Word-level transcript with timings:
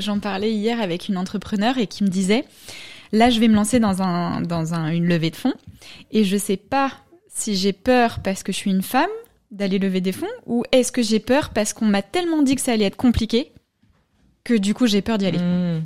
J'en 0.00 0.18
parlais 0.18 0.52
hier 0.52 0.80
avec 0.80 1.08
une 1.08 1.16
entrepreneur 1.16 1.78
et 1.78 1.86
qui 1.86 2.04
me 2.04 2.08
disait, 2.08 2.44
là, 3.12 3.30
je 3.30 3.40
vais 3.40 3.48
me 3.48 3.54
lancer 3.54 3.80
dans 3.80 4.02
un, 4.02 4.40
dans 4.40 4.74
un, 4.74 4.88
une 4.88 5.06
levée 5.06 5.30
de 5.30 5.36
fonds 5.36 5.54
et 6.10 6.24
je 6.24 6.36
sais 6.36 6.56
pas 6.56 6.92
si 7.28 7.56
j'ai 7.56 7.72
peur 7.72 8.20
parce 8.22 8.42
que 8.42 8.52
je 8.52 8.56
suis 8.56 8.70
une 8.70 8.82
femme 8.82 9.10
d'aller 9.50 9.78
lever 9.78 10.00
des 10.00 10.12
fonds 10.12 10.26
ou 10.46 10.64
est-ce 10.72 10.92
que 10.92 11.02
j'ai 11.02 11.20
peur 11.20 11.50
parce 11.50 11.72
qu'on 11.72 11.86
m'a 11.86 12.02
tellement 12.02 12.42
dit 12.42 12.54
que 12.54 12.60
ça 12.60 12.72
allait 12.72 12.84
être 12.84 12.96
compliqué 12.96 13.52
que 14.44 14.54
du 14.54 14.74
coup 14.74 14.86
j'ai 14.86 15.02
peur 15.02 15.18
d'y 15.18 15.26
aller. 15.26 15.38
Mmh. 15.38 15.82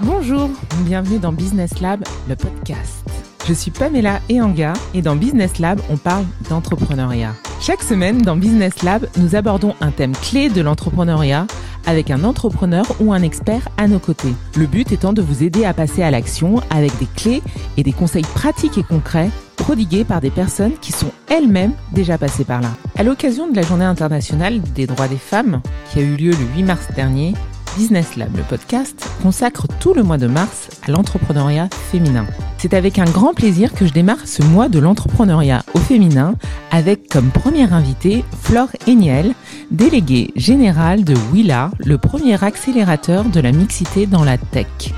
Bonjour, 0.00 0.50
bienvenue 0.84 1.18
dans 1.18 1.32
Business 1.32 1.80
Lab, 1.80 2.04
le 2.28 2.36
podcast. 2.36 3.25
Je 3.48 3.54
suis 3.54 3.70
Pamela 3.70 4.20
Eanga 4.28 4.72
et 4.92 5.02
dans 5.02 5.14
Business 5.14 5.60
Lab, 5.60 5.80
on 5.88 5.96
parle 5.96 6.24
d'entrepreneuriat. 6.50 7.32
Chaque 7.60 7.82
semaine, 7.82 8.20
dans 8.22 8.36
Business 8.36 8.82
Lab, 8.82 9.06
nous 9.18 9.36
abordons 9.36 9.76
un 9.80 9.92
thème 9.92 10.16
clé 10.16 10.48
de 10.48 10.60
l'entrepreneuriat 10.60 11.46
avec 11.86 12.10
un 12.10 12.24
entrepreneur 12.24 12.84
ou 12.98 13.12
un 13.12 13.22
expert 13.22 13.68
à 13.76 13.86
nos 13.86 14.00
côtés. 14.00 14.34
Le 14.56 14.66
but 14.66 14.90
étant 14.90 15.12
de 15.12 15.22
vous 15.22 15.44
aider 15.44 15.64
à 15.64 15.74
passer 15.74 16.02
à 16.02 16.10
l'action 16.10 16.60
avec 16.70 16.98
des 16.98 17.06
clés 17.06 17.40
et 17.76 17.84
des 17.84 17.92
conseils 17.92 18.26
pratiques 18.34 18.78
et 18.78 18.82
concrets 18.82 19.30
prodigués 19.54 20.04
par 20.04 20.20
des 20.20 20.30
personnes 20.30 20.76
qui 20.80 20.90
sont 20.90 21.12
elles-mêmes 21.28 21.72
déjà 21.92 22.18
passées 22.18 22.44
par 22.44 22.60
là. 22.60 22.70
À 22.96 23.04
l'occasion 23.04 23.48
de 23.48 23.54
la 23.54 23.62
Journée 23.62 23.84
internationale 23.84 24.60
des 24.60 24.88
droits 24.88 25.06
des 25.06 25.16
femmes, 25.16 25.60
qui 25.92 26.00
a 26.00 26.02
eu 26.02 26.16
lieu 26.16 26.32
le 26.32 26.56
8 26.56 26.64
mars 26.64 26.88
dernier, 26.96 27.34
Business 27.76 28.16
Lab, 28.16 28.34
le 28.34 28.42
podcast, 28.42 29.06
consacre 29.22 29.66
tout 29.80 29.92
le 29.92 30.02
mois 30.02 30.16
de 30.16 30.26
mars 30.26 30.70
à 30.88 30.90
l'entrepreneuriat 30.90 31.68
féminin. 31.90 32.26
C'est 32.56 32.72
avec 32.72 32.98
un 32.98 33.04
grand 33.04 33.34
plaisir 33.34 33.74
que 33.74 33.86
je 33.86 33.92
démarre 33.92 34.26
ce 34.26 34.42
mois 34.42 34.70
de 34.70 34.78
l'entrepreneuriat 34.78 35.62
au 35.74 35.78
féminin 35.78 36.36
avec 36.70 37.08
comme 37.10 37.28
première 37.30 37.74
invitée 37.74 38.24
Flore 38.42 38.70
Eniel, 38.88 39.34
déléguée 39.70 40.32
générale 40.36 41.04
de 41.04 41.14
Willa, 41.32 41.70
le 41.84 41.98
premier 41.98 42.42
accélérateur 42.42 43.26
de 43.26 43.40
la 43.40 43.52
mixité 43.52 44.06
dans 44.06 44.24
la 44.24 44.38
tech. 44.38 44.94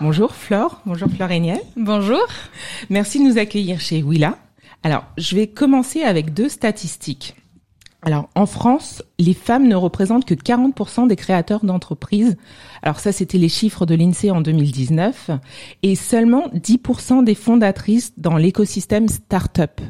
Bonjour 0.00 0.36
Flore, 0.36 0.80
bonjour 0.86 1.08
Flore 1.10 1.32
Eniel. 1.32 1.60
Bonjour. 1.76 2.24
Merci 2.88 3.18
de 3.18 3.24
nous 3.24 3.38
accueillir 3.38 3.80
chez 3.80 4.00
Willa. 4.00 4.38
Alors, 4.84 5.02
je 5.18 5.34
vais 5.34 5.48
commencer 5.48 6.04
avec 6.04 6.34
deux 6.34 6.48
statistiques. 6.48 7.34
Alors, 8.06 8.28
en 8.36 8.46
France, 8.46 9.02
les 9.18 9.34
femmes 9.34 9.66
ne 9.66 9.74
représentent 9.74 10.24
que 10.24 10.34
40% 10.34 11.08
des 11.08 11.16
créateurs 11.16 11.64
d'entreprises. 11.64 12.36
Alors 12.80 13.00
ça, 13.00 13.10
c'était 13.10 13.36
les 13.36 13.48
chiffres 13.48 13.84
de 13.84 13.96
l'INSEE 13.96 14.30
en 14.30 14.40
2019. 14.40 15.32
Et 15.82 15.96
seulement 15.96 16.46
10% 16.54 17.24
des 17.24 17.34
fondatrices 17.34 18.12
dans 18.16 18.36
l'écosystème 18.36 19.08
start-up. 19.08 19.80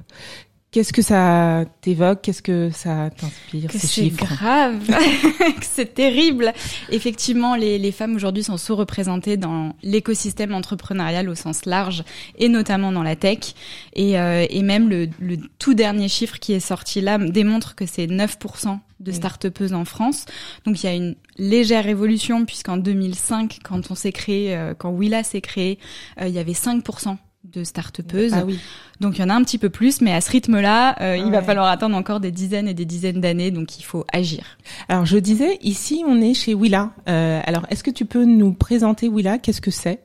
Qu'est-ce 0.76 0.92
que 0.92 1.00
ça 1.00 1.64
t'évoque? 1.80 2.20
Qu'est-ce 2.20 2.42
que 2.42 2.68
ça 2.70 3.08
t'inspire 3.16 3.70
chiffres 3.70 3.88
C'est 3.88 4.10
grave, 4.10 4.94
c'est 5.62 5.94
terrible. 5.94 6.52
Effectivement, 6.90 7.56
les, 7.56 7.78
les 7.78 7.92
femmes 7.92 8.14
aujourd'hui 8.14 8.42
sont 8.42 8.58
sous-représentées 8.58 9.38
dans 9.38 9.74
l'écosystème 9.82 10.52
entrepreneurial 10.52 11.30
au 11.30 11.34
sens 11.34 11.64
large, 11.64 12.04
et 12.36 12.50
notamment 12.50 12.92
dans 12.92 13.02
la 13.02 13.16
tech. 13.16 13.54
Et, 13.94 14.18
euh, 14.18 14.44
et 14.50 14.60
même 14.60 14.90
le, 14.90 15.08
le, 15.18 15.38
tout 15.58 15.72
dernier 15.72 16.08
chiffre 16.08 16.38
qui 16.38 16.52
est 16.52 16.60
sorti 16.60 17.00
là 17.00 17.16
démontre 17.16 17.74
que 17.74 17.86
c'est 17.86 18.06
9% 18.06 18.78
de 19.00 19.12
start-upeuses 19.12 19.72
en 19.72 19.86
France. 19.86 20.26
Donc 20.66 20.82
il 20.82 20.86
y 20.86 20.90
a 20.90 20.94
une 20.94 21.16
légère 21.38 21.86
évolution 21.86 22.44
puisqu'en 22.44 22.76
2005, 22.76 23.60
quand 23.64 23.90
on 23.90 23.94
s'est 23.94 24.12
créé, 24.12 24.54
euh, 24.54 24.74
quand 24.76 24.90
Willa 24.90 25.22
s'est 25.22 25.40
créé, 25.40 25.78
euh, 26.20 26.28
il 26.28 26.34
y 26.34 26.38
avait 26.38 26.52
5% 26.52 27.16
de 27.52 27.64
start-upeuses. 27.64 28.34
Ah 28.34 28.44
oui. 28.44 28.58
Donc 29.00 29.18
il 29.18 29.20
y 29.20 29.24
en 29.24 29.28
a 29.28 29.34
un 29.34 29.42
petit 29.42 29.58
peu 29.58 29.70
plus, 29.70 30.00
mais 30.00 30.12
à 30.12 30.20
ce 30.20 30.30
rythme-là, 30.30 30.96
euh, 31.00 31.16
il 31.16 31.30
va 31.30 31.42
falloir 31.42 31.66
attendre 31.66 31.96
encore 31.96 32.20
des 32.20 32.30
dizaines 32.30 32.68
et 32.68 32.74
des 32.74 32.84
dizaines 32.84 33.20
d'années, 33.20 33.50
donc 33.50 33.78
il 33.78 33.82
faut 33.82 34.04
agir. 34.12 34.44
Alors 34.88 35.06
je 35.06 35.18
disais, 35.18 35.58
ici 35.62 36.02
on 36.06 36.20
est 36.20 36.34
chez 36.34 36.54
Willa. 36.54 36.92
Euh, 37.08 37.40
alors 37.44 37.66
est-ce 37.70 37.84
que 37.84 37.90
tu 37.90 38.04
peux 38.04 38.24
nous 38.24 38.52
présenter 38.52 39.08
Willa? 39.08 39.38
Qu'est-ce 39.38 39.60
que 39.60 39.70
c'est? 39.70 40.00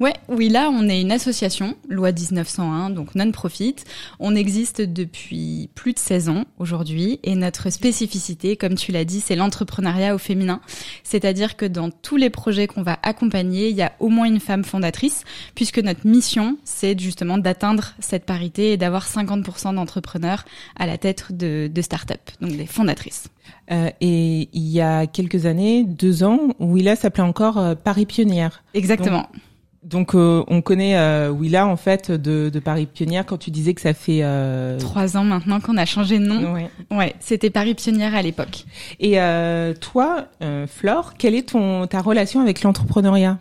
Ouais, 0.00 0.14
oui, 0.28 0.48
là, 0.48 0.70
on 0.72 0.88
est 0.88 1.00
une 1.00 1.12
association, 1.12 1.76
loi 1.88 2.12
1901, 2.12 2.90
donc 2.90 3.14
non-profit. 3.14 3.76
On 4.18 4.34
existe 4.34 4.80
depuis 4.80 5.68
plus 5.74 5.92
de 5.92 5.98
16 5.98 6.28
ans 6.28 6.44
aujourd'hui 6.58 7.20
et 7.22 7.34
notre 7.34 7.70
spécificité, 7.70 8.56
comme 8.56 8.74
tu 8.74 8.92
l'as 8.92 9.04
dit, 9.04 9.20
c'est 9.20 9.36
l'entrepreneuriat 9.36 10.14
au 10.14 10.18
féminin. 10.18 10.60
C'est-à-dire 11.04 11.56
que 11.56 11.66
dans 11.66 11.90
tous 11.90 12.16
les 12.16 12.30
projets 12.30 12.66
qu'on 12.66 12.82
va 12.82 12.98
accompagner, 13.02 13.68
il 13.68 13.76
y 13.76 13.82
a 13.82 13.92
au 14.00 14.08
moins 14.08 14.26
une 14.26 14.40
femme 14.40 14.64
fondatrice 14.64 15.24
puisque 15.54 15.78
notre 15.78 16.06
mission, 16.06 16.56
c'est 16.64 16.98
justement 16.98 17.38
d'atteindre 17.38 17.92
cette 18.00 18.24
parité 18.24 18.72
et 18.72 18.76
d'avoir 18.76 19.06
50% 19.06 19.74
d'entrepreneurs 19.74 20.44
à 20.76 20.86
la 20.86 20.98
tête 20.98 21.26
de, 21.30 21.70
de 21.72 21.82
start-up, 21.82 22.20
donc 22.40 22.56
des 22.56 22.66
fondatrices. 22.66 23.28
Euh, 23.70 23.90
et 24.00 24.48
il 24.52 24.68
y 24.68 24.80
a 24.80 25.06
quelques 25.06 25.46
années, 25.46 25.84
deux 25.84 26.24
ans, 26.24 26.54
Willa 26.58 26.96
s'appelait 26.96 27.22
encore 27.22 27.58
euh, 27.58 27.74
Paris 27.74 28.06
Pionnière. 28.06 28.64
Exactement. 28.74 29.28
Donc, 29.32 29.40
donc 29.82 30.14
euh, 30.14 30.44
on 30.48 30.60
connaît 30.60 30.96
euh, 30.96 31.30
Willa 31.30 31.66
en 31.66 31.76
fait 31.76 32.10
de, 32.10 32.50
de, 32.50 32.60
Paris 32.60 32.86
Pionnière 32.86 33.24
quand 33.24 33.38
tu 33.38 33.50
disais 33.50 33.72
que 33.72 33.80
ça 33.80 33.94
fait 33.94 34.20
euh... 34.22 34.78
trois 34.78 35.16
ans 35.16 35.24
maintenant 35.24 35.60
qu'on 35.60 35.78
a 35.78 35.86
changé 35.86 36.18
de 36.18 36.24
nom. 36.24 36.52
Ouais, 36.52 36.70
ouais 36.90 37.14
c'était 37.20 37.50
Paris 37.50 37.74
Pionnière 37.74 38.14
à 38.14 38.22
l'époque. 38.22 38.64
Et 38.98 39.20
euh, 39.20 39.72
toi, 39.74 40.26
Flore, 40.66 41.14
quelle 41.16 41.34
est 41.34 41.50
ton 41.50 41.86
ta 41.86 42.02
relation 42.02 42.40
avec 42.40 42.62
l'entrepreneuriat? 42.62 43.38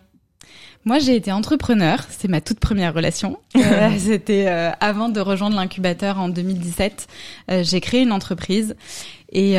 Moi, 0.85 0.99
j'ai 0.99 1.15
été 1.15 1.31
entrepreneur. 1.31 1.99
C'est 2.09 2.29
ma 2.29 2.41
toute 2.41 2.59
première 2.59 2.93
relation. 2.93 3.39
Euh, 3.59 3.89
C'était 3.97 4.45
euh, 4.47 4.71
avant 4.79 5.09
de 5.09 5.19
rejoindre 5.19 5.55
l'incubateur 5.55 6.19
en 6.19 6.29
2017. 6.29 7.07
Euh, 7.51 7.63
j'ai 7.63 7.81
créé 7.81 8.01
une 8.01 8.11
entreprise. 8.11 8.75
Et, 9.31 9.57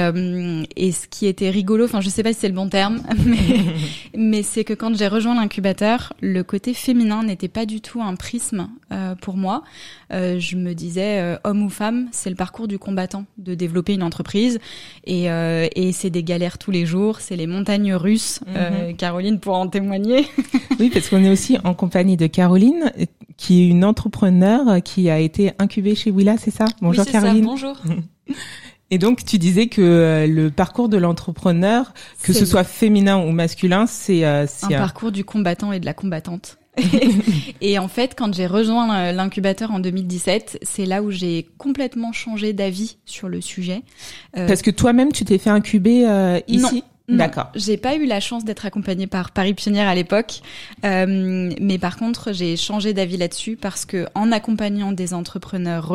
et 0.76 0.92
ce 0.92 1.06
qui 1.06 1.26
était 1.26 1.50
rigolo, 1.50 1.84
enfin, 1.84 2.00
je 2.00 2.08
sais 2.08 2.22
pas 2.22 2.32
si 2.32 2.40
c'est 2.40 2.48
le 2.48 2.54
bon 2.54 2.68
terme, 2.68 3.02
mais, 3.24 3.36
mais 4.16 4.42
c'est 4.42 4.64
que 4.64 4.74
quand 4.74 4.96
j'ai 4.96 5.08
rejoint 5.08 5.34
l'incubateur, 5.34 6.12
le 6.20 6.42
côté 6.42 6.74
féminin 6.74 7.22
n'était 7.22 7.48
pas 7.48 7.66
du 7.66 7.80
tout 7.80 8.02
un 8.02 8.16
prisme 8.16 8.68
pour 9.20 9.36
moi. 9.36 9.62
je 10.10 10.56
me 10.56 10.74
disais, 10.74 11.38
homme 11.44 11.62
ou 11.62 11.70
femme, 11.70 12.08
c'est 12.10 12.30
le 12.30 12.36
parcours 12.36 12.66
du 12.66 12.78
combattant 12.78 13.24
de 13.38 13.54
développer 13.54 13.94
une 13.94 14.02
entreprise. 14.02 14.58
Et, 15.04 15.26
et 15.26 15.92
c'est 15.92 16.10
des 16.10 16.24
galères 16.24 16.58
tous 16.58 16.72
les 16.72 16.86
jours. 16.86 17.20
C'est 17.20 17.36
les 17.36 17.46
montagnes 17.46 17.94
russes. 17.94 18.40
Mm 18.46 18.52
-hmm. 18.52 18.96
Caroline 18.96 19.38
pourra 19.38 19.58
en 19.58 19.68
témoigner. 19.68 20.26
oui, 20.80 20.90
parce 20.92 21.08
qu'on 21.08 21.22
est 21.24 21.30
aussi 21.30 21.58
en 21.64 21.74
compagnie 21.74 22.16
de 22.16 22.26
Caroline, 22.26 22.92
qui 23.36 23.62
est 23.62 23.68
une 23.68 23.84
entrepreneure 23.84 24.82
qui 24.82 25.10
a 25.10 25.18
été 25.18 25.52
incubée 25.58 25.94
chez 25.94 26.10
Willa, 26.10 26.36
c'est 26.36 26.50
ça? 26.50 26.66
Bonjour 26.80 27.04
oui, 27.06 27.12
Caroline. 27.12 27.44
Ça. 27.44 27.50
Bonjour. 27.50 27.76
Et 28.90 28.98
donc 28.98 29.24
tu 29.24 29.38
disais 29.38 29.68
que 29.68 30.26
le 30.28 30.50
parcours 30.50 30.88
de 30.88 30.96
l'entrepreneur, 30.96 31.94
que 32.22 32.32
ce 32.32 32.44
soit 32.44 32.64
féminin 32.64 33.18
ou 33.18 33.30
masculin, 33.30 33.86
c'est 33.86 34.24
euh, 34.24 34.46
un 34.62 34.68
parcours 34.68 35.12
du 35.12 35.24
combattant 35.24 35.72
et 35.72 35.80
de 35.80 35.86
la 35.86 35.94
combattante. 35.94 36.58
et 37.60 37.78
en 37.78 37.88
fait, 37.88 38.14
quand 38.16 38.32
j'ai 38.34 38.46
rejoint 38.46 39.12
l'incubateur 39.12 39.70
en 39.70 39.80
2017, 39.80 40.60
c'est 40.62 40.86
là 40.86 41.02
où 41.02 41.10
j'ai 41.10 41.48
complètement 41.58 42.12
changé 42.12 42.52
d'avis 42.52 42.98
sur 43.04 43.28
le 43.28 43.40
sujet. 43.40 43.82
Euh... 44.36 44.46
Parce 44.46 44.62
que 44.62 44.70
toi-même, 44.70 45.12
tu 45.12 45.24
t'es 45.24 45.38
fait 45.38 45.50
incuber 45.50 46.06
euh, 46.06 46.40
ici? 46.48 46.84
D'accord. 47.16 47.50
J'ai 47.54 47.76
pas 47.76 47.96
eu 47.96 48.06
la 48.06 48.20
chance 48.20 48.44
d'être 48.44 48.66
accompagnée 48.66 49.06
par 49.06 49.30
Paris 49.30 49.54
Pionnière 49.54 49.88
à 49.88 49.94
l'époque, 49.94 50.40
euh, 50.84 51.52
mais 51.60 51.78
par 51.78 51.96
contre 51.96 52.32
j'ai 52.32 52.56
changé 52.56 52.92
d'avis 52.94 53.16
là-dessus 53.16 53.56
parce 53.56 53.84
que 53.84 54.06
en 54.14 54.32
accompagnant 54.32 54.92
des 54.92 55.14
entrepreneurs, 55.14 55.92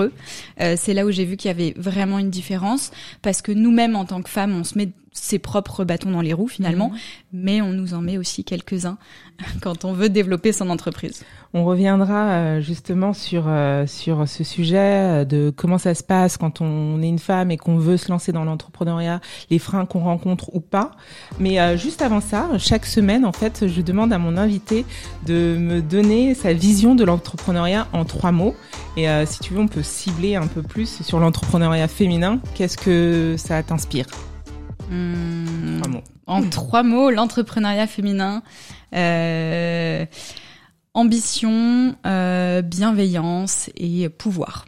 euh, 0.62 0.76
c'est 0.78 0.94
là 0.94 1.06
où 1.06 1.12
j'ai 1.12 1.26
vu 1.26 1.38
qu'il 1.38 1.50
y 1.50 1.52
avait 1.52 1.74
vraiment 1.78 2.20
une 2.20 2.30
différence 2.30 2.92
parce 3.22 3.42
que 3.42 3.52
nous-mêmes 3.52 3.96
en 3.96 4.06
tant 4.06 4.22
que 4.22 4.30
femmes, 4.30 4.56
on 4.56 4.64
se 4.64 4.78
met 4.78 4.90
ses 5.16 5.40
propres 5.40 5.86
bâtons 5.86 6.12
dans 6.12 6.22
les 6.22 6.34
roues 6.34 6.50
finalement, 6.50 6.90
mmh. 6.90 6.98
mais 7.34 7.62
on 7.62 7.70
nous 7.70 7.94
en 7.94 8.02
met 8.02 8.18
aussi 8.18 8.44
quelques-uns 8.44 8.98
quand 9.62 9.86
on 9.86 9.94
veut 9.94 10.10
développer 10.10 10.52
son 10.52 10.70
entreprise. 10.70 11.24
On 11.54 11.64
reviendra 11.64 12.32
euh, 12.32 12.62
justement 12.62 13.14
sur 13.14 13.46
euh, 13.48 13.88
sur 13.88 14.28
ce 14.28 14.44
sujet 14.44 15.22
euh, 15.22 15.26
de 15.26 15.54
comment 15.56 15.78
ça 15.78 15.96
se 15.96 16.04
passe 16.04 16.36
quand 16.36 16.60
on 16.60 17.02
est 17.02 17.08
une 17.08 17.20
femme 17.20 17.50
et 17.50 17.56
qu'on 17.56 17.78
veut 17.78 17.96
se 17.96 18.12
lancer 18.12 18.34
dans 18.34 18.44
l'entrepreneuriat, 18.44 19.22
les 19.50 19.58
freins 19.58 19.86
qu'on 19.86 20.02
rencontre 20.02 20.54
ou 20.54 20.60
pas. 20.60 20.92
Mais 21.40 21.78
juste 21.78 22.02
avant 22.02 22.20
ça, 22.20 22.50
chaque 22.58 22.86
semaine 22.86 23.26
en 23.26 23.32
fait, 23.32 23.68
je 23.68 23.82
demande 23.82 24.12
à 24.12 24.18
mon 24.18 24.36
invité 24.36 24.86
de 25.26 25.56
me 25.58 25.82
donner 25.82 26.34
sa 26.34 26.52
vision 26.52 26.94
de 26.94 27.06
l'entrepreneuriat 27.06 27.88
en 27.94 28.04
trois 28.04 28.34
mots. 28.34 28.56
Et 28.98 29.08
si 29.26 29.40
tu 29.40 29.54
veux, 29.54 29.60
on 29.60 29.68
peut 29.68 29.84
cibler 29.84 30.36
un 30.36 30.48
peu 30.48 30.62
plus 30.62 31.02
sur 31.04 31.20
l'entrepreneuriat 31.20 31.88
féminin. 31.88 32.40
Qu'est-ce 32.54 32.78
que 32.78 33.36
ça 33.38 33.64
t'inspire? 33.64 34.06
Trois 34.88 35.92
mots. 35.92 36.04
En 36.28 36.42
trois 36.50 36.84
mots, 36.84 37.12
l'entrepreneuriat 37.12 37.88
féminin, 37.88 38.44
euh, 38.96 40.06
ambition, 40.94 41.96
euh, 42.06 42.62
bienveillance 42.62 43.70
et 43.76 44.10
pouvoir. 44.10 44.66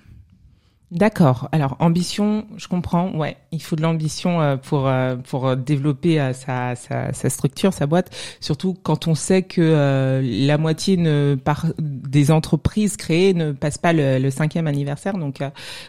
D'accord. 0.90 1.50
Alors 1.52 1.76
ambition, 1.80 2.46
je 2.56 2.70
comprends. 2.70 3.12
Ouais, 3.12 3.36
il 3.52 3.62
faut 3.62 3.76
de 3.76 3.82
l'ambition 3.82 4.42
euh, 4.42 4.56
pour 4.56 4.90
pour 5.26 5.58
développer 5.58 6.32
sa, 6.34 6.76
sa, 6.76 7.12
sa 7.12 7.30
structure, 7.30 7.74
sa 7.74 7.88
boîte. 7.88 8.10
Surtout 8.40 8.74
quand 8.74 9.08
on 9.08 9.16
sait 9.16 9.42
que 9.42 10.22
la 10.24 10.58
moitié 10.58 10.96
ne 10.96 11.36
par 11.36 11.66
des 11.78 12.32
entreprises 12.32 12.96
créées 12.96 13.34
ne 13.34 13.52
passent 13.52 13.78
pas 13.78 13.92
le, 13.92 14.18
le 14.20 14.32
cinquième 14.32 14.68
anniversaire. 14.68 15.18
Donc 15.18 15.44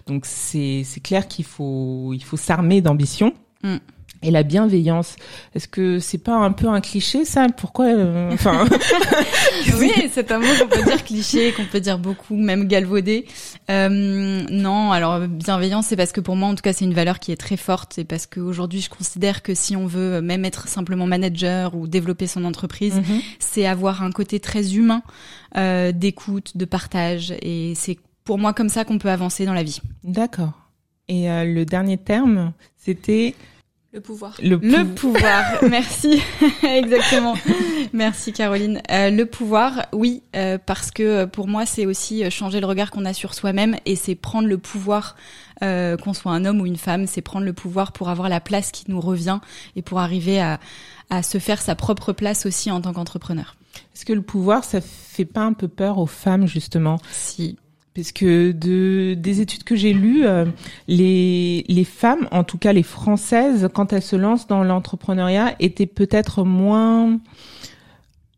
donc 0.08 0.26
c'est 0.26 0.82
c'est 0.84 1.00
clair 1.00 1.28
qu'il 1.28 1.44
faut 1.44 2.12
il 2.12 2.24
faut 2.24 2.36
s'armer 2.36 2.80
d'ambition. 2.80 3.32
Mm 3.62 3.76
et 4.22 4.30
la 4.30 4.42
bienveillance. 4.42 5.16
Est-ce 5.54 5.68
que 5.68 5.98
c'est 5.98 6.18
pas 6.18 6.34
un 6.34 6.52
peu 6.52 6.68
un 6.68 6.80
cliché 6.80 7.24
ça? 7.24 7.46
Pourquoi 7.56 7.86
euh, 7.86 8.30
Enfin, 8.32 8.66
oui, 9.78 9.92
c'est 10.12 10.30
un 10.32 10.38
mot 10.38 10.46
qu'on 10.58 10.68
peut 10.68 10.82
dire 10.82 11.04
cliché, 11.04 11.52
qu'on 11.52 11.64
peut 11.64 11.80
dire 11.80 11.98
beaucoup, 11.98 12.36
même 12.36 12.66
galvaudé. 12.66 13.26
Euh, 13.70 13.88
non, 14.50 14.92
alors 14.92 15.20
bienveillance, 15.28 15.86
c'est 15.86 15.96
parce 15.96 16.12
que 16.12 16.20
pour 16.20 16.36
moi, 16.36 16.48
en 16.48 16.54
tout 16.54 16.62
cas, 16.62 16.72
c'est 16.72 16.84
une 16.84 16.94
valeur 16.94 17.18
qui 17.18 17.32
est 17.32 17.36
très 17.36 17.56
forte, 17.56 17.98
et 17.98 18.04
parce 18.04 18.26
qu'aujourd'hui, 18.26 18.80
je 18.80 18.90
considère 18.90 19.42
que 19.42 19.54
si 19.54 19.76
on 19.76 19.86
veut 19.86 20.20
même 20.20 20.44
être 20.44 20.68
simplement 20.68 21.06
manager 21.06 21.74
ou 21.74 21.86
développer 21.86 22.26
son 22.26 22.44
entreprise, 22.44 22.96
mhm. 22.96 23.20
c'est 23.38 23.66
avoir 23.66 24.02
un 24.02 24.10
côté 24.10 24.40
très 24.40 24.74
humain 24.74 25.02
euh, 25.56 25.92
d'écoute, 25.92 26.56
de 26.56 26.64
partage, 26.64 27.34
et 27.42 27.74
c'est 27.76 27.98
pour 28.24 28.38
moi 28.38 28.52
comme 28.52 28.68
ça 28.68 28.84
qu'on 28.84 28.98
peut 28.98 29.10
avancer 29.10 29.46
dans 29.46 29.54
la 29.54 29.62
vie. 29.62 29.80
D'accord. 30.04 30.52
Et 31.08 31.30
euh, 31.30 31.44
le 31.44 31.64
dernier 31.64 31.96
terme, 31.96 32.52
c'était 32.76 33.34
le 33.90 34.02
pouvoir. 34.02 34.34
Le, 34.42 34.84
pouvoir. 34.84 35.44
Merci. 35.70 36.20
Exactement. 36.62 37.34
Merci 37.94 38.34
Caroline. 38.34 38.82
Euh, 38.90 39.08
le 39.08 39.24
pouvoir, 39.24 39.86
oui, 39.94 40.22
euh, 40.36 40.58
parce 40.64 40.90
que 40.90 41.02
euh, 41.02 41.26
pour 41.26 41.48
moi, 41.48 41.64
c'est 41.64 41.86
aussi 41.86 42.30
changer 42.30 42.60
le 42.60 42.66
regard 42.66 42.90
qu'on 42.90 43.06
a 43.06 43.14
sur 43.14 43.32
soi-même 43.32 43.76
et 43.86 43.96
c'est 43.96 44.14
prendre 44.14 44.46
le 44.46 44.58
pouvoir, 44.58 45.16
qu'on 45.60 46.14
soit 46.14 46.32
un 46.32 46.44
homme 46.44 46.60
ou 46.60 46.66
une 46.66 46.76
femme, 46.76 47.06
c'est 47.06 47.22
prendre 47.22 47.46
le 47.46 47.52
pouvoir 47.54 47.92
pour 47.92 48.10
avoir 48.10 48.28
la 48.28 48.40
place 48.40 48.70
qui 48.72 48.84
nous 48.88 49.00
revient 49.00 49.40
et 49.74 49.82
pour 49.82 49.98
arriver 50.00 50.38
à, 50.38 50.60
à 51.10 51.22
se 51.22 51.38
faire 51.38 51.60
sa 51.60 51.74
propre 51.74 52.12
place 52.12 52.46
aussi 52.46 52.70
en 52.70 52.80
tant 52.80 52.92
qu'entrepreneur. 52.92 53.56
Est-ce 53.94 54.04
que 54.04 54.12
le 54.12 54.22
pouvoir, 54.22 54.64
ça 54.64 54.80
fait 54.80 55.24
pas 55.24 55.40
un 55.40 55.54
peu 55.54 55.66
peur 55.66 55.98
aux 55.98 56.06
femmes 56.06 56.46
justement? 56.46 57.00
Si 57.10 57.56
parce 57.98 58.12
que 58.12 58.52
de 58.52 59.14
des 59.14 59.40
études 59.40 59.64
que 59.64 59.74
j'ai 59.74 59.92
lues, 59.92 60.24
euh, 60.24 60.44
les 60.86 61.64
les 61.66 61.82
femmes, 61.82 62.28
en 62.30 62.44
tout 62.44 62.56
cas 62.56 62.72
les 62.72 62.84
françaises, 62.84 63.68
quand 63.74 63.92
elles 63.92 64.02
se 64.02 64.14
lancent 64.14 64.46
dans 64.46 64.62
l'entrepreneuriat, 64.62 65.56
étaient 65.58 65.86
peut-être 65.86 66.44
moins 66.44 67.18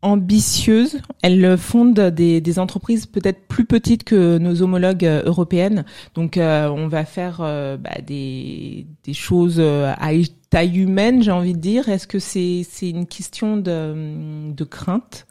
ambitieuses. 0.01 0.99
Elles 1.21 1.59
fondent 1.59 1.99
des, 1.99 2.41
des 2.41 2.57
entreprises 2.57 3.05
peut-être 3.05 3.47
plus 3.47 3.65
petites 3.65 4.03
que 4.03 4.39
nos 4.39 4.63
homologues 4.63 5.05
euh, 5.05 5.21
européennes. 5.25 5.85
Donc 6.15 6.37
euh, 6.37 6.67
on 6.67 6.87
va 6.87 7.05
faire 7.05 7.37
bah, 7.37 8.01
des, 8.03 8.87
des 9.03 9.13
choses 9.13 9.59
à 9.59 10.09
taille 10.49 10.79
humaine, 10.79 11.21
j'ai 11.21 11.29
envie 11.29 11.53
de 11.53 11.59
dire. 11.59 11.87
Est-ce 11.87 12.07
que 12.07 12.17
c'est 12.17 12.65
c'est 12.67 12.89
une 12.89 13.05
question 13.05 13.57
de, 13.57 14.51
de 14.51 14.63
crainte? 14.63 15.27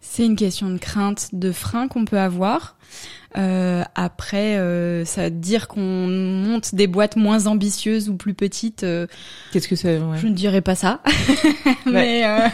C'est 0.00 0.26
une 0.26 0.36
question 0.36 0.70
de 0.70 0.78
crainte, 0.78 1.30
de 1.32 1.52
frein 1.52 1.86
qu'on 1.86 2.04
peut 2.04 2.18
avoir. 2.18 2.76
Euh, 3.36 3.82
après, 3.96 4.56
euh, 4.56 5.04
ça 5.04 5.28
dire 5.28 5.66
qu'on 5.66 6.06
monte 6.06 6.74
des 6.74 6.86
boîtes 6.86 7.16
moins 7.16 7.46
ambitieuses 7.46 8.08
ou 8.08 8.16
plus 8.16 8.34
petites. 8.34 8.84
Euh, 8.84 9.06
Qu'est-ce 9.52 9.66
que 9.66 9.76
c'est 9.76 10.00
Je 10.20 10.26
ne 10.28 10.34
dirais 10.34 10.60
pas 10.60 10.76
ça, 10.76 11.02
mais 11.86 12.24
euh, 12.24 12.48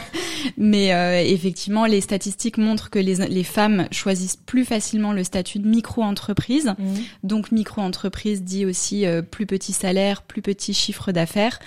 mais 0.56 0.94
euh, 0.94 1.20
effectivement, 1.22 1.84
les 1.84 2.00
statistiques 2.00 2.56
montrent 2.56 2.88
que 2.88 2.98
les, 2.98 3.16
les 3.28 3.44
femmes 3.44 3.86
choisissent 3.90 4.38
plus 4.38 4.64
facilement 4.64 5.12
le 5.12 5.22
statut 5.22 5.58
de 5.58 5.68
micro-entreprise. 5.68 6.74
Mmh. 6.78 6.84
Donc 7.24 7.52
micro-entreprise 7.52 8.42
dit 8.42 8.64
aussi 8.64 9.04
plus 9.30 9.46
petit 9.46 9.72
salaire, 9.72 10.22
plus 10.22 10.40
petit 10.40 10.72
chiffre 10.72 11.12
d'affaires. 11.12 11.58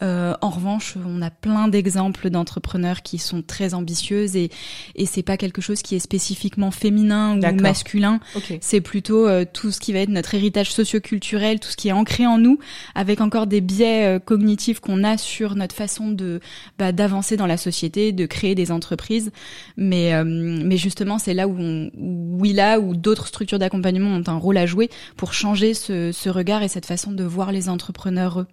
en 0.00 0.50
revanche, 0.50 0.94
on 1.04 1.22
a 1.22 1.30
plein 1.30 1.66
d'exemples 1.66 2.30
d'entrepreneurs 2.30 3.02
qui 3.02 3.18
sont 3.18 3.42
très 3.42 3.74
ambitieuses 3.74 4.36
et 4.36 4.50
et 4.94 5.06
c'est 5.06 5.22
pas 5.22 5.36
quelque 5.36 5.60
chose 5.60 5.82
qui 5.82 5.96
est 5.96 6.00
spécifiquement 6.00 6.70
féminin 6.70 7.36
ou 7.36 7.60
masculin. 7.60 8.19
C'est 8.60 8.80
plutôt 8.80 9.26
euh, 9.26 9.44
tout 9.50 9.70
ce 9.70 9.80
qui 9.80 9.92
va 9.92 10.00
être 10.00 10.08
notre 10.08 10.34
héritage 10.34 10.72
socioculturel, 10.72 11.60
tout 11.60 11.70
ce 11.70 11.76
qui 11.76 11.88
est 11.88 11.92
ancré 11.92 12.26
en 12.26 12.38
nous, 12.38 12.58
avec 12.94 13.20
encore 13.20 13.46
des 13.46 13.60
biais 13.60 14.16
euh, 14.16 14.18
cognitifs 14.18 14.80
qu'on 14.80 15.04
a 15.04 15.16
sur 15.16 15.54
notre 15.54 15.74
façon 15.74 16.10
de 16.10 16.40
bah, 16.78 16.92
d'avancer 16.92 17.36
dans 17.36 17.46
la 17.46 17.56
société, 17.56 18.12
de 18.12 18.26
créer 18.26 18.54
des 18.54 18.72
entreprises. 18.72 19.30
Mais 19.76 20.14
euh, 20.14 20.24
mais 20.24 20.76
justement, 20.76 21.18
c'est 21.18 21.34
là 21.34 21.48
où 21.48 21.56
on, 21.58 21.90
où 21.96 22.44
là 22.44 22.80
où 22.80 22.96
d'autres 22.96 23.26
structures 23.26 23.58
d'accompagnement 23.58 24.10
ont 24.10 24.24
un 24.26 24.36
rôle 24.38 24.56
à 24.56 24.66
jouer 24.66 24.90
pour 25.16 25.32
changer 25.32 25.74
ce, 25.74 26.12
ce 26.12 26.28
regard 26.28 26.62
et 26.62 26.68
cette 26.68 26.86
façon 26.86 27.12
de 27.12 27.24
voir 27.24 27.52
les 27.52 27.68
entrepreneurs. 27.68 28.40
Eux. 28.40 28.46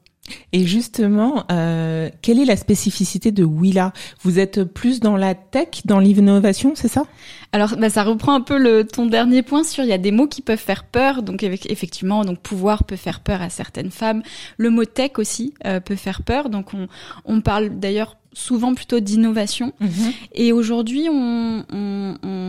Et 0.54 0.66
justement, 0.66 1.46
euh, 1.52 2.10
quelle 2.22 2.40
est 2.40 2.46
la 2.46 2.58
spécificité 2.58 3.32
de 3.32 3.44
Willa? 3.44 3.94
Vous 4.22 4.40
êtes 4.40 4.64
plus 4.64 5.00
dans 5.00 5.18
la 5.18 5.36
tech, 5.36 5.86
dans 5.86 6.00
l'innovation, 6.00 6.74
c'est 6.76 6.88
ça? 6.88 7.06
Alors, 7.52 7.76
bah, 7.78 7.90
ça 7.90 8.04
reprend 8.04 8.34
un 8.34 8.42
peu 8.42 8.58
le, 8.58 8.86
ton 8.86 9.06
dernier 9.06 9.42
point 9.42 9.64
sur 9.64 9.84
il 9.84 9.90
y 9.90 9.94
a 9.94 9.98
des 9.98 10.12
mots 10.12 10.28
qui 10.28 10.42
peuvent 10.42 10.58
faire 10.58 10.84
peur. 10.84 11.24
Donc, 11.24 11.44
effectivement, 11.44 12.24
donc 12.26 12.40
pouvoir 12.40 12.84
peut 12.84 12.96
faire 12.96 13.22
peur 13.22 13.42
à 13.42 13.50
certaines 13.50 13.92
femmes. 13.92 14.22
Le 14.58 14.70
mot 14.70 14.86
tech 14.86 15.12
aussi 15.18 15.54
euh, 15.66 15.80
peut 15.80 15.96
faire 15.96 16.24
peur. 16.24 16.50
Donc, 16.50 16.74
on, 16.74 16.88
on 17.26 17.42
parle 17.42 17.80
d'ailleurs 17.80 18.18
souvent 18.38 18.74
plutôt 18.76 19.00
d'innovation. 19.00 19.74
Mhm. 19.80 19.90
Et 20.34 20.52
aujourd'hui, 20.54 21.08
on, 21.10 21.66
on, 21.72 22.18
on, 22.24 22.47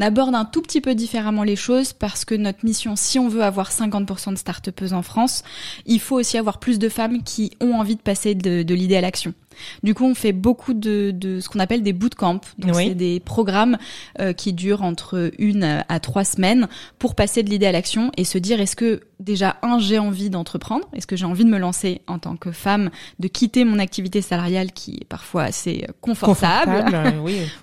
aborde 0.00 0.34
un 0.34 0.44
tout 0.44 0.62
petit 0.62 0.80
peu 0.80 0.94
différemment 0.94 1.42
les 1.42 1.56
choses 1.56 1.92
parce 1.92 2.24
que 2.24 2.34
notre 2.34 2.64
mission, 2.64 2.96
si 2.96 3.18
on 3.18 3.28
veut 3.28 3.42
avoir 3.42 3.70
50% 3.70 4.32
de 4.32 4.38
start 4.38 4.68
en 4.92 5.02
France, 5.02 5.42
il 5.86 6.00
faut 6.00 6.16
aussi 6.16 6.38
avoir 6.38 6.58
plus 6.58 6.78
de 6.78 6.88
femmes 6.88 7.22
qui 7.22 7.52
ont 7.60 7.74
envie 7.74 7.96
de 7.96 8.00
passer 8.00 8.34
de 8.34 8.74
l'idée 8.74 8.96
à 8.96 9.00
l'action. 9.00 9.34
Du 9.82 9.94
coup, 9.94 10.04
on 10.04 10.14
fait 10.14 10.32
beaucoup 10.32 10.74
de, 10.74 11.10
de 11.14 11.40
ce 11.40 11.48
qu'on 11.48 11.60
appelle 11.60 11.82
des 11.82 11.92
bootcamps. 11.92 12.40
Donc, 12.58 12.74
c'est 12.74 12.94
des 12.94 13.20
programmes 13.20 13.78
euh, 14.20 14.32
qui 14.32 14.52
durent 14.52 14.82
entre 14.82 15.30
une 15.38 15.84
à 15.88 16.00
trois 16.00 16.24
semaines 16.24 16.68
pour 16.98 17.14
passer 17.14 17.42
de 17.42 17.50
l'idée 17.50 17.66
à 17.66 17.72
l'action 17.72 18.10
et 18.16 18.24
se 18.24 18.38
dire 18.38 18.60
est-ce 18.60 18.76
que 18.76 19.00
déjà 19.20 19.56
un 19.62 19.78
j'ai 19.78 19.98
envie 19.98 20.30
d'entreprendre, 20.30 20.88
est-ce 20.92 21.06
que 21.06 21.16
j'ai 21.16 21.24
envie 21.24 21.44
de 21.44 21.50
me 21.50 21.58
lancer 21.58 22.02
en 22.06 22.18
tant 22.18 22.36
que 22.36 22.52
femme, 22.52 22.90
de 23.18 23.28
quitter 23.28 23.64
mon 23.64 23.78
activité 23.78 24.22
salariale 24.22 24.72
qui 24.72 24.98
est 25.00 25.04
parfois 25.04 25.44
assez 25.44 25.86
confortable, 26.00 26.84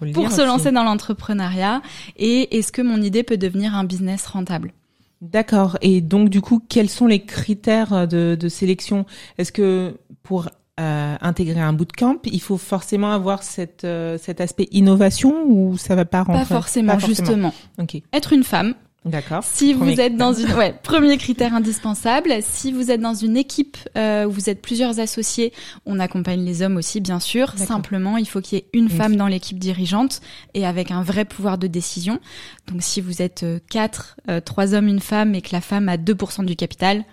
pour 0.14 0.32
se 0.32 0.46
lancer 0.46 0.72
dans 0.72 0.84
l'entrepreneuriat? 0.84 1.82
Et 2.18 2.58
est-ce 2.58 2.72
que 2.72 2.82
mon 2.82 3.02
idée 3.02 3.24
peut 3.24 3.38
devenir 3.38 3.76
un 3.76 3.84
business 3.84 4.26
rentable? 4.26 4.74
D'accord. 5.22 5.78
Et 5.82 6.02
donc, 6.02 6.30
du 6.30 6.42
coup, 6.42 6.62
quels 6.68 6.90
sont 6.90 7.08
les 7.08 7.24
critères 7.24 8.08
de, 8.08 8.38
de 8.40 8.50
sélection? 8.50 9.06
Est-ce 9.38 9.52
que 9.52 9.98
pour 10.24 10.50
euh, 10.78 11.16
intégrer 11.22 11.62
un 11.62 11.72
bootcamp, 11.72 12.18
il 12.26 12.42
faut 12.42 12.58
forcément 12.58 13.14
avoir 13.14 13.44
cette, 13.44 13.86
euh, 13.86 14.18
cet 14.18 14.42
aspect 14.42 14.68
innovation 14.72 15.46
ou 15.46 15.78
ça 15.78 15.96
va 15.96 16.04
pas 16.04 16.24
rentrer? 16.24 16.42
Pas 16.42 16.46
forcément, 16.46 17.00
justement. 17.00 17.54
Okay. 17.78 18.04
Être 18.12 18.34
une 18.34 18.44
femme. 18.44 18.74
D'accord. 19.06 19.42
Si 19.46 19.74
vous 19.74 20.02
êtes 20.02 20.18
dans 20.18 20.34
une, 20.34 20.52
ouais, 20.54 20.76
premier 20.84 21.18
critère 21.18 21.54
indispensable. 21.54 22.34
Si 22.42 22.74
vous 22.74 22.92
êtes 22.92 23.00
dans 23.00 23.14
une 23.14 23.38
équipe 23.38 23.78
euh, 23.96 24.26
où 24.26 24.32
vous 24.32 24.50
êtes 24.50 24.62
plusieurs 24.62 25.00
associés, 25.00 25.54
on 25.86 25.98
accompagne 25.98 26.44
les 26.44 26.62
hommes 26.62 26.76
aussi, 26.76 27.00
bien 27.00 27.22
sûr. 27.22 27.58
Simplement, 27.58 28.18
il 28.18 28.28
faut 28.28 28.42
qu'il 28.42 28.58
y 28.58 28.62
ait 28.62 28.68
une, 28.74 28.90
femme 28.90 29.16
dans 29.16 29.28
l'équipe 29.28 29.60
dirigeante 29.60 30.20
et 30.56 30.66
avec 30.66 30.92
un 30.92 31.04
vrai 31.04 31.24
pouvoir 31.24 31.58
de 31.58 31.68
décision. 31.68 32.20
Donc, 32.68 32.84
si 32.84 33.00
vous 33.00 33.22
êtes 33.22 33.44
euh, 33.44 33.60
quatre, 33.70 34.18
trois 34.44 34.74
hommes, 34.74 34.90
une 34.90 35.00
femme 35.00 35.36
et 35.36 35.42
que 35.42 35.54
la 35.54 35.62
femme 35.62 35.88
a 35.88 35.96
2% 35.96 36.44
du 36.44 36.58
capital, 36.58 37.06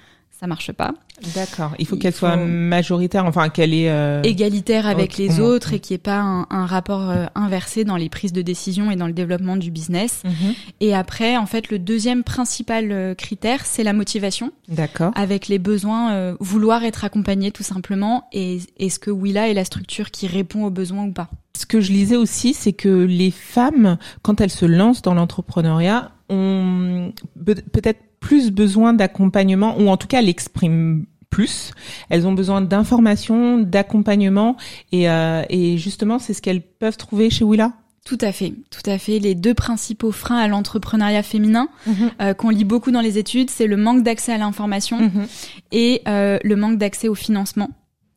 ça 0.42 0.48
marche 0.48 0.72
pas. 0.72 0.92
D'accord. 1.36 1.70
Il 1.78 1.86
faut 1.86 1.96
qu'elle 1.96 2.12
soit 2.12 2.34
majoritaire, 2.34 3.26
enfin 3.26 3.48
qu'elle 3.48 3.72
est 3.72 3.88
euh... 3.88 4.22
égalitaire 4.24 4.88
avec 4.88 5.16
les 5.16 5.38
autres 5.38 5.72
et 5.72 5.78
qu'il 5.78 5.94
n'y 5.94 6.00
ait 6.00 6.02
pas 6.02 6.18
un, 6.18 6.48
un 6.50 6.66
rapport 6.66 7.10
euh, 7.10 7.26
inversé 7.36 7.84
dans 7.84 7.94
les 7.94 8.08
prises 8.08 8.32
de 8.32 8.42
décision 8.42 8.90
et 8.90 8.96
dans 8.96 9.06
le 9.06 9.12
développement 9.12 9.56
du 9.56 9.70
business. 9.70 10.22
Mhm. 10.24 10.54
Et 10.80 10.96
après, 10.96 11.36
en 11.36 11.46
fait, 11.46 11.70
le 11.70 11.78
deuxième 11.78 12.24
principal 12.24 12.90
euh, 12.90 13.14
critère, 13.14 13.64
c'est 13.64 13.84
la 13.84 13.92
motivation. 13.92 14.50
D'accord. 14.66 15.12
Avec 15.14 15.46
les 15.46 15.60
besoins, 15.60 16.12
euh, 16.12 16.34
vouloir 16.40 16.82
être 16.82 17.04
accompagné 17.04 17.52
tout 17.52 17.62
simplement. 17.62 18.26
Et 18.32 18.58
est-ce 18.80 18.98
que 18.98 19.12
Willa 19.12 19.48
est 19.48 19.54
la 19.54 19.64
structure 19.64 20.10
qui 20.10 20.26
répond 20.26 20.64
aux 20.64 20.70
besoins 20.70 21.04
ou 21.04 21.12
pas? 21.12 21.28
Ce 21.56 21.66
que 21.66 21.80
je 21.80 21.92
lisais 21.92 22.16
aussi, 22.16 22.52
c'est 22.52 22.72
que 22.72 22.88
les 22.88 23.30
femmes, 23.30 23.96
quand 24.22 24.40
elles 24.40 24.50
se 24.50 24.66
lancent 24.66 25.02
dans 25.02 25.14
l'entrepreneuriat, 25.14 26.10
ont 26.28 27.12
peut-être 27.44 28.00
plus 28.22 28.50
besoin 28.52 28.94
d'accompagnement 28.94 29.76
ou 29.78 29.88
en 29.88 29.98
tout 29.98 30.06
cas 30.06 30.22
l'expriment 30.22 31.04
plus. 31.28 31.72
Elles 32.08 32.26
ont 32.26 32.32
besoin 32.32 32.60
d'informations, 32.62 33.58
d'accompagnement 33.58 34.56
et, 34.92 35.10
euh, 35.10 35.42
et 35.50 35.76
justement 35.76 36.18
c'est 36.18 36.32
ce 36.32 36.40
qu'elles 36.40 36.62
peuvent 36.62 36.96
trouver 36.96 37.28
chez 37.28 37.44
Willa. 37.44 37.72
Tout 38.04 38.18
à 38.20 38.32
fait, 38.32 38.52
tout 38.70 38.90
à 38.90 38.98
fait. 38.98 39.18
Les 39.18 39.34
deux 39.34 39.54
principaux 39.54 40.10
freins 40.10 40.38
à 40.38 40.48
l'entrepreneuriat 40.48 41.22
féminin 41.22 41.68
mhm. 41.86 42.10
euh, 42.20 42.34
qu'on 42.34 42.50
lit 42.50 42.64
beaucoup 42.64 42.90
dans 42.90 43.00
les 43.00 43.18
études, 43.18 43.48
c'est 43.48 43.66
le 43.66 43.76
manque 43.76 44.02
d'accès 44.02 44.32
à 44.32 44.38
l'information 44.38 45.00
mhm. 45.00 45.26
et 45.70 46.02
euh, 46.08 46.38
le 46.42 46.56
manque 46.56 46.78
d'accès 46.78 47.08
au 47.08 47.14
financement 47.14 47.70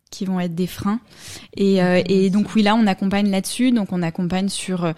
qui 0.10 0.26
vont 0.26 0.40
être 0.40 0.56
des 0.56 0.68
freins. 0.68 1.00
Et, 1.58 1.84
euh, 1.84 2.02
et 2.08 2.30
donc 2.30 2.56
oui, 2.56 2.64
là, 2.64 2.76
on 2.76 2.88
accompagne 2.88 3.30
là-dessus. 3.30 3.72
Donc 3.72 3.92
on 3.92 4.02
accompagne 4.02 4.50
sur 4.50 4.92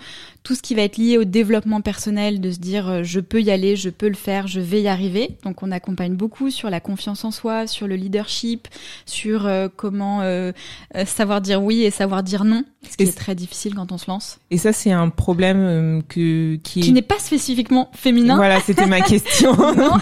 tout 0.48 0.56
ce 0.56 0.62
qui 0.62 0.76
va 0.76 0.84
être 0.84 0.96
lié 0.96 1.18
au 1.18 1.26
développement 1.26 1.82
personnel, 1.82 2.40
de 2.40 2.52
se 2.52 2.60
dire 2.60 2.88
euh, 2.88 3.04
je 3.04 3.20
peux 3.20 3.42
y 3.42 3.52
aller, 3.52 3.76
je 3.76 3.90
peux 3.90 4.08
le 4.08 4.16
faire, 4.16 4.48
je 4.48 4.62
vais 4.62 4.82
y 4.82 4.88
arriver. 4.88 5.36
Donc 5.44 5.62
on 5.62 5.74
accompagne 5.74 6.16
beaucoup 6.16 6.52
sur 6.52 6.70
la 6.70 6.80
confiance 6.80 7.26
en 7.26 7.32
soi, 7.32 7.68
sur 7.68 7.86
le 7.86 7.98
leadership, 7.98 8.70
sur 9.06 9.46
euh, 9.46 9.68
comment 9.76 10.22
euh, 10.22 10.54
savoir 11.06 11.42
dire 11.42 11.62
oui 11.62 11.84
et 11.84 11.92
savoir 11.92 12.24
dire 12.24 12.46
non, 12.46 12.64
ce 12.90 12.96
qui 12.96 13.04
est 13.04 13.18
très 13.18 13.36
difficile 13.36 13.76
quand 13.76 13.92
on 13.92 13.98
se 13.98 14.10
lance. 14.10 14.40
Et 14.50 14.58
ça 14.58 14.72
c'est 14.72 14.94
un 14.94 15.10
problème 15.10 16.02
que 16.08 16.56
qui, 16.56 16.80
qui 16.80 16.94
n'est 16.94 17.02
pas 17.02 17.20
spécifiquement 17.20 17.92
féminin. 17.94 18.38
Voilà, 18.38 18.62
c'était 18.62 18.86
ma 18.86 19.02
question. 19.02 19.52
non, 19.76 19.98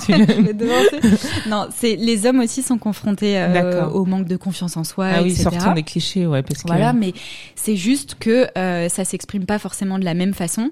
non 1.48 1.68
c'est 1.76 1.96
les 1.96 2.28
hommes 2.28 2.42
aussi 2.42 2.62
sont 2.62 2.78
confrontés 2.78 3.44
au 3.92 4.06
manque 4.06 4.28
de 4.28 4.38
confiance 4.38 4.78
en 4.78 4.84
soi, 4.84 5.08
ah 5.08 5.24
oui, 5.24 5.32
etc. 5.32 5.50
sortant 5.50 5.74
des 5.74 5.82
clichés, 5.82 6.28
ouais, 6.28 6.44
parce 6.44 6.62
que 6.62 6.68
voilà, 6.68 6.94
mais 6.94 7.14
c'est 7.56 7.76
juste 7.76 8.14
que 8.20 8.46
ça 8.54 9.06
s'exprime 9.06 9.48
pas 9.48 9.58
forcément 9.58 9.98
de 9.98 10.06
la 10.06 10.14
même 10.14 10.35
façon. 10.36 10.72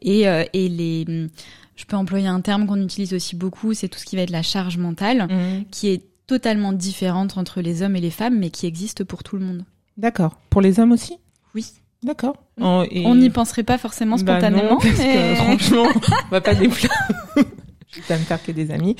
Et, 0.00 0.28
euh, 0.28 0.44
et 0.52 0.68
les, 0.68 1.04
je 1.76 1.84
peux 1.84 1.96
employer 1.96 2.28
un 2.28 2.40
terme 2.40 2.66
qu'on 2.66 2.80
utilise 2.80 3.14
aussi 3.14 3.36
beaucoup, 3.36 3.74
c'est 3.74 3.88
tout 3.88 3.98
ce 3.98 4.04
qui 4.04 4.16
va 4.16 4.22
être 4.22 4.30
la 4.30 4.42
charge 4.42 4.78
mentale, 4.78 5.28
mhm. 5.30 5.64
qui 5.70 5.88
est 5.88 6.02
totalement 6.26 6.72
différente 6.72 7.36
entre 7.36 7.60
les 7.60 7.82
hommes 7.82 7.96
et 7.96 8.00
les 8.00 8.10
femmes, 8.10 8.38
mais 8.38 8.50
qui 8.50 8.66
existe 8.66 9.04
pour 9.04 9.22
tout 9.22 9.36
le 9.36 9.44
monde. 9.44 9.64
D'accord. 9.96 10.38
Pour 10.50 10.60
les 10.60 10.80
hommes 10.80 10.92
aussi? 10.92 11.16
Oui. 11.54 11.66
D'accord. 12.02 12.36
On 12.60 13.14
n'y 13.14 13.30
penserait 13.30 13.62
pas 13.62 13.78
forcément 13.78 14.16
bah 14.16 14.34
spontanément. 14.40 14.78
mais... 14.82 15.36
franchement, 15.36 15.86
on 15.86 16.28
va 16.30 16.40
pas 16.40 16.54
déplaire. 16.54 16.90
je 17.36 18.00
vais 18.08 18.18
me 18.18 18.24
faire 18.24 18.42
que 18.42 18.50
des 18.50 18.70
amis. 18.70 18.96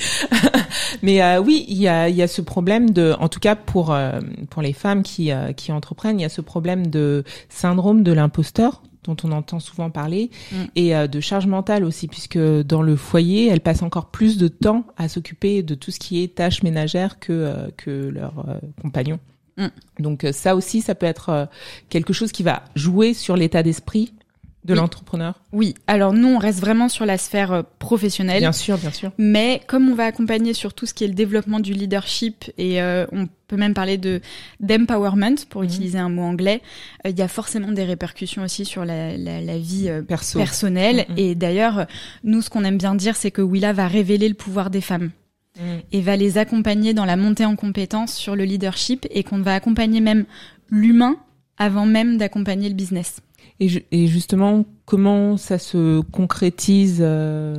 Mais 1.03 1.23
euh, 1.23 1.41
oui, 1.41 1.65
il 1.69 1.79
y 1.79 1.89
a, 1.89 2.09
y 2.09 2.23
a 2.23 2.29
ce 2.29 2.43
problème 2.43 2.91
de, 2.91 3.15
en 3.19 3.29
tout 3.29 3.41
cas 3.41 3.57
pour 3.57 3.93
euh, 3.93 4.21
pour 4.51 4.63
les 4.63 4.73
femmes 4.73 5.03
qui 5.03 5.31
qui 5.57 5.73
entreprennent, 5.73 6.21
il 6.21 6.23
y 6.23 6.27
a 6.27 6.29
ce 6.29 6.43
problème 6.43 6.89
de 6.89 7.25
syndrome 7.49 8.03
de 8.03 8.13
l'imposteur 8.13 8.83
dont 9.05 9.17
on 9.25 9.33
entend 9.33 9.61
souvent 9.61 9.91
parler, 9.91 10.31
mm. 10.53 10.57
et 10.77 10.95
euh, 10.95 11.07
de 11.07 11.21
charge 11.21 11.47
mentale 11.47 11.85
aussi, 11.85 12.09
puisque 12.09 12.39
dans 12.39 12.83
le 12.83 12.97
foyer, 12.97 13.49
elles 13.49 13.61
passent 13.61 13.83
encore 13.83 14.07
plus 14.07 14.39
de 14.39 14.49
temps 14.49 14.85
à 14.97 15.09
s'occuper 15.09 15.63
de 15.63 15.75
tout 15.75 15.91
ce 15.91 15.99
qui 15.99 16.23
est 16.23 16.35
tâches 16.35 16.63
ménagères 16.63 17.19
que, 17.19 17.33
euh, 17.33 17.69
que 17.77 17.91
leurs 17.91 18.49
euh, 18.49 18.59
compagnons. 18.81 19.19
Mm. 19.57 19.67
Donc 19.99 20.27
ça 20.33 20.57
aussi, 20.57 20.81
ça 20.81 20.95
peut 20.95 21.07
être 21.07 21.49
quelque 21.91 22.13
chose 22.13 22.33
qui 22.33 22.43
va 22.43 22.65
jouer 22.75 23.13
sur 23.13 23.37
l'état 23.37 23.63
d'esprit 23.63 24.15
de 24.65 24.75
l'entrepreneur 24.75 25.41
Oui, 25.53 25.75
alors 25.87 26.13
nous 26.13 26.29
on 26.29 26.39
reste 26.39 26.61
vraiment 26.61 26.89
sur 26.89 27.05
la 27.05 27.19
sphère 27.19 27.53
euh, 27.53 27.63
professionnelle. 27.79 28.41
Bien 28.41 28.53
sûr, 28.53 28.79
bien 28.79 28.93
sûr. 28.93 29.11
Mais 29.19 29.61
comme 29.67 29.89
on 29.89 29.95
va 29.95 30.05
accompagner 30.05 30.55
sur 30.55 30.73
tout 30.73 30.87
ce 30.87 30.95
qui 30.95 31.05
est 31.05 31.09
le 31.09 31.15
développement 31.15 31.59
du 31.59 31.73
leadership 31.73 32.51
et 32.59 32.81
euh, 32.81 33.07
on 33.11 33.27
peut 33.49 33.57
même 33.57 33.75
parler 33.75 33.99
de 33.99 34.21
d'empowerment 34.61 35.45
pour 35.51 35.63
mhm. 35.63 35.69
utiliser 35.69 35.99
un 35.99 36.09
mot 36.09 36.23
anglais, 36.23 36.63
euh, 37.05 37.11
il 37.11 37.19
y 37.19 37.23
a 37.23 37.29
forcément 37.29 37.73
des 37.73 37.85
répercussions 37.85 38.43
aussi 38.43 38.65
sur 38.65 38.85
la, 38.85 39.17
la, 39.17 39.41
la 39.41 39.59
vie 39.59 39.91
personnelle. 40.37 41.07
Mhm. 41.09 41.19
Et 41.19 41.35
d'ailleurs, 41.35 41.87
nous 42.23 42.41
ce 42.41 42.49
qu'on 42.49 42.65
aime 42.65 42.79
bien 42.79 42.95
dire, 42.95 43.17
c'est 43.17 43.33
que 43.33 43.43
Willa 43.43 43.73
va 43.73 43.89
révéler 43.89 44.29
le 44.29 44.35
pouvoir 44.35 44.71
des 44.71 44.81
femmes. 44.81 45.11
Mhm. 45.59 45.81
Et 45.91 46.01
va 46.01 46.17
les 46.17 46.39
accompagner 46.39 46.95
dans 46.95 47.05
la 47.05 47.17
montée 47.17 47.45
en 47.45 47.57
compétences 47.57 48.15
sur 48.15 48.37
le 48.37 48.45
leadership 48.45 49.07
et 49.11 49.25
qu'on 49.25 49.43
va 49.43 49.55
accompagner 49.55 50.01
même 50.01 50.25
l'humain 50.71 51.17
avant 51.59 51.85
même 51.85 52.17
d'accompagner 52.17 52.69
le 52.69 52.75
business. 52.75 53.21
Et, 53.61 54.07
justement, 54.09 54.65
comment 54.87 55.37
ça 55.37 55.59
se 55.59 56.01
concrétise 56.01 56.99
euh, 57.01 57.55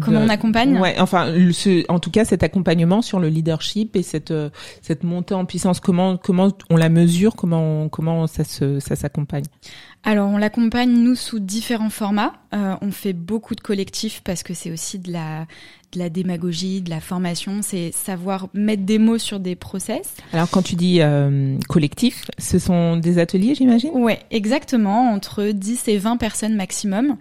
Comment 0.00 0.20
on 0.20 0.28
accompagne? 0.30 0.78
Ouais, 0.78 0.98
enfin, 0.98 1.34
ce, 1.52 1.84
en 1.92 1.98
tout 1.98 2.10
cas, 2.10 2.24
cet 2.24 2.42
accompagnement 2.42 3.02
sur 3.02 3.20
le 3.20 3.28
leadership 3.28 3.94
et 3.94 4.02
cette 4.02 4.30
euh, 4.30 4.48
cette 4.80 5.04
montée 5.04 5.34
en 5.34 5.44
puissance, 5.44 5.80
comment 5.80 6.16
comment 6.16 6.48
on 6.70 6.76
la 6.76 6.88
mesure, 6.88 7.36
comment 7.36 7.90
comment 7.90 8.26
ça 8.26 8.44
se 8.44 8.80
ça 8.80 8.96
s'accompagne? 8.96 9.44
Alors, 10.08 10.30
on 10.30 10.38
l'accompagne, 10.38 10.90
nous, 10.90 11.14
sous 11.14 11.38
différents 11.38 11.90
formats. 11.90 12.32
Euh, 12.54 12.76
on 12.80 12.90
fait 12.90 13.12
beaucoup 13.12 13.54
de 13.54 13.60
collectifs 13.60 14.22
parce 14.24 14.42
que 14.42 14.54
c'est 14.54 14.70
aussi 14.70 14.98
de 14.98 15.12
la, 15.12 15.44
de 15.92 15.98
la 15.98 16.08
démagogie, 16.08 16.80
de 16.80 16.88
la 16.88 17.00
formation, 17.00 17.60
c'est 17.60 17.92
savoir 17.92 18.48
mettre 18.54 18.84
des 18.84 18.98
mots 18.98 19.18
sur 19.18 19.40
des 19.40 19.54
process. 19.54 20.14
Alors 20.32 20.48
quand 20.50 20.62
tu 20.62 20.76
dis 20.76 21.00
euh, 21.00 21.58
collectif, 21.68 22.30
ce 22.38 22.58
sont 22.58 22.96
des 22.96 23.18
ateliers, 23.18 23.54
j'imagine? 23.54 23.90
Ouais, 23.94 24.20
exactement, 24.30 25.12
entre 25.12 25.44
10 25.44 25.88
et 25.88 25.98
20 25.98 26.16
personnes 26.16 26.54
maximum. 26.54 27.16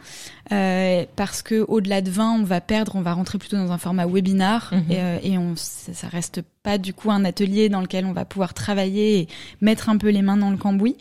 Euh, 0.51 1.05
parce 1.15 1.41
que 1.41 1.65
au-delà 1.67 2.01
de 2.01 2.09
20, 2.09 2.39
on 2.39 2.43
va 2.43 2.61
perdre, 2.61 2.95
on 2.95 3.01
va 3.01 3.13
rentrer 3.13 3.37
plutôt 3.37 3.57
dans 3.57 3.71
un 3.71 3.77
format 3.77 4.05
webinar 4.05 4.71
mhm. 4.71 4.91
et, 4.91 4.99
euh, 4.99 5.17
et, 5.23 5.37
on, 5.37 5.55
ça 5.55 6.07
reste 6.07 6.41
pas 6.63 6.77
du 6.77 6.93
coup 6.93 7.11
un 7.11 7.25
atelier 7.25 7.69
dans 7.69 7.81
lequel 7.81 8.05
on 8.05 8.13
va 8.13 8.23
pouvoir 8.23 8.53
travailler 8.53 9.19
et 9.19 9.27
mettre 9.61 9.89
un 9.89 9.97
peu 9.97 10.09
les 10.09 10.21
mains 10.21 10.37
dans 10.37 10.51
le 10.51 10.57
cambouis. 10.57 10.97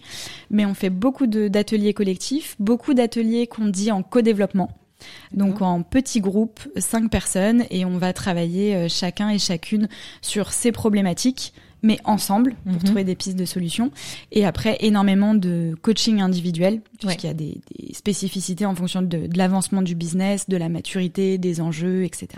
Mais 0.50 0.66
on 0.66 0.74
fait 0.74 0.90
beaucoup 0.90 1.26
d'ateliers 1.26 1.94
collectifs, 1.94 2.56
beaucoup 2.58 2.94
d'ateliers 2.94 3.46
qu'on 3.46 3.66
dit 3.66 3.92
en 3.92 4.02
co-développement. 4.02 4.70
Donc 5.32 5.62
en 5.62 5.82
petits 5.82 6.20
groupes, 6.20 6.60
cinq 6.76 7.10
personnes, 7.10 7.64
et 7.70 7.84
on 7.84 7.98
va 7.98 8.12
travailler 8.12 8.74
euh, 8.74 8.88
chacun 8.88 9.28
et 9.28 9.38
chacune 9.38 9.88
sur 10.22 10.52
ces 10.52 10.72
problématiques, 10.72 11.52
mais 11.86 12.00
ensemble 12.04 12.56
pour 12.64 12.72
mhm. 12.74 12.82
trouver 12.82 13.04
des 13.04 13.14
pistes 13.14 13.36
de 13.36 13.44
solutions. 13.44 13.92
Et 14.32 14.44
après, 14.44 14.76
énormément 14.80 15.34
de 15.34 15.76
coaching 15.82 16.20
individuel, 16.20 16.80
puisqu'il 16.98 17.28
y 17.28 17.30
a 17.30 17.34
des, 17.34 17.60
spécificités 17.92 18.66
en 18.66 18.74
fonction 18.74 19.02
de, 19.02 19.28
l'avancement 19.34 19.82
du 19.82 19.94
business, 19.94 20.48
de 20.48 20.56
la 20.56 20.68
maturité, 20.68 21.38
des 21.38 21.60
enjeux, 21.60 22.04
etc. 22.04 22.28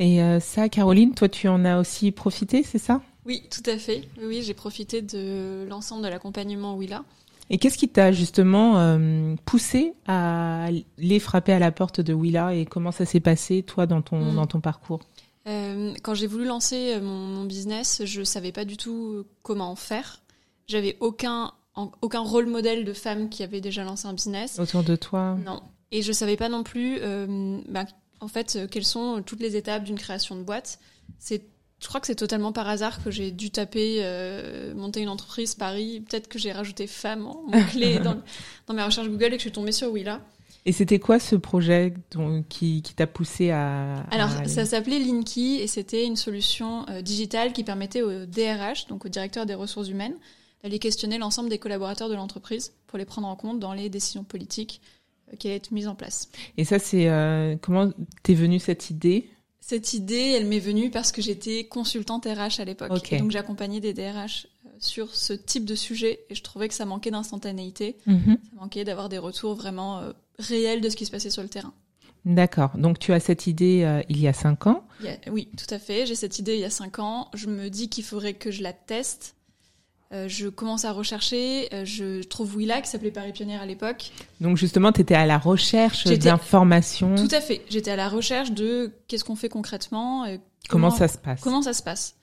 Et 0.00 0.20
euh, 0.20 0.40
ça, 0.40 0.68
Caroline, 0.68 1.14
toi, 1.14 1.28
tu 1.28 1.46
en 1.46 1.64
as 1.64 1.78
aussi 1.78 2.10
profité, 2.10 2.64
c'est 2.64 2.78
ça? 2.78 3.00
Oui, 3.24 3.42
tout 3.48 3.68
à 3.70 3.78
fait. 3.78 4.02
Oui, 4.20 4.42
j'ai 4.42 4.54
profité 4.54 5.00
de 5.00 5.66
l'ensemble 5.68 6.02
de 6.02 6.08
l'accompagnement 6.08 6.74
Willa. 6.76 7.04
Et 7.50 7.58
qu'est-ce 7.58 7.78
qui 7.78 7.88
t'a 7.88 8.10
justement 8.10 8.78
euh, 8.78 9.34
poussé 9.44 9.92
à 10.06 10.68
les 10.98 11.20
frapper 11.20 11.52
à 11.52 11.58
la 11.58 11.70
porte 11.70 12.00
de 12.00 12.12
Willa? 12.12 12.54
Et 12.54 12.64
comment 12.64 12.90
ça 12.90 13.04
s'est 13.04 13.20
passé 13.20 13.62
toi 13.62 13.86
dans 13.86 14.02
ton 14.02 14.32
mm. 14.32 14.34
dans 14.34 14.46
ton 14.46 14.60
parcours? 14.60 15.00
Euh, 15.46 15.94
Quand 16.02 16.14
j'ai 16.14 16.26
voulu 16.26 16.44
lancer 16.44 16.94
euh, 16.94 17.00
mon, 17.00 17.16
mon, 17.16 17.44
business, 17.44 18.02
je 18.04 18.22
savais 18.22 18.52
pas 18.52 18.64
du 18.64 18.76
tout 18.76 19.24
comment 19.42 19.70
en 19.70 19.76
faire. 19.76 20.22
J'avais 20.66 20.96
aucun 21.00 21.52
aucun 22.02 22.20
rôle 22.20 22.46
modèle 22.46 22.84
de 22.84 22.92
femme 22.92 23.28
qui 23.28 23.42
avait 23.42 23.60
déjà 23.60 23.82
lancé 23.82 24.06
un 24.06 24.12
business 24.12 24.60
autour 24.60 24.84
de 24.84 24.94
toi. 24.94 25.36
Non. 25.44 25.60
Et 25.90 26.02
je 26.02 26.12
savais 26.12 26.36
pas 26.36 26.48
non 26.48 26.62
plus, 26.62 26.98
euh, 27.00 27.60
bah, 27.68 27.84
en 28.20 28.28
fait, 28.28 28.68
quelles 28.70 28.84
sont 28.84 29.22
toutes 29.26 29.40
les 29.40 29.56
étapes 29.56 29.82
d'une 29.82 29.98
création 29.98 30.36
de 30.36 30.42
boîte. 30.42 30.78
C'est 31.18 31.42
je 31.84 31.88
crois 31.88 32.00
que 32.00 32.06
c'est 32.06 32.14
totalement 32.14 32.52
par 32.52 32.66
hasard 32.66 33.04
que 33.04 33.10
j'ai 33.10 33.30
dû 33.30 33.50
taper 33.50 33.98
euh, 34.00 34.74
monter 34.74 35.02
une 35.02 35.10
entreprise 35.10 35.54
Paris. 35.54 36.00
Peut-être 36.00 36.28
que 36.28 36.38
j'ai 36.38 36.50
rajouté 36.50 36.86
femme 36.86 37.26
en 37.26 37.44
clé 37.70 37.98
dans, 38.04 38.16
dans 38.66 38.72
mes 38.72 38.82
recherches 38.82 39.08
Google 39.08 39.26
et 39.26 39.30
que 39.30 39.36
je 39.36 39.40
suis 39.42 39.52
tombée 39.52 39.70
sur 39.70 39.90
Willa. 39.92 40.22
Et 40.66 40.72
c'était 40.72 40.98
quoi 40.98 41.18
ce 41.18 41.36
projet 41.36 41.92
qui, 42.48 42.82
qui 42.82 42.94
t'a 42.94 43.06
poussé 43.06 43.50
à... 43.50 44.00
Alors, 44.10 44.30
ça 44.46 44.64
s'appelait 44.64 44.98
Linky 44.98 45.60
et 45.60 45.66
c'était 45.66 46.06
une 46.06 46.16
solution 46.16 46.88
euh, 46.88 47.02
digitale 47.02 47.52
qui 47.52 47.64
permettait 47.64 48.00
au 48.00 48.24
DRH, 48.24 48.86
donc 48.88 49.04
au 49.04 49.08
directeur 49.08 49.44
des 49.44 49.54
ressources 49.54 49.88
humaines, 49.88 50.16
d'aller 50.62 50.78
questionner 50.78 51.18
l'ensemble 51.18 51.50
des 51.50 51.58
collaborateurs 51.58 52.08
de 52.08 52.14
l'entreprise 52.14 52.72
pour 52.86 52.98
les 52.98 53.04
prendre 53.04 53.28
en 53.28 53.36
compte 53.36 53.60
dans 53.60 53.74
les 53.74 53.90
décisions 53.90 54.24
politiques 54.24 54.80
euh, 55.32 55.36
qui 55.36 55.48
allaient 55.48 55.56
être 55.56 55.70
mises 55.70 55.88
en 55.88 55.94
place. 55.94 56.30
Et 56.56 56.64
ça, 56.64 56.78
c'est... 56.78 57.10
comment 57.60 57.90
t'es 58.22 58.34
venue 58.34 58.58
cette 58.58 58.88
idée? 58.88 59.28
Cette 59.66 59.94
idée, 59.94 60.34
elle 60.36 60.44
m'est 60.44 60.58
venue 60.58 60.90
parce 60.90 61.10
que 61.10 61.22
j'étais 61.22 61.64
consultante 61.64 62.26
RH 62.26 62.60
à 62.60 62.66
l'époque. 62.66 62.90
Donc 63.18 63.30
j'accompagnais 63.30 63.80
des 63.80 63.94
DRH 63.94 64.44
euh, 64.44 64.48
sur 64.78 65.14
ce 65.14 65.32
type 65.32 65.64
de 65.64 65.74
sujet 65.74 66.20
et 66.30 66.34
je 66.34 66.42
trouvais 66.42 66.68
que 66.68 66.74
ça 66.74 66.84
manquait 66.84 67.10
d'instantanéité. 67.10 67.96
Mhm. 68.06 68.38
Ça 68.42 68.56
manquait 68.60 68.84
d'avoir 68.84 69.08
des 69.08 69.18
retours 69.18 69.54
vraiment 69.54 69.98
euh, 69.98 70.12
réels 70.38 70.80
de 70.80 70.88
ce 70.88 70.96
qui 70.96 71.06
se 71.06 71.10
passait 71.10 71.30
sur 71.30 71.42
le 71.42 71.48
terrain. 71.48 71.72
D'accord. 72.24 72.70
Donc 72.76 72.98
tu 72.98 73.12
as 73.12 73.20
cette 73.20 73.46
idée 73.46 73.82
euh, 73.84 74.02
il 74.08 74.20
y 74.20 74.28
a 74.28 74.32
cinq 74.32 74.66
ans. 74.66 74.84
oui, 75.30 75.48
tout 75.56 75.72
à 75.72 75.78
fait. 75.78 76.06
J'ai 76.06 76.14
cette 76.14 76.38
idée 76.38 76.54
il 76.54 76.60
y 76.60 76.64
a 76.64 76.70
cinq 76.70 76.98
ans. 76.98 77.28
Je 77.34 77.48
me 77.48 77.68
dis 77.68 77.88
qu'il 77.88 78.04
faudrait 78.04 78.34
que 78.34 78.50
je 78.50 78.62
la 78.62 78.72
teste 78.72 79.34
euh, 80.14 80.28
je 80.28 80.48
commence 80.48 80.84
à 80.84 80.92
rechercher, 80.92 81.68
euh, 81.72 81.84
je 81.84 82.22
trouve 82.22 82.56
Willa 82.56 82.80
qui 82.80 82.88
s'appelait 82.88 83.10
Paris 83.10 83.32
Pionnière 83.32 83.62
à 83.62 83.66
l'époque. 83.66 84.12
Donc 84.40 84.56
justement, 84.56 84.92
tu 84.92 85.00
étais 85.00 85.14
à 85.14 85.26
la 85.26 85.38
recherche 85.38 86.04
d'informations. 86.04 87.16
Tout 87.16 87.34
à 87.34 87.40
fait. 87.40 87.62
J'étais 87.68 87.90
à 87.90 87.96
la 87.96 88.08
recherche 88.08 88.52
de 88.52 88.92
qu'est-ce 89.08 89.24
qu'on 89.24 89.34
fait 89.34 89.48
concrètement. 89.48 90.26
comment, 90.68 90.90
ça 90.90 91.08
se 91.08 91.18
passe? 91.18 91.40
Comment 91.40 91.62
ça 91.62 91.72
se 91.72 91.82
passe 91.82 92.14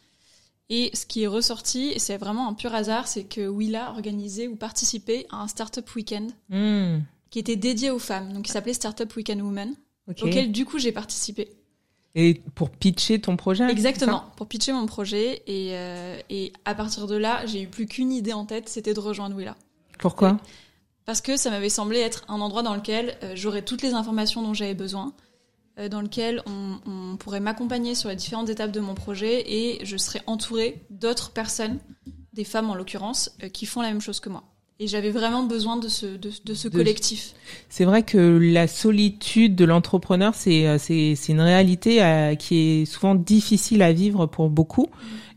Et 0.74 0.90
ce 0.94 1.06
qui 1.06 1.24
est 1.24 1.28
ressorti, 1.28 1.90
et 1.90 2.00
c'est 2.00 2.16
vraiment 2.16 2.48
un 2.48 2.54
pur 2.54 2.74
hasard, 2.74 3.06
c'est 3.06 3.26
que 3.26 3.46
Willa 3.46 3.92
organisait 3.92 4.48
ou 4.48 4.56
participait 4.56 5.28
à 5.30 5.42
un 5.42 5.48
Startup 5.50 5.86
Weekend 5.96 6.32
hmm. 6.48 7.00
qui 7.30 7.40
était 7.40 7.58
dédié 7.58 7.92
aux 7.92 8.00
femmes, 8.00 8.32
donc 8.32 8.46
qui 8.46 8.54
s'appelait 8.54 8.74
Startup 8.74 9.14
Weekend 9.14 9.42
Women, 9.42 9.76
auquel 10.08 10.50
du 10.54 10.64
coup 10.64 10.80
j'ai 10.80 10.94
participé. 10.94 11.50
Et 12.16 12.42
pour 12.56 12.70
pitcher 12.70 13.20
ton 13.20 13.36
projet 13.36 13.70
Exactement, 13.70 14.24
pour 14.38 14.48
pitcher 14.48 14.72
mon 14.72 14.86
projet. 14.86 15.44
Et, 15.46 15.72
euh, 15.74 16.18
et 16.30 16.54
à 16.64 16.74
partir 16.74 17.06
de 17.06 17.16
là, 17.18 17.46
j'ai 17.46 17.64
eu 17.64 17.68
plus 17.68 17.86
qu'une 17.86 18.14
idée 18.14 18.34
en 18.34 18.46
tête, 18.46 18.70
c'était 18.70 18.94
de 18.94 19.00
rejoindre 19.02 19.36
Willa. 19.36 19.58
Pourquoi? 20.00 20.38
Parce 21.04 21.20
que 21.20 21.36
ça 21.36 21.50
m'avait 21.50 21.70
semblé 21.70 22.00
être 22.00 22.24
un 22.30 22.40
endroit 22.40 22.64
dans 22.64 22.76
lequel 22.76 23.18
euh, 23.24 23.34
j'aurais 23.36 23.64
toutes 23.64 23.82
les 23.82 23.94
informations 23.94 24.42
dont 24.42 24.54
j'avais 24.54 24.74
besoin, 24.74 25.14
dans 25.90 26.02
lequel 26.02 26.42
on, 26.46 26.80
on 26.86 27.18
pourrait 27.18 27.40
m'accompagner 27.40 27.96
sur 27.96 28.10
les 28.10 28.16
différentes 28.16 28.50
étapes 28.50 28.72
de 28.72 28.80
mon 28.80 28.94
projet 28.94 29.44
et 29.48 29.86
je 29.86 29.98
serais 29.98 30.22
entourée 30.28 30.82
d'autres 30.90 31.32
personnes, 31.32 31.80
des 32.34 32.44
femmes 32.44 32.70
en 32.70 32.76
l'occurrence, 32.76 33.36
qui 33.54 33.66
font 33.66 33.82
la 33.82 33.90
même 33.90 34.02
chose 34.02 34.20
que 34.20 34.30
moi. 34.30 34.44
Et 34.82 34.88
j'avais 34.88 35.12
vraiment 35.12 35.44
besoin 35.44 35.78
de 35.78 35.88
ce, 35.88 36.08
de, 36.08 36.32
de 36.44 36.54
ce 36.56 36.68
collectif. 36.68 37.36
C'est 37.70 37.86
vrai 37.86 38.02
que 38.02 38.18
la 38.18 38.68
solitude 38.68 39.56
de 39.56 39.64
l'entrepreneur, 39.64 40.34
c'est, 40.34 40.66
euh, 40.66 41.16
une 41.30 41.40
réalité 41.40 42.02
euh, 42.02 42.34
qui 42.34 42.58
est 42.58 42.86
souvent 42.86 43.14
difficile 43.14 43.84
à 43.84 43.94
vivre 43.94 44.26
pour 44.26 44.50
beaucoup. 44.50 44.90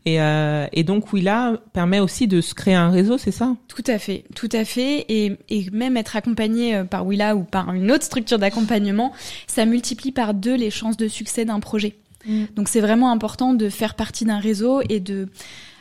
Et, 0.07 0.21
euh, 0.21 0.67
et 0.71 0.83
donc 0.83 1.13
Willa 1.13 1.59
permet 1.73 1.99
aussi 1.99 2.27
de 2.27 2.39
se 2.39 2.53
créer 2.53 2.75
un 2.75 2.91
réseau, 2.91 3.17
c'est 3.17 3.31
ça? 3.31 3.55
Tout 3.67 3.83
à 3.87 3.97
fait, 3.97 4.23
tout 4.35 4.49
à 4.51 4.63
fait. 4.63 5.03
Et, 5.09 5.35
et 5.49 5.67
même 5.71 5.97
être 5.97 6.15
accompagné 6.15 6.75
euh, 6.75 6.83
par 6.83 7.07
Willa 7.07 7.35
ou 7.35 7.43
par 7.43 7.73
une 7.73 7.91
autre 7.91 8.03
structure 8.03 8.37
d'accompagnement, 8.37 9.13
ça 9.47 9.65
multiplie 9.65 10.11
par 10.11 10.35
deux 10.35 10.55
les 10.55 10.69
chances 10.69 10.95
de 10.95 11.07
succès 11.07 11.43
d'un 11.43 11.59
projet. 11.59 11.95
Mm. 12.27 12.43
Donc 12.55 12.69
c'est 12.69 12.81
vraiment 12.81 13.11
important 13.11 13.55
de 13.55 13.67
faire 13.67 13.95
partie 13.95 14.25
d'un 14.25 14.39
réseau 14.39 14.81
et 14.89 14.99
de 14.99 15.27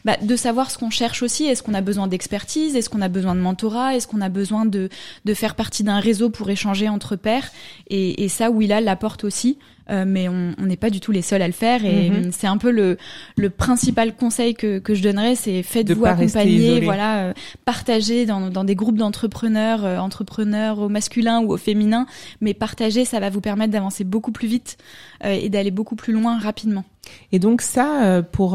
bah, 0.06 0.16
de 0.20 0.36
savoir 0.36 0.70
ce 0.70 0.78
qu'on 0.78 0.90
cherche 0.90 1.22
aussi. 1.22 1.44
Est-ce 1.44 1.62
qu'on 1.62 1.74
a 1.74 1.80
besoin 1.82 2.06
d'expertise? 2.06 2.76
Est-ce 2.76 2.90
qu'on 2.90 3.02
a 3.02 3.08
besoin 3.08 3.34
de 3.34 3.40
mentorat? 3.40 3.94
Est-ce 3.94 4.06
qu'on 4.06 4.20
a 4.20 4.28
besoin 4.28 4.64
de, 4.66 4.88
de 5.24 5.34
faire 5.34 5.54
partie 5.54 5.82
d'un 5.82 5.98
réseau 5.98 6.30
pour 6.30 6.48
échanger 6.50 6.88
entre 6.88 7.16
pairs? 7.16 7.50
Et, 7.88 8.24
et 8.24 8.28
ça, 8.28 8.50
Willa 8.50 8.80
l'apporte 8.80 9.24
aussi. 9.24 9.58
Euh, 9.90 10.04
mais 10.06 10.28
on 10.28 10.54
n'est 10.60 10.78
pas 10.78 10.88
du 10.88 11.00
tout 11.00 11.12
les 11.12 11.20
seuls 11.20 11.42
à 11.42 11.46
le 11.46 11.52
faire 11.52 11.84
et 11.84 12.08
mhm. 12.08 12.32
c'est 12.32 12.46
un 12.46 12.56
peu 12.56 12.70
le, 12.70 12.96
le 13.36 13.50
principal 13.50 14.16
conseil 14.16 14.54
que, 14.54 14.78
que 14.78 14.94
je 14.94 15.02
donnerais, 15.02 15.34
c'est 15.34 15.62
faites-vous 15.62 16.06
accompagner, 16.06 16.80
voilà, 16.80 17.18
euh, 17.18 17.32
partagez 17.66 18.24
dans, 18.24 18.48
dans 18.48 18.64
des 18.64 18.76
groupes 18.76 18.96
d'entrepreneurs, 18.96 19.84
euh, 19.84 19.98
entrepreneurs 19.98 20.78
au 20.78 20.88
masculin 20.88 21.40
ou 21.40 21.52
au 21.52 21.58
féminin, 21.58 22.06
mais 22.40 22.54
partager, 22.54 23.04
ça 23.04 23.20
va 23.20 23.28
vous 23.28 23.42
permettre 23.42 23.72
d'avancer 23.72 24.04
beaucoup 24.04 24.32
plus 24.32 24.48
vite 24.48 24.78
et 25.22 25.48
d'aller 25.48 25.70
beaucoup 25.70 25.96
plus 25.96 26.12
loin 26.12 26.38
rapidement. 26.38 26.84
Et 27.32 27.38
donc 27.38 27.62
ça, 27.62 28.22
pour 28.32 28.52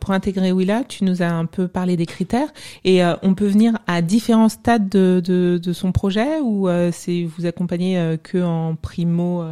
pour 0.00 0.10
intégrer 0.10 0.52
Willa, 0.52 0.82
tu 0.84 1.04
nous 1.04 1.22
as 1.22 1.28
un 1.28 1.44
peu 1.46 1.68
parlé 1.68 1.96
des 1.96 2.06
critères 2.06 2.48
et 2.84 3.02
on 3.22 3.34
peut 3.34 3.46
venir 3.46 3.78
à 3.86 4.02
différents 4.02 4.48
stades 4.48 4.88
de, 4.88 5.20
de, 5.24 5.58
de 5.62 5.72
son 5.72 5.92
projet 5.92 6.40
ou 6.42 6.68
c'est 6.92 7.24
vous 7.24 7.46
accompagnez 7.46 8.16
que 8.22 8.42
en 8.42 8.76
primo. 8.76 9.44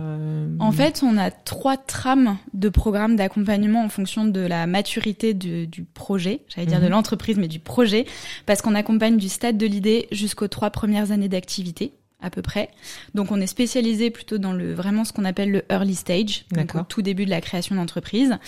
En 0.59 0.73
fait, 0.73 1.03
on 1.03 1.14
on 1.15 1.19
a 1.19 1.31
trois 1.31 1.77
trames 1.77 2.37
de 2.53 2.69
programmes 2.69 3.17
d'accompagnement 3.17 3.85
en 3.85 3.89
fonction 3.89 4.25
de 4.25 4.41
la 4.41 4.67
maturité 4.67 5.35
du, 5.35 5.85
projet, 5.95 6.41
j'allais 6.49 6.67
dire 6.67 6.81
de 6.81 6.87
mhm. 6.87 6.93
l'entreprise, 6.93 7.37
mais 7.37 7.49
du 7.49 7.59
projet, 7.59 8.07
parce 8.47 8.63
qu'on 8.63 8.75
accompagne 8.75 9.17
du 9.17 9.29
stade 9.29 9.57
de 9.57 9.67
l'idée 9.67 10.09
jusqu'aux 10.11 10.49
trois 10.49 10.71
premières 10.71 11.13
années 11.13 11.29
d'activité 11.29 11.93
à 12.21 12.31
peu 12.31 12.43
près. 12.43 12.71
Donc 13.15 13.31
on 13.31 13.41
est 13.41 13.47
spécialisé 13.47 14.11
plutôt 14.11 14.39
dans 14.39 14.53
le 14.53 14.73
vraiment 14.73 15.05
ce 15.05 15.13
qu'on 15.13 15.25
appelle 15.27 15.51
le 15.51 15.63
early 15.71 15.95
stage, 15.95 16.47
donc 16.51 16.75
au 16.75 16.83
tout 16.83 17.03
début 17.03 17.27
de 17.27 17.31
la 17.31 17.41
création 17.41 17.75
d'entreprise. 17.75 18.39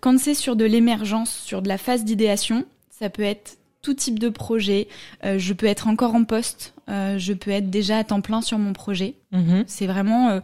Quand 0.00 0.18
c'est 0.18 0.34
sur 0.34 0.54
de 0.54 0.64
l'émergence, 0.64 1.30
sur 1.30 1.60
de 1.60 1.68
la 1.68 1.78
phase 1.78 2.04
d'idéation, 2.04 2.64
ça 2.90 3.10
peut 3.10 3.22
être 3.22 3.58
tout 3.82 3.94
type 3.94 4.18
de 4.18 4.28
projet. 4.28 4.88
Euh, 5.24 5.38
je 5.38 5.52
peux 5.52 5.66
être 5.66 5.88
encore 5.88 6.14
en 6.14 6.24
poste, 6.24 6.74
euh, 6.88 7.18
je 7.18 7.32
peux 7.32 7.50
être 7.50 7.70
déjà 7.70 7.98
à 7.98 8.04
temps 8.04 8.20
plein 8.20 8.40
sur 8.40 8.58
mon 8.58 8.72
projet. 8.72 9.14
Mhm. 9.32 9.64
C'est 9.66 9.86
vraiment 9.86 10.28
euh, 10.28 10.40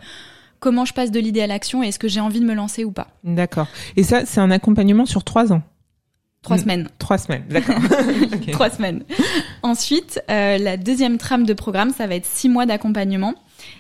comment 0.65 0.87
je 0.87 0.95
passe 0.95 1.11
de 1.11 1.21
l'idée 1.21 1.43
à 1.43 1.47
l'action 1.47 1.83
et 1.83 1.89
est-ce 1.89 1.99
que 1.99 2.09
j'ai 2.09 2.21
envie 2.21 2.41
de 2.41 2.47
me 2.47 2.55
lancer 2.55 2.87
ou 2.87 2.91
pas. 2.91 3.09
D'accord. 3.23 3.67
Et 3.97 4.03
ça, 4.03 4.25
c'est 4.25 4.41
un 4.41 4.51
accompagnement 4.51 5.05
sur 5.05 5.23
trois 5.23 5.53
ans 5.53 5.61
Trois 6.41 6.57
semaines. 6.57 6.89
Trois 6.99 7.19
semaines, 7.19 7.45
d'accord. 7.51 7.77
Trois 8.53 8.71
semaines. 8.71 9.05
Ensuite, 9.63 10.23
euh, 10.31 10.57
la 10.59 10.77
deuxième 10.79 11.19
trame 11.19 11.45
de 11.45 11.53
programme, 11.53 11.91
ça 11.91 12.07
va 12.07 12.15
être 12.15 12.27
six 12.27 12.49
mois 12.49 12.65
d'accompagnement. 12.65 13.35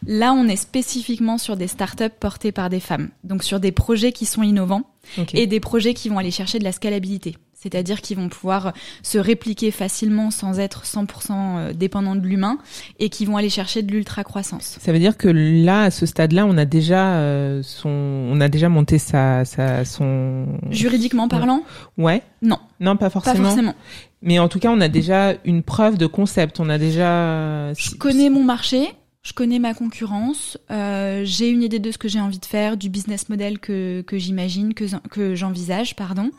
Là, 0.06 0.34
on 0.34 0.46
est 0.46 0.56
spécifiquement 0.56 1.38
sur 1.38 1.56
des 1.56 1.68
startups 1.68 2.04
portées 2.20 2.52
par 2.52 2.68
des 2.68 2.80
femmes, 2.80 3.08
donc 3.22 3.44
sur 3.44 3.60
des 3.60 3.72
projets 3.72 4.12
qui 4.12 4.26
sont 4.26 4.42
innovants 4.42 4.84
et 5.32 5.46
des 5.46 5.60
projets 5.60 5.94
qui 5.94 6.10
vont 6.10 6.18
aller 6.18 6.30
chercher 6.30 6.58
de 6.58 6.64
la 6.64 6.72
scalabilité 6.72 7.36
c'est-à-dire 7.64 8.02
qu'ils 8.02 8.18
vont 8.18 8.28
pouvoir 8.28 8.74
se 9.02 9.16
répliquer 9.16 9.70
facilement 9.70 10.30
sans 10.30 10.60
être 10.60 10.84
100% 10.84 11.06
euh, 11.30 11.72
dépendants 11.72 12.14
de 12.14 12.26
l'humain 12.26 12.58
et 12.98 13.08
qui 13.08 13.24
vont 13.24 13.38
aller 13.38 13.48
chercher 13.48 13.80
de 13.80 13.90
l'ultra-croissance. 13.90 14.76
Ça 14.80 14.92
veut 14.92 14.98
dire 14.98 15.16
que 15.16 15.28
là, 15.28 15.84
à 15.84 15.90
ce 15.90 16.04
stade-là, 16.04 16.44
on 16.44 16.58
a 16.58 16.66
déjà 16.66 17.14
euh, 17.14 17.62
son, 17.62 17.88
on 17.88 18.38
a 18.42 18.50
déjà 18.50 18.68
monté 18.68 18.98
sa, 18.98 19.46
sa 19.46 19.86
son. 19.86 20.46
Juridiquement 20.70 21.26
parlant. 21.26 21.62
Ouais. 21.96 22.22
Non. 22.42 22.58
Non, 22.80 22.98
pas 22.98 23.08
forcément. 23.08 23.36
Pas 23.36 23.44
forcément. 23.44 23.74
Mais 24.20 24.38
en 24.38 24.48
tout 24.48 24.58
cas, 24.58 24.70
on 24.70 24.80
a 24.82 24.88
déjà 24.88 25.32
une 25.46 25.62
preuve 25.62 25.96
de 25.96 26.06
concept. 26.06 26.60
On 26.60 26.68
a 26.68 26.76
déjà. 26.76 27.72
Je 27.72 27.94
connais 27.96 28.28
mon 28.28 28.44
marché. 28.44 28.90
Je 29.22 29.32
connais 29.32 29.58
ma 29.58 29.72
concurrence, 29.72 30.58
euh, 30.70 31.22
j'ai 31.24 31.48
une 31.48 31.62
idée 31.62 31.78
de 31.78 31.90
ce 31.90 31.96
que 31.96 32.08
j'ai 32.08 32.20
envie 32.20 32.38
de 32.38 32.44
faire, 32.44 32.76
du 32.76 32.90
business 32.90 33.30
model 33.30 33.58
que, 33.58 34.02
que 34.02 34.18
j'imagine, 34.18 34.74
que, 34.74 34.84
que 35.08 35.34
j'envisage, 35.34 35.96
pardon. 35.96 36.30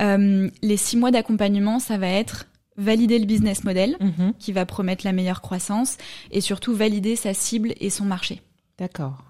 Euh, 0.00 0.50
les 0.62 0.76
six 0.76 0.96
mois 0.96 1.10
d'accompagnement, 1.10 1.78
ça 1.78 1.98
va 1.98 2.08
être 2.08 2.46
valider 2.76 3.18
le 3.18 3.26
business 3.26 3.64
model 3.64 3.96
mhm. 4.00 4.34
qui 4.38 4.52
va 4.52 4.64
promettre 4.64 5.04
la 5.04 5.12
meilleure 5.12 5.42
croissance 5.42 5.96
et 6.30 6.40
surtout 6.40 6.74
valider 6.74 7.16
sa 7.16 7.34
cible 7.34 7.74
et 7.80 7.90
son 7.90 8.04
marché. 8.04 8.40
D'accord. 8.78 9.24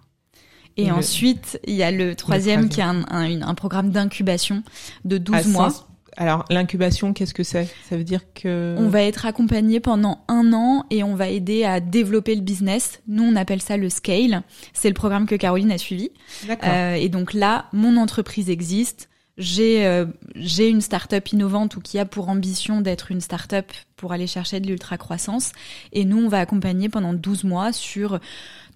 Et, 0.77 0.93
ensuite, 0.93 1.59
il 1.67 1.75
y 1.75 1.83
a 1.83 1.91
le 1.91 2.15
troisième, 2.15 2.69
qui 2.69 2.79
est 2.79 2.85
un, 2.85 3.05
un, 3.11 3.55
programme 3.57 3.91
d'incubation 3.91 4.63
de 5.05 5.19
12 5.19 5.49
mois. 5.49 5.89
Alors 6.17 6.45
l'incubation, 6.51 7.13
qu'est-ce 7.13 7.35
que 7.35 7.43
c'est? 7.43 7.69
Ça 7.89 7.97
veut 7.97 8.05
dire 8.05 8.33
que 8.33 8.75
on 8.79 8.89
va 8.89 9.03
être 9.03 9.27
accompagné 9.27 9.79
pendant 9.79 10.25
un 10.29 10.53
an 10.53 10.85
et 10.91 11.03
on 11.05 11.15
va 11.15 11.29
aider 11.29 11.65
à 11.65 11.81
développer 11.81 12.35
le 12.35 12.41
business. 12.41 13.01
Nous, 13.07 13.23
on 13.23 13.37
appelle 13.37 13.63
ça 13.63 13.77
le 13.77 13.89
scale. 13.89 14.43
C'est 14.73 14.89
le 14.89 14.95
programme 14.95 15.27
que 15.27 15.37
Caroline 15.37 15.71
a 15.71 15.79
suivi. 15.79 16.11
Euh, 16.65 16.95
et 16.95 17.09
donc 17.09 17.35
là, 17.35 17.67
mon 17.73 17.97
entreprise 17.97 18.51
existe 18.51 19.08
j'ai 19.39 19.87
euh, 19.87 20.05
j'ai 20.35 20.69
une 20.69 20.81
start-up 20.81 21.33
innovante 21.33 21.77
ou 21.77 21.81
qui 21.81 21.99
a 21.99 22.05
pour 22.05 22.29
ambition 22.29 22.81
d'être 22.81 23.11
une 23.11 23.21
start-up 23.21 23.67
pour 23.97 24.13
aller 24.13 24.27
chercher 24.27 24.61
de 24.61 24.67
l'ultra 24.67 24.99
croissance 24.99 25.53
et 25.93 26.05
nous 26.05 26.19
on 26.19 26.29
va 26.29 26.41
accompagner 26.41 26.89
pendant 26.89 27.15
12 27.15 27.45
mois 27.45 27.73
sur 27.73 28.19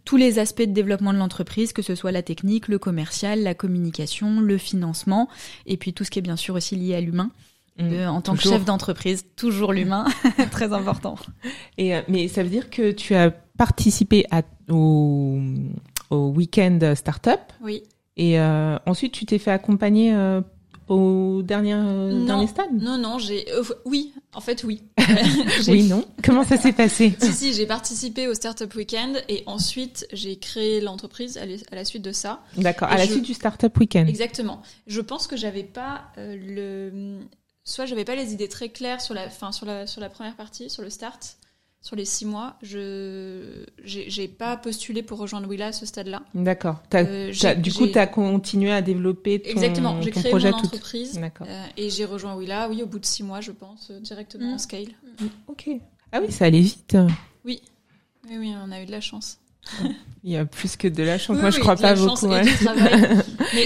tous 0.04 0.16
les 0.16 0.38
aspects 0.38 0.62
de 0.62 0.72
développement 0.72 1.12
de 1.12 1.18
l'entreprise, 1.18 1.72
que 1.72 1.82
ce 1.82 1.94
soit 1.94 2.12
la 2.12 2.22
technique, 2.22 2.68
le 2.68 2.78
commercial, 2.78 3.42
la 3.42 3.54
communication, 3.54 4.40
le 4.40 4.58
financement, 4.58 5.28
et 5.66 5.76
puis 5.76 5.92
tout 5.92 6.02
ce 6.04 6.10
qui 6.10 6.18
est 6.18 6.22
bien 6.22 6.36
sûr 6.36 6.54
aussi 6.54 6.76
lié 6.76 6.94
à 6.94 7.00
l'humain. 7.00 7.30
Euh, 7.80 8.06
en 8.06 8.20
tant 8.20 8.34
que 8.36 8.42
chef 8.42 8.64
d'entreprise, 8.64 9.24
toujours 9.34 9.72
l'humain, 9.72 10.04
très 10.50 10.72
important. 10.72 11.16
Et 11.78 11.96
euh, 11.96 12.02
mais 12.06 12.28
ça 12.28 12.42
veut 12.42 12.50
dire 12.50 12.68
que 12.68 12.92
tu 12.92 13.14
as 13.14 13.30
participé 13.30 14.26
à, 14.30 14.42
au, 14.68 15.40
au 16.10 16.28
week-end 16.28 16.94
startup? 16.94 17.40
Oui. 17.62 17.82
Et 18.16 18.38
euh, 18.38 18.78
ensuite, 18.86 19.12
tu 19.12 19.24
t'es 19.24 19.38
fait 19.38 19.50
accompagner 19.50 20.14
euh, 20.14 20.40
au 20.88 21.42
dernier, 21.42 21.74
euh, 21.74 22.26
dernier 22.26 22.46
stade? 22.46 22.72
Non, 22.72 22.98
non, 22.98 23.18
j'ai. 23.18 23.46
oui, 23.84 24.12
en 24.34 24.40
fait, 24.40 24.64
oui. 24.64 24.82
oui, 25.68 25.84
non? 25.84 26.04
Comment 26.22 26.44
ça 26.44 26.56
s'est 26.56 26.72
passé? 26.72 27.14
Si, 27.20 27.32
si, 27.32 27.52
j'ai 27.54 27.66
participé 27.66 28.28
au 28.28 28.34
Startup 28.34 28.72
Weekend 28.74 29.22
et 29.28 29.42
ensuite 29.46 30.06
j'ai 30.12 30.36
créé 30.38 30.80
l'entreprise 30.80 31.38
à, 31.38 31.74
la 31.74 31.84
suite 31.84 32.02
de 32.02 32.12
ça. 32.12 32.42
D'accord, 32.56 32.88
à 32.88 32.98
la 32.98 33.06
suite 33.06 33.24
du 33.24 33.34
Startup 33.34 33.76
Weekend. 33.78 34.08
Exactement. 34.08 34.62
Je 34.86 35.00
pense 35.00 35.26
que 35.26 35.36
j'avais 35.36 35.64
pas 35.64 36.12
le. 36.16 37.20
Soit 37.64 37.86
j'avais 37.86 38.04
pas 38.04 38.16
les 38.16 38.32
idées 38.32 38.48
très 38.48 38.70
claires 38.70 39.00
sur 39.00 39.14
la, 39.14 39.30
fin, 39.30 39.52
sur 39.52 39.66
la, 39.66 39.86
sur 39.86 40.00
la 40.00 40.08
première 40.08 40.34
partie, 40.34 40.68
sur 40.68 40.82
le 40.82 40.90
start 40.90 41.36
sur 41.82 41.96
les 41.96 42.04
six 42.04 42.24
mois, 42.24 42.54
je 42.62 43.66
j'ai 43.84 44.28
pas 44.28 44.56
postulé 44.56 45.02
pour 45.02 45.18
rejoindre 45.18 45.48
Willa 45.48 45.66
à 45.66 45.72
ce 45.72 45.84
stade-là. 45.84 46.22
D'accord. 46.32 46.80
Euh, 46.94 47.32
du 47.56 47.72
coup, 47.72 47.88
tu 47.88 47.98
as 47.98 48.06
continué 48.06 48.72
à 48.72 48.82
développer 48.82 49.42
ton, 49.42 49.50
Exactement. 49.50 50.00
J'ai 50.00 50.12
créé 50.12 50.32
mon 50.32 50.52
entreprise 50.52 51.20
euh, 51.42 51.64
et 51.76 51.90
j'ai 51.90 52.04
rejoint 52.04 52.36
Willa, 52.36 52.68
oui, 52.70 52.84
au 52.84 52.86
bout 52.86 53.00
de 53.00 53.04
six 53.04 53.24
mois, 53.24 53.40
je 53.40 53.50
pense, 53.50 53.90
euh, 53.90 53.98
directement 53.98 54.52
en 54.52 54.54
mm. 54.54 54.58
scale. 54.58 54.88
Mm. 55.20 55.26
Ok. 55.48 55.70
Ah 56.12 56.20
oui, 56.22 56.30
ça 56.30 56.44
allait 56.44 56.60
vite. 56.60 56.96
Oui. 57.44 57.60
Oui, 58.28 58.36
oui, 58.38 58.54
on 58.64 58.70
a 58.70 58.80
eu 58.80 58.86
de 58.86 58.92
la 58.92 59.00
chance. 59.00 59.38
Il 60.24 60.30
y 60.30 60.36
a 60.36 60.44
plus 60.44 60.76
que 60.76 60.86
de 60.86 61.02
la 61.02 61.18
chance. 61.18 61.36
Moi, 61.36 61.50
je 61.50 61.58
crois 61.58 61.74
pas 61.74 61.94
beaucoup. 61.94 62.32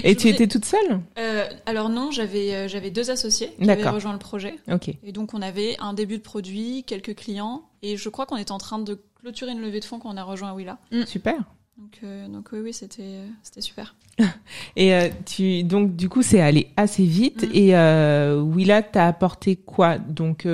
Et, 0.04 0.16
tu 0.16 0.28
étais 0.28 0.46
toute 0.46 0.64
seule 0.64 1.00
euh, 1.18 1.46
Alors 1.66 1.90
non, 1.90 2.10
j'avais 2.10 2.54
euh, 2.54 2.68
j'avais 2.68 2.90
deux 2.90 3.10
associés 3.10 3.50
qui 3.60 3.70
avaient 3.70 3.88
rejoint 3.88 4.14
le 4.14 4.18
projet. 4.18 4.54
Ok. 4.72 4.88
Et 4.88 5.12
donc 5.12 5.34
on 5.34 5.42
avait 5.42 5.76
un 5.80 5.92
début 5.92 6.16
de 6.16 6.22
produit, 6.22 6.82
quelques 6.86 7.14
clients, 7.14 7.68
et 7.82 7.98
je 7.98 8.08
crois 8.08 8.24
qu'on 8.24 8.38
était 8.38 8.52
en 8.52 8.58
train 8.58 8.78
de 8.78 8.98
clôturer 9.20 9.52
une 9.52 9.60
levée 9.60 9.80
de 9.80 9.84
fonds 9.84 9.98
quand 9.98 10.08
on 10.10 10.16
a 10.16 10.22
rejoint 10.22 10.54
Willa. 10.54 10.78
Mm. 10.92 11.04
Super. 11.04 11.34
Donc, 11.76 11.98
euh, 12.04 12.26
donc 12.28 12.48
oui, 12.52 12.60
oui, 12.64 12.72
c'était 12.72 13.20
c'était 13.42 13.60
super. 13.60 13.94
et 14.76 15.10
tu 15.26 15.62
donc 15.62 15.94
du 15.94 16.08
coup 16.08 16.22
c'est 16.22 16.40
allé 16.40 16.70
assez 16.78 17.04
vite. 17.04 17.42
Mm. 17.42 17.50
Et 17.52 18.34
Willa 18.54 18.80
t'a 18.82 19.08
apporté 19.08 19.56
quoi? 19.56 19.98
Donc 19.98 20.46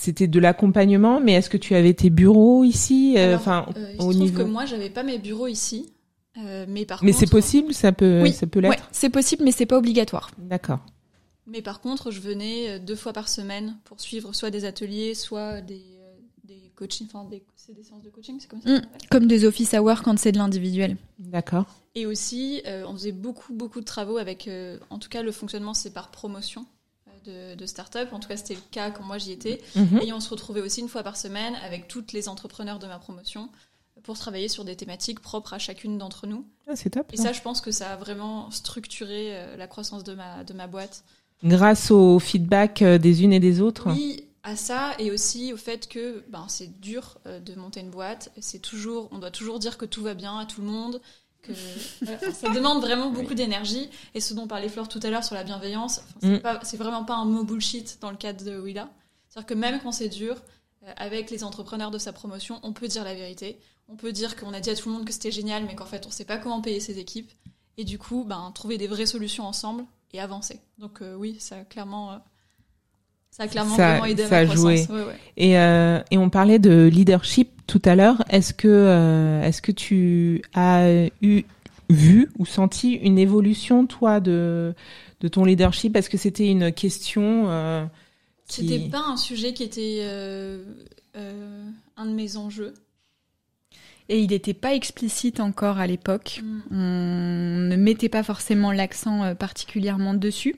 c'était 0.00 0.28
de 0.28 0.40
l'accompagnement, 0.40 1.20
mais 1.20 1.32
est-ce 1.32 1.50
que 1.50 1.58
tu 1.58 1.74
avais 1.74 1.92
tes 1.92 2.08
bureaux 2.08 2.64
ici 2.64 3.16
euh, 3.18 3.36
Enfin, 3.36 3.66
euh, 3.76 3.92
il 3.92 4.02
au 4.02 4.14
niveau 4.14 4.44
que 4.44 4.48
moi, 4.48 4.64
j'avais 4.64 4.88
pas 4.88 5.02
mes 5.02 5.18
bureaux 5.18 5.46
ici, 5.46 5.92
euh, 6.38 6.64
mais 6.66 6.86
par 6.86 7.04
mais 7.04 7.12
c'est 7.12 7.28
possible, 7.28 7.74
ça 7.74 7.92
peut, 7.92 8.24
ça 8.32 8.46
peut 8.46 8.60
l'être. 8.60 8.88
c'est 8.92 9.10
possible, 9.10 9.44
mais 9.44 9.52
c'est 9.52 9.66
pas 9.66 9.76
obligatoire. 9.76 10.30
D'accord. 10.38 10.78
Mais 11.46 11.60
par 11.60 11.82
contre, 11.82 12.10
je 12.10 12.20
venais 12.20 12.80
deux 12.80 12.96
fois 12.96 13.12
par 13.12 13.28
semaine 13.28 13.76
pour 13.84 14.00
suivre 14.00 14.32
soit 14.32 14.50
des 14.50 14.64
ateliers, 14.64 15.14
soit 15.14 15.60
des, 15.60 15.82
des 16.44 16.72
coachings, 16.76 17.06
enfin 17.12 17.28
des, 17.28 17.42
c'est 17.54 17.74
des 17.74 17.82
séances 17.82 18.02
de 18.02 18.08
coaching, 18.08 18.38
c'est 18.40 18.48
comme 18.48 18.62
ça. 18.62 18.70
Mm. 18.70 18.82
comme 19.10 19.26
des 19.26 19.44
office 19.44 19.74
hours 19.74 20.00
quand 20.02 20.18
c'est 20.18 20.32
de 20.32 20.38
l'individuel. 20.38 20.96
D'accord. 21.18 21.66
Et 21.94 22.06
aussi, 22.06 22.62
on 22.86 22.94
faisait 22.94 23.12
beaucoup, 23.12 23.52
beaucoup 23.52 23.80
de 23.80 23.84
travaux 23.84 24.16
avec, 24.16 24.48
en 24.88 24.98
tout 24.98 25.10
cas, 25.10 25.22
le 25.22 25.32
fonctionnement, 25.32 25.74
c'est 25.74 25.92
par 25.92 26.10
promotion. 26.10 26.64
De, 27.24 27.54
de 27.54 27.66
start-up. 27.66 28.12
En 28.12 28.20
tout 28.20 28.28
cas, 28.28 28.36
c'était 28.36 28.54
le 28.54 28.60
cas 28.70 28.90
quand 28.90 29.04
moi 29.04 29.18
j'y 29.18 29.32
étais. 29.32 29.60
Mhm. 29.74 30.00
Et 30.02 30.12
on 30.12 30.20
se 30.20 30.28
retrouvait 30.28 30.60
aussi 30.60 30.80
une 30.80 30.88
fois 30.88 31.02
par 31.02 31.16
semaine 31.16 31.54
avec 31.64 31.88
toutes 31.88 32.12
les 32.12 32.28
entrepreneurs 32.28 32.78
de 32.78 32.86
ma 32.86 32.98
promotion 32.98 33.48
pour 34.02 34.18
travailler 34.18 34.48
sur 34.48 34.64
des 34.64 34.76
thématiques 34.76 35.20
propres 35.20 35.54
à 35.54 35.58
chacune 35.58 35.98
d'entre 35.98 36.26
nous. 36.26 36.46
Ah, 36.68 36.76
c'est 36.76 36.90
top. 36.90 37.12
Et 37.12 37.16
ça, 37.16 37.32
je 37.32 37.40
pense 37.40 37.60
que 37.60 37.70
ça 37.70 37.92
a 37.92 37.96
vraiment 37.96 38.50
structuré 38.50 39.28
euh, 39.30 39.56
la 39.56 39.66
croissance 39.66 40.04
de 40.04 40.14
ma, 40.14 40.44
de 40.44 40.52
ma 40.52 40.66
boîte. 40.66 41.04
Grâce 41.44 41.90
au 41.90 42.18
feedback 42.18 42.82
euh, 42.82 42.98
des 42.98 43.22
unes 43.22 43.32
et 43.32 43.40
des 43.40 43.60
autres. 43.60 43.90
Oui, 43.90 44.24
à 44.42 44.56
ça 44.56 44.92
et 44.98 45.10
aussi 45.10 45.52
au 45.52 45.56
fait 45.56 45.88
que 45.88 46.24
ben, 46.28 46.46
c'est 46.48 46.80
dur 46.80 47.18
euh, 47.26 47.40
de 47.40 47.54
monter 47.54 47.80
une 47.80 47.90
boîte. 47.90 48.30
C'est 48.40 48.60
toujours, 48.60 49.08
on 49.12 49.18
doit 49.18 49.30
toujours 49.30 49.58
dire 49.58 49.78
que 49.78 49.84
tout 49.84 50.02
va 50.02 50.14
bien 50.14 50.38
à 50.38 50.46
tout 50.46 50.60
le 50.60 50.66
monde. 50.66 51.00
Que 51.42 51.52
voilà, 52.02 52.18
enfin, 52.22 52.32
ça 52.32 52.48
demande 52.50 52.80
vraiment 52.80 53.10
beaucoup 53.10 53.34
d'énergie. 53.34 53.88
Et 54.14 54.20
ce 54.20 54.34
dont 54.34 54.46
parlait 54.46 54.68
Flore 54.68 54.88
tout 54.88 55.00
à 55.02 55.10
l'heure 55.10 55.24
sur 55.24 55.34
la 55.34 55.44
bienveillance, 55.44 56.02
c'est 56.20 56.28
Mm. 56.42 56.76
vraiment 56.78 57.04
pas 57.04 57.14
un 57.14 57.24
mot 57.24 57.44
bullshit 57.44 57.98
dans 58.00 58.10
le 58.10 58.16
cadre 58.16 58.44
de 58.44 58.58
Willa. 58.58 58.88
C'est-à-dire 59.28 59.46
que 59.46 59.54
même 59.54 59.80
quand 59.82 59.92
c'est 59.92 60.08
dur, 60.08 60.36
euh, 60.86 60.92
avec 60.96 61.30
les 61.30 61.44
entrepreneurs 61.44 61.90
de 61.90 61.98
sa 61.98 62.12
promotion, 62.12 62.58
on 62.62 62.72
peut 62.72 62.88
dire 62.88 63.04
la 63.04 63.14
vérité. 63.14 63.58
On 63.88 63.96
peut 63.96 64.12
dire 64.12 64.36
qu'on 64.36 64.52
a 64.52 64.60
dit 64.60 64.70
à 64.70 64.76
tout 64.76 64.88
le 64.88 64.94
monde 64.94 65.04
que 65.04 65.12
c'était 65.12 65.30
génial, 65.32 65.64
mais 65.64 65.74
qu'en 65.74 65.86
fait 65.86 66.06
on 66.06 66.10
sait 66.10 66.24
pas 66.24 66.38
comment 66.38 66.60
payer 66.60 66.80
ses 66.80 66.98
équipes. 66.98 67.30
Et 67.76 67.84
du 67.84 67.98
coup, 67.98 68.24
ben, 68.24 68.50
trouver 68.54 68.76
des 68.78 68.86
vraies 68.86 69.06
solutions 69.06 69.44
ensemble 69.46 69.84
et 70.12 70.20
avancer. 70.20 70.60
Donc 70.78 71.00
euh, 71.02 71.14
oui, 71.14 71.36
ça 71.40 71.56
a 71.56 71.64
clairement, 71.64 72.12
euh, 72.12 72.16
ça 73.30 73.44
a 73.44 73.48
clairement 73.48 73.76
Ça- 73.76 73.90
vraiment 73.90 74.04
aidé 74.06 74.22
à 74.24 74.28
ça 74.28 74.38
a 74.38 74.44
ma 74.44 74.54
croissance. 74.54 74.86
joué. 74.86 74.96
Ouais, 74.96 75.04
ouais. 75.04 75.14
Et, 75.36 75.58
euh, 75.58 76.00
et 76.10 76.18
on 76.18 76.30
parlait 76.30 76.58
de 76.58 76.86
leadership 76.92 77.50
tout 77.66 77.80
à 77.84 77.94
l'heure. 77.94 78.22
Est-ce 78.28 78.52
que, 78.52 78.68
euh, 78.68 79.42
est-ce 79.42 79.62
que 79.62 79.72
tu 79.72 80.42
as 80.54 81.06
eu 81.22 81.44
vu 81.88 82.28
ou 82.38 82.44
senti 82.46 82.92
une 82.92 83.18
évolution, 83.18 83.86
toi, 83.86 84.20
de, 84.20 84.74
de 85.20 85.28
ton 85.28 85.44
leadership? 85.44 85.96
Est-ce 85.96 86.10
que 86.10 86.18
c'était 86.18 86.48
une 86.48 86.72
question 86.72 87.44
euh, 87.48 87.84
qui... 88.48 88.68
C'était 88.68 88.88
pas 88.88 89.04
un 89.06 89.16
sujet 89.16 89.52
qui 89.54 89.62
était 89.62 90.00
euh, 90.02 90.62
euh, 91.16 91.64
un 91.96 92.06
de 92.06 92.12
mes 92.12 92.36
enjeux. 92.36 92.74
Et 94.08 94.18
il 94.18 94.30
n'était 94.30 94.54
pas 94.54 94.74
explicite 94.74 95.38
encore 95.38 95.78
à 95.78 95.86
l'époque. 95.86 96.40
Mm. 96.42 96.60
On 96.72 97.58
ne 97.68 97.76
mettait 97.76 98.08
pas 98.08 98.24
forcément 98.24 98.72
l'accent 98.72 99.36
particulièrement 99.36 100.14
dessus. 100.14 100.56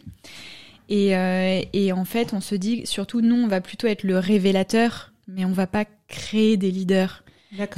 Et, 0.89 1.17
euh, 1.17 1.61
et 1.73 1.93
en 1.93 2.05
fait, 2.05 2.33
on 2.35 2.41
se 2.41 2.55
dit, 2.55 2.83
surtout 2.87 3.21
nous, 3.21 3.37
on 3.37 3.49
va 3.49 3.61
plutôt 3.61 3.87
être 3.87 4.03
le 4.05 4.19
révélateur, 4.19 5.13
mais 5.29 5.45
on 5.45 5.53
va 5.53 5.67
pas 5.67 5.85
créer 6.09 6.57
des 6.57 6.71
leaders. 6.71 7.25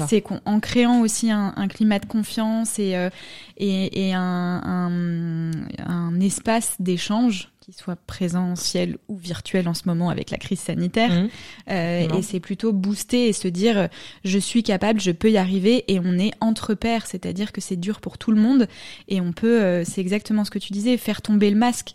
C'est 0.07 0.21
qu'en 0.21 0.41
en 0.45 0.61
créant 0.61 1.01
aussi 1.01 1.33
un, 1.33 1.53
un 1.57 1.67
climat 1.67 1.99
de 1.99 2.07
confiance 2.07 2.79
et, 2.79 2.95
euh, 2.95 3.11
et, 3.57 4.09
et 4.09 4.15
un, 4.15 4.21
un, 4.65 5.51
un 5.85 6.21
espace 6.21 6.77
d'échange 6.79 7.51
qui 7.65 7.73
soit 7.73 7.97
présentiel 7.97 8.99
ou 9.09 9.17
virtuel 9.17 9.69
en 9.69 9.73
ce 9.73 9.85
moment 9.87 10.11
avec 10.11 10.31
la 10.31 10.37
crise 10.37 10.61
sanitaire. 10.61 11.11
Mhm. 11.11 11.29
Euh, 11.71 12.19
et 12.19 12.21
c'est 12.21 12.39
plutôt 12.39 12.75
booster 12.75 13.29
et 13.29 13.33
se 13.33 13.49
dire 13.49 13.79
euh, 13.79 13.87
je 14.23 14.39
suis 14.39 14.63
capable, 14.63 15.01
je 15.01 15.13
peux 15.13 15.31
y 15.31 15.39
arriver 15.39 15.83
et 15.89 15.99
on 15.99 16.19
est 16.19 16.33
entre 16.43 16.75
pairs, 16.75 17.07
c'est-à-dire 17.07 17.53
que 17.53 17.63
c'est 17.63 17.77
dur 17.77 18.03
pour 18.03 18.19
tout 18.19 18.33
le 18.33 18.41
monde 18.41 18.69
et 19.09 19.23
on 19.23 19.33
peut, 19.33 19.63
euh, 19.63 19.83
c'est 19.87 20.03
exactement 20.03 20.45
ce 20.45 20.51
que 20.51 20.59
tu 20.59 20.75
disais, 20.75 20.99
faire 20.99 21.23
tomber 21.23 21.49
le 21.49 21.57
masque. 21.57 21.95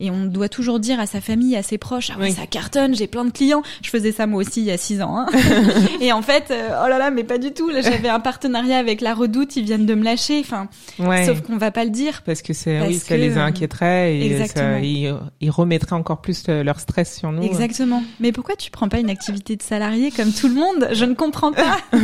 Et 0.00 0.10
on 0.10 0.26
doit 0.26 0.48
toujours 0.48 0.78
dire 0.78 1.00
à 1.00 1.06
sa 1.06 1.20
famille, 1.20 1.56
à 1.56 1.62
ses 1.62 1.78
proches, 1.78 2.10
ah 2.14 2.18
ouais, 2.18 2.26
Oui. 2.28 2.32
ça 2.32 2.46
cartonne, 2.46 2.94
j'ai 2.94 3.06
plein 3.06 3.24
de 3.24 3.30
clients. 3.30 3.62
Je 3.82 3.90
faisais 3.90 4.12
ça 4.12 4.26
moi 4.26 4.40
aussi 4.40 4.60
il 4.60 4.66
y 4.66 4.70
a 4.70 4.76
six 4.76 5.02
ans. 5.02 5.18
Hein. 5.18 5.26
et 6.00 6.12
en 6.12 6.22
fait, 6.22 6.50
euh, 6.50 6.68
oh 6.84 6.88
là 6.88 6.98
là, 6.98 7.10
mais 7.10 7.24
pas 7.24 7.38
du 7.38 7.52
tout. 7.52 7.68
Là, 7.68 7.80
j'avais 7.80 8.08
un 8.08 8.20
partenariat 8.20 8.78
avec 8.78 9.00
la 9.00 9.14
Redoute, 9.14 9.56
ils 9.56 9.64
viennent 9.64 9.86
de 9.86 9.94
me 9.94 10.04
lâcher. 10.04 10.38
Enfin, 10.40 10.68
Ouais. 10.98 11.26
sauf 11.26 11.40
qu'on 11.40 11.56
va 11.56 11.70
pas 11.72 11.84
le 11.84 11.90
dire. 11.90 12.22
Parce 12.24 12.42
que 12.42 12.52
c'est, 12.52 12.80
oui, 12.86 12.94
ça 12.94 13.08
que, 13.08 13.14
les 13.14 13.36
euh, 13.36 13.42
inquiéterait 13.44 14.16
et 14.18 14.46
ça, 14.46 14.78
ils, 14.78 15.07
ils 15.40 15.50
remettraient 15.50 15.94
encore 15.96 16.20
plus 16.20 16.46
le- 16.48 16.62
leur 16.62 16.80
stress 16.80 17.16
sur 17.18 17.32
nous. 17.32 17.42
Exactement. 17.42 18.02
Mais 18.20 18.32
pourquoi 18.32 18.56
tu 18.56 18.70
prends 18.70 18.88
pas 18.88 18.98
une 19.00 19.10
activité 19.10 19.56
de 19.56 19.62
salarié 19.62 20.10
comme 20.10 20.32
tout 20.32 20.48
le 20.48 20.54
monde? 20.54 20.88
Je 20.92 21.04
ne 21.04 21.14
comprends 21.14 21.52
pas. 21.52 21.78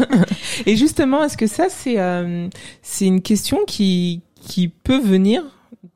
Et 0.67 0.77
justement, 0.77 1.25
est-ce 1.25 1.37
que 1.37 1.47
ça, 1.47 1.67
c'est 1.69 1.99
euh, 1.99 2.49
c'est 2.83 3.07
une 3.07 3.21
question 3.23 3.59
qui 3.67 4.21
qui 4.41 4.69
peut 4.69 5.01
venir 5.01 5.43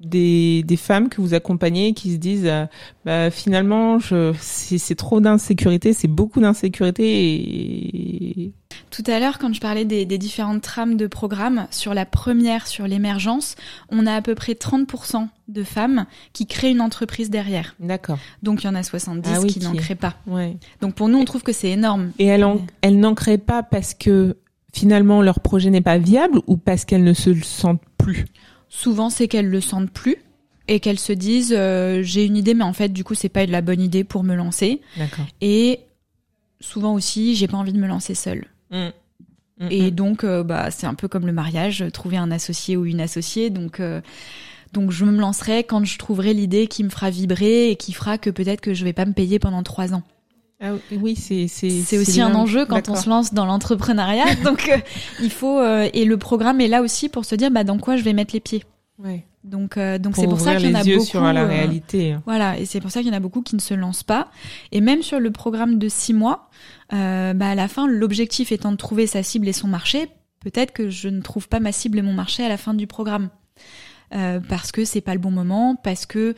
des, 0.01 0.63
des 0.63 0.77
femmes 0.77 1.09
que 1.09 1.21
vous 1.21 1.35
accompagnez 1.35 1.93
qui 1.93 2.13
se 2.13 2.17
disent 2.19 2.47
euh, 2.47 2.67
bah, 3.05 3.31
finalement 3.31 3.99
je 3.99 4.33
c'est 4.41 4.95
trop 4.95 5.21
d'insécurité, 5.21 5.93
c'est 5.93 6.09
beaucoup 6.09 6.41
d'insécurité 6.41 7.05
et 7.07 8.53
Tout 8.91 9.05
à 9.07 9.19
l'heure, 9.21 9.39
quand 9.39 9.53
je 9.53 9.61
parlais 9.61 9.85
des, 9.85 10.05
des 10.05 10.19
différentes 10.19 10.63
trames 10.63 10.97
de 10.97 11.07
programmes, 11.07 11.67
sur 11.71 11.95
la 11.95 12.07
première, 12.07 12.67
sur 12.67 12.87
l'émergence, 12.87 13.55
on 13.91 14.07
a 14.07 14.15
à 14.15 14.23
peu 14.23 14.35
près 14.35 14.53
30% 14.55 15.29
de 15.49 15.63
femmes 15.63 16.07
qui 16.33 16.47
créent 16.47 16.71
une 16.71 16.81
entreprise 16.81 17.31
derrière. 17.31 17.75
d'accord. 17.81 18.19
Donc 18.43 18.63
il 18.63 18.67
y 18.67 18.71
en 18.71 18.75
a 18.75 18.83
70 18.83 19.31
Ah 19.35 19.41
oui, 19.41 19.49
qui 19.49 19.61
n'en 19.61 19.75
créent 19.75 19.95
pas. 19.95 20.15
Ouais. 20.27 20.57
Donc 20.81 20.95
pour 20.95 21.09
nous, 21.09 21.19
on 21.19 21.25
trouve 21.25 21.43
que 21.43 21.53
c'est 21.53 21.71
énorme. 21.71 22.13
Et 22.19 22.27
elles 22.27 22.45
en, 22.45 22.61
elles 22.83 22.99
n'en 22.99 23.15
créent 23.15 23.39
pas 23.39 23.63
parce 23.63 23.95
que 23.95 24.37
finalement 24.73 25.23
leur 25.23 25.41
projet 25.41 25.71
n'est 25.71 25.81
pas 25.81 25.99
viable 25.99 26.41
ou 26.47 26.57
parce 26.57 26.85
qu'elles 26.85 27.05
ne 27.05 27.15
se 27.15 27.31
le 27.31 27.43
sentent 27.43 27.83
plus? 27.97 28.27
Souvent, 28.69 29.09
c'est 29.11 29.29
qu'elles 29.29 29.49
le 29.49 29.61
sentent 29.63 29.91
plus 29.91 30.17
et 30.69 30.81
qu'elles 30.81 30.99
se 30.99 31.13
disent 31.15 31.55
euh, 31.57 32.03
j'ai 32.03 32.27
une 32.27 32.37
idée, 32.37 32.53
mais 32.53 32.65
en 32.65 32.75
fait, 32.75 32.91
du 32.91 33.03
coup, 33.03 33.15
c'est 33.15 33.31
pas 33.31 33.47
de 33.47 33.53
la 33.53 33.63
bonne 33.63 33.81
idée 33.81 34.05
pour 34.05 34.23
me 34.25 34.35
lancer. 34.35 34.83
D'accord. 34.99 35.25
Et 35.41 35.81
souvent 36.61 36.93
aussi, 36.93 37.35
j'ai 37.35 37.49
pas 37.49 37.57
envie 37.57 37.73
de 37.73 37.79
me 37.81 37.87
lancer 37.87 38.15
seule. 38.15 38.45
Et 39.71 39.91
donc, 39.91 40.23
euh, 40.23 40.45
bah, 40.45 40.71
c'est 40.71 40.87
un 40.87 40.95
peu 40.95 41.09
comme 41.09 41.27
le 41.27 41.33
mariage, 41.33 41.85
trouver 41.93 42.17
un 42.17 42.31
associé 42.31 42.77
ou 42.77 42.87
une 42.87 43.01
associée. 43.01 43.51
Donc, 43.51 43.81
euh, 43.81 44.01
donc, 44.73 44.91
je 44.91 45.05
me 45.05 45.19
lancerai 45.19 45.65
quand 45.65 45.85
je 45.85 45.99
trouverai 45.99 46.33
l'idée 46.33 46.67
qui 46.69 46.85
me 46.85 46.91
fera 46.91 47.11
vibrer 47.11 47.71
et 47.71 47.77
qui 47.77 47.93
fera 47.93 48.19
que 48.19 48.31
peut-être 48.31 48.61
que 48.61 48.75
je 48.75 48.85
vais 48.85 48.93
pas 48.93 49.05
me 49.05 49.13
payer 49.13 49.39
pendant 49.39 49.63
trois 49.63 49.95
ans. 49.95 50.03
Ah 50.61 50.73
oui, 50.91 51.15
c'est 51.15 51.47
c'est 51.47 51.71
C'est 51.71 51.99
aussi 51.99 52.21
un 52.21 52.35
enjeu 52.35 52.67
quand 52.67 52.89
on 52.89 52.97
se 52.97 53.09
lance 53.09 53.33
dans 53.33 53.47
l'entrepreneuriat. 53.47 54.35
donc, 54.45 54.69
euh, 54.69 54.79
il 55.23 55.31
faut 55.31 55.61
euh, 55.61 55.89
et 55.93 56.05
le 56.05 56.17
programme 56.17 56.61
est 56.61 56.67
là 56.67 56.83
aussi 56.83 57.09
pour 57.09 57.25
se 57.25 57.37
dire 57.37 57.51
bah 57.53 57.63
dans 57.63 57.79
quoi 57.79 57.97
je 57.97 58.03
vais 58.03 58.13
mettre 58.13 58.35
les 58.35 58.41
pieds. 58.41 58.65
Ouais. 58.99 59.25
Donc, 59.45 59.77
euh, 59.77 59.99
donc 59.99 60.17
c'est 60.17 60.27
pour 60.27 60.41
ça 60.41 60.57
qu'il 60.57 60.71
y 60.71 60.77
en 60.77 60.81
a 60.81 60.85
beaucoup. 60.85 61.05
sur 61.05 61.23
la 61.23 61.45
euh. 61.45 62.19
Voilà, 62.27 62.59
et 62.59 62.67
c'est 62.67 62.81
pour 62.81 62.91
ça 62.91 63.01
qu'il 63.01 63.09
y 63.09 63.13
en 63.13 63.17
a 63.17 63.21
beaucoup 63.21 63.43
qui 63.43 63.55
ne 63.55 63.61
se 63.61 63.75
lancent 63.75 64.03
pas. 64.03 64.31
Et 64.73 64.81
même 64.81 65.03
sur 65.03 65.21
le 65.21 65.31
programme 65.31 65.79
de 65.79 65.89
six 65.89 66.13
mois, 66.13 66.51
euh, 66.93 67.33
bah 67.33 67.51
à 67.51 67.55
la 67.55 67.69
fin, 67.69 67.87
l'objectif 67.87 68.53
étant 68.53 68.73
de 68.73 68.77
trouver 68.77 69.07
sa 69.07 69.23
cible 69.23 69.49
et 69.49 69.53
son 69.53 69.69
marché, 69.69 70.09
peut-être 70.41 70.73
que 70.73 70.91
je 70.91 71.09
ne 71.09 71.21
trouve 71.21 71.49
pas 71.49 71.61
ma 71.61 71.73
cible 71.73 71.99
et 71.99 72.03
mon 72.03 72.13
marché 72.13 72.45
à 72.45 72.49
la 72.49 72.57
fin 72.57 72.75
du 72.75 72.87
programme. 72.87 73.31
Parce 74.11 74.73
que 74.73 74.87
c'est 74.87 75.03
pas 75.03 75.13
le 75.13 75.21
bon 75.21 75.31
moment, 75.31 75.77
parce 75.77 76.07
que 76.07 76.35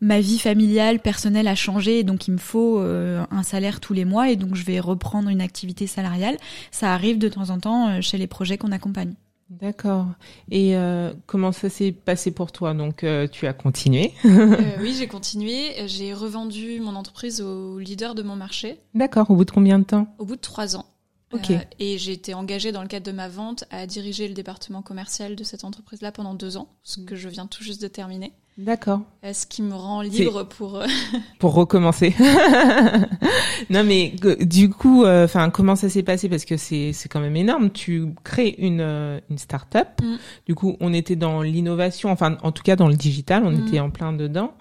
ma 0.00 0.20
vie 0.20 0.38
familiale, 0.38 1.00
personnelle 1.00 1.48
a 1.48 1.54
changé, 1.54 1.98
et 1.98 2.02
donc 2.02 2.28
il 2.28 2.30
me 2.32 2.38
faut 2.38 2.80
un 2.80 3.42
salaire 3.42 3.78
tous 3.78 3.92
les 3.92 4.06
mois, 4.06 4.30
et 4.30 4.36
donc 4.36 4.54
je 4.54 4.64
vais 4.64 4.80
reprendre 4.80 5.28
une 5.28 5.42
activité 5.42 5.86
salariale. 5.86 6.38
Ça 6.70 6.94
arrive 6.94 7.18
de 7.18 7.28
temps 7.28 7.50
en 7.50 7.58
temps 7.58 8.00
chez 8.00 8.16
les 8.16 8.26
projets 8.26 8.56
qu'on 8.56 8.72
accompagne. 8.72 9.12
D'accord. 9.50 10.06
Et 10.50 10.76
euh, 10.76 11.12
comment 11.26 11.50
ça 11.50 11.68
s'est 11.68 11.90
passé 11.90 12.30
pour 12.30 12.52
toi? 12.52 12.72
Donc, 12.72 13.02
euh, 13.02 13.26
tu 13.26 13.48
as 13.48 13.52
continué. 13.52 14.12
Euh, 14.24 14.56
oui, 14.80 14.94
j'ai 14.96 15.08
continué. 15.08 15.74
J'ai 15.86 16.14
revendu 16.14 16.80
mon 16.80 16.94
entreprise 16.94 17.40
au 17.40 17.78
leader 17.78 18.14
de 18.14 18.22
mon 18.22 18.36
marché 18.36 18.78
D'accord. 18.94 19.28
Au 19.30 19.34
bout 19.34 19.44
de 19.44 19.50
combien 19.50 19.80
de 19.80 19.84
temps? 19.84 20.14
Au 20.18 20.24
bout 20.24 20.36
de 20.36 20.40
trois 20.40 20.76
ans. 20.76 20.86
Ok. 21.32 21.52
Et 21.78 21.98
j'ai 21.98 22.12
été 22.12 22.34
engagée 22.34 22.72
dans 22.72 22.82
le 22.82 22.88
cadre 22.88 23.06
de 23.06 23.12
ma 23.12 23.28
vente 23.28 23.64
à 23.70 23.86
diriger 23.86 24.26
le 24.26 24.34
département 24.34 24.82
commercial 24.82 25.36
de 25.36 25.44
cette 25.44 25.64
entreprise-là 25.64 26.10
pendant 26.10 26.34
deux 26.34 26.56
ans, 26.56 26.68
ce 26.82 27.00
que 27.00 27.14
je 27.14 27.28
viens 27.28 27.46
tout 27.46 27.62
juste 27.62 27.80
de 27.80 27.88
terminer. 27.88 28.32
D'accord. 28.60 29.00
Euh, 29.24 29.32
Ce 29.32 29.46
qui 29.46 29.62
me 29.62 29.74
rend 29.74 30.02
libre 30.02 30.44
pour... 30.44 30.76
euh, 30.76 30.86
Pour 31.38 31.54
recommencer. 31.54 32.14
non, 33.70 33.84
mais 33.84 34.14
euh, 34.24 34.36
du 34.36 34.68
coup, 34.70 35.06
enfin, 35.06 35.50
comment 35.50 35.76
ça 35.76 35.88
s'est 35.88 36.02
passé? 36.02 36.28
Parce 36.28 36.44
que 36.44 36.56
c'est 36.56 36.92
c'est 36.92 37.08
quand 37.08 37.20
même 37.20 37.36
énorme. 37.36 37.70
Tu 37.70 38.06
crées 38.24 38.54
une 38.58 38.80
euh, 38.80 39.18
une 39.30 39.38
start-up. 39.38 39.88
Mm. 40.02 40.16
Du 40.46 40.54
coup, 40.54 40.76
on 40.80 40.92
était 40.92 41.16
dans 41.16 41.42
l'innovation. 41.42 42.10
Enfin, 42.10 42.36
en 42.42 42.52
tout 42.52 42.62
cas, 42.62 42.76
dans 42.76 42.88
le 42.88 42.94
digital, 42.96 43.44
on 43.46 43.50
Mm. 43.52 43.66
était 43.66 43.80
en 43.80 43.90
plein 43.90 44.12
dedans. 44.12 44.52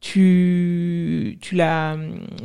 Tu 0.00 1.38
tu 1.42 1.54
l'as 1.56 1.96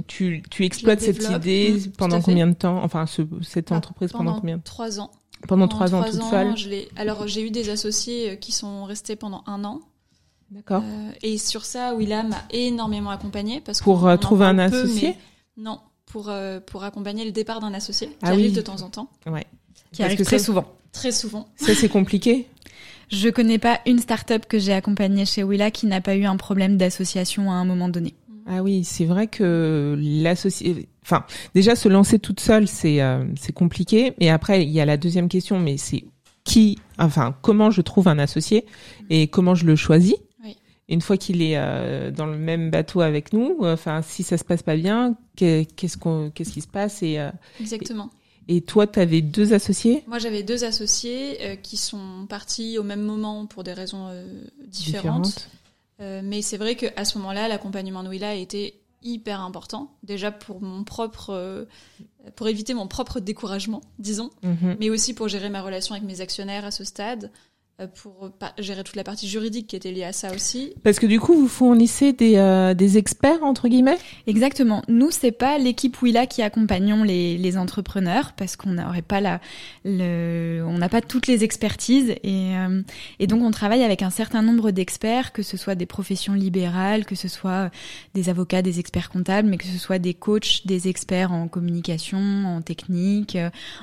tu 0.07 0.43
tu 0.49 0.65
exploites 0.65 0.99
cette 1.01 1.29
idée 1.29 1.73
Mm, 1.87 1.91
pendant 1.97 2.21
combien 2.21 2.47
de 2.47 2.53
temps? 2.53 2.83
Enfin, 2.83 3.05
ce, 3.05 3.21
cette 3.43 3.71
Ah, 3.71 3.75
entreprise 3.75 4.11
pendant, 4.11 4.33
combien 4.39 4.57
de 4.57 4.61
temps 4.61 4.71
Trois 4.71 4.99
ans. 4.99 5.11
Pendant 5.47 5.67
Pendant 5.67 5.67
trois 5.67 5.95
ans 5.95 6.03
toute 6.03 6.21
seule. 6.23 6.57
je 6.57 6.69
Alors 6.95 7.27
j'ai 7.27 7.45
eu 7.45 7.51
des 7.51 7.69
associés 7.69 8.31
euh, 8.31 8.35
qui 8.35 8.51
sont 8.51 8.83
restés 8.85 9.15
pendant 9.15 9.43
un 9.47 9.63
an. 9.63 9.79
D'accord. 10.51 10.83
Euh, 10.85 11.11
et 11.23 11.37
sur 11.37 11.65
ça, 11.65 11.95
Willam 11.95 12.29
m'a 12.29 12.43
énormément 12.51 13.09
accompagné 13.09 13.61
parce 13.61 13.81
Pour, 13.81 14.07
euh, 14.07 14.15
trouver 14.17 14.45
un 14.45 14.55
peu, 14.55 14.61
associé 14.61 15.15
Non, 15.57 15.79
pour 16.05 16.29
euh, 16.29 16.59
pour 16.59 16.83
accompagner 16.83 17.25
le 17.25 17.31
départ 17.31 17.59
d'un 17.59 17.73
associé 17.73 18.07
qui 18.07 18.15
Ah 18.21 18.27
arrive 18.29 18.47
oui. 18.47 18.51
de 18.51 18.61
temps 18.61 18.81
en 18.81 18.89
temps, 18.89 19.09
Ouais. 19.25 19.45
Qui 19.91 20.01
Parce 20.01 20.07
arrive 20.07 20.17
que 20.19 20.23
très 20.23 20.37
ça- 20.39 20.45
souvent. 20.45 20.65
très 20.91 21.11
souvent. 21.11 21.47
Ça 21.55 21.73
c'est 21.73 21.89
compliqué. 21.89 22.47
Je 23.11 23.29
connais 23.29 23.59
pas 23.59 23.81
une 23.85 23.99
start-up 23.99 24.45
que 24.47 24.57
j'ai 24.57 24.73
accompagnée 24.73 25.25
chez 25.25 25.43
Willa 25.43 25.69
qui 25.69 25.85
n'a 25.85 26.01
pas 26.01 26.15
eu 26.15 26.25
un 26.25 26.37
problème 26.37 26.75
d'association 26.77 27.51
à 27.51 27.55
un 27.55 27.63
moment 27.65 27.87
donné. 27.89 28.15
Ah 28.47 28.61
oui, 28.63 28.83
c'est 28.83 29.05
vrai 29.05 29.27
que 29.27 29.95
l'associé, 29.99 30.87
enfin, 31.03 31.23
déjà 31.55 31.75
se 31.75 31.87
lancer 31.89 32.17
toute 32.19 32.39
seule, 32.39 32.67
c'est 32.67 33.01
euh, 33.01 33.23
c'est 33.39 33.53
compliqué. 33.53 34.13
Et 34.19 34.29
après, 34.29 34.63
il 34.63 34.69
y 34.69 34.79
a 34.81 34.85
la 34.85 34.97
deuxième 34.97 35.29
question, 35.29 35.59
mais 35.59 35.77
c'est 35.77 36.03
qui, 36.43 36.77
enfin, 36.99 37.35
comment 37.41 37.71
je 37.71 37.81
trouve 37.81 38.07
un 38.07 38.19
associé 38.19 38.65
et 39.09 39.27
comment 39.27 39.55
je 39.55 39.65
le 39.65 39.75
choisis? 39.75 40.15
Une 40.87 41.01
fois 41.01 41.17
qu'il 41.17 41.41
est 41.41 41.57
euh, 41.57 42.11
dans 42.11 42.27
le 42.27 42.37
même 42.37 42.69
bateau 42.69 43.01
avec 43.01 43.33
nous, 43.33 43.57
enfin, 43.61 44.01
si 44.01 44.23
ça 44.23 44.37
se 44.37 44.43
passe 44.43 44.63
pas 44.63 44.75
bien, 44.75 45.15
qu'est-ce 45.35 45.97
qu'on, 45.97 46.31
qu'est-ce 46.33 46.51
qui 46.51 46.61
se 46.61 46.67
passe 46.67 47.01
et 47.01 47.19
exactement. 47.59 48.09
Et, 48.47 48.61
toi, 48.61 48.85
tu 48.85 48.99
avais 48.99 49.21
deux 49.21 49.53
associés? 49.53 50.03
Moi, 50.05 50.19
j'avais 50.19 50.43
deux 50.43 50.63
associés 50.63 51.59
qui 51.63 51.77
sont 51.77 52.27
partis 52.29 52.77
au 52.77 52.83
même 52.83 53.01
moment 53.01 53.47
pour 53.47 53.63
des 53.63 53.73
raisons 53.73 54.09
différentes. 54.67 55.49
mais 55.99 56.43
c'est 56.43 56.57
vrai 56.57 56.75
qu'à 56.75 57.05
ce 57.05 57.17
moment-là, 57.17 57.47
l'accompagnement 57.47 58.03
de 58.03 58.09
Willa 58.09 58.29
a 58.29 58.35
été 58.35 58.81
hyper 59.01 59.41
important. 59.41 59.91
Déjà 60.03 60.31
pour 60.31 60.61
mon 60.61 60.83
propre, 60.83 61.67
pour 62.35 62.47
éviter 62.47 62.73
mon 62.75 62.87
propre 62.87 63.19
découragement, 63.19 63.81
disons, 63.99 64.29
mhm. 64.43 64.77
mais 64.79 64.89
aussi 64.89 65.13
pour 65.13 65.27
gérer 65.27 65.49
ma 65.49 65.61
relation 65.61 65.95
avec 65.95 66.05
mes 66.07 66.21
actionnaires 66.21 66.65
à 66.65 66.71
ce 66.71 66.83
stade, 66.83 67.25
euh, 67.25 67.54
pour 67.93 68.31
gérer 68.57 68.85
toute 68.85 68.95
la 68.95 69.03
partie 69.03 69.27
juridique 69.27 69.67
qui 69.67 69.75
était 69.75 69.91
liée 69.91 70.05
à 70.05 70.13
ça 70.13 70.33
aussi. 70.33 70.73
Parce 70.83 70.97
que 70.97 71.05
du 71.05 71.19
coup, 71.19 71.33
vous 71.33 71.49
fournissez 71.49 72.13
des, 72.13 72.37
euh, 72.37 72.73
des 72.73 72.97
experts 72.97 73.43
entre 73.43 73.67
guillemets? 73.67 73.97
Exactement. 74.27 74.81
Nous, 74.87 75.11
c'est 75.11 75.33
pas 75.33 75.57
l'équipe 75.57 76.01
Willa 76.01 76.25
qui 76.25 76.41
accompagnons 76.41 77.03
les, 77.03 77.37
les 77.37 77.57
entrepreneurs 77.57 78.31
parce 78.31 78.55
qu'on 78.55 78.71
n'aurait 78.71 79.01
pas 79.01 79.19
la, 79.19 79.41
le, 79.83 80.63
on 80.65 80.77
n'a 80.77 80.87
pas 80.87 81.01
toutes 81.01 81.27
les 81.27 81.43
expertises 81.43 82.11
et, 82.23 82.55
euh, 82.55 82.81
et 83.19 83.27
donc 83.27 83.41
on 83.43 83.51
travaille 83.51 83.83
avec 83.83 84.03
un 84.03 84.09
certain 84.09 84.41
nombre 84.41 84.71
d'experts, 84.71 85.33
que 85.33 85.43
ce 85.43 85.57
soit 85.57 85.75
des 85.75 85.85
professions 85.85 86.33
libérales, 86.33 87.05
que 87.05 87.15
ce 87.15 87.27
soit 87.27 87.71
des 88.13 88.29
avocats, 88.29 88.61
des 88.61 88.79
experts 88.79 89.09
comptables, 89.09 89.49
mais 89.49 89.57
que 89.57 89.65
ce 89.65 89.77
soit 89.77 89.99
des 89.99 90.13
coachs, 90.13 90.65
des 90.65 90.87
experts 90.87 91.33
en 91.33 91.49
communication, 91.49 92.19
en 92.45 92.61
technique, 92.61 93.37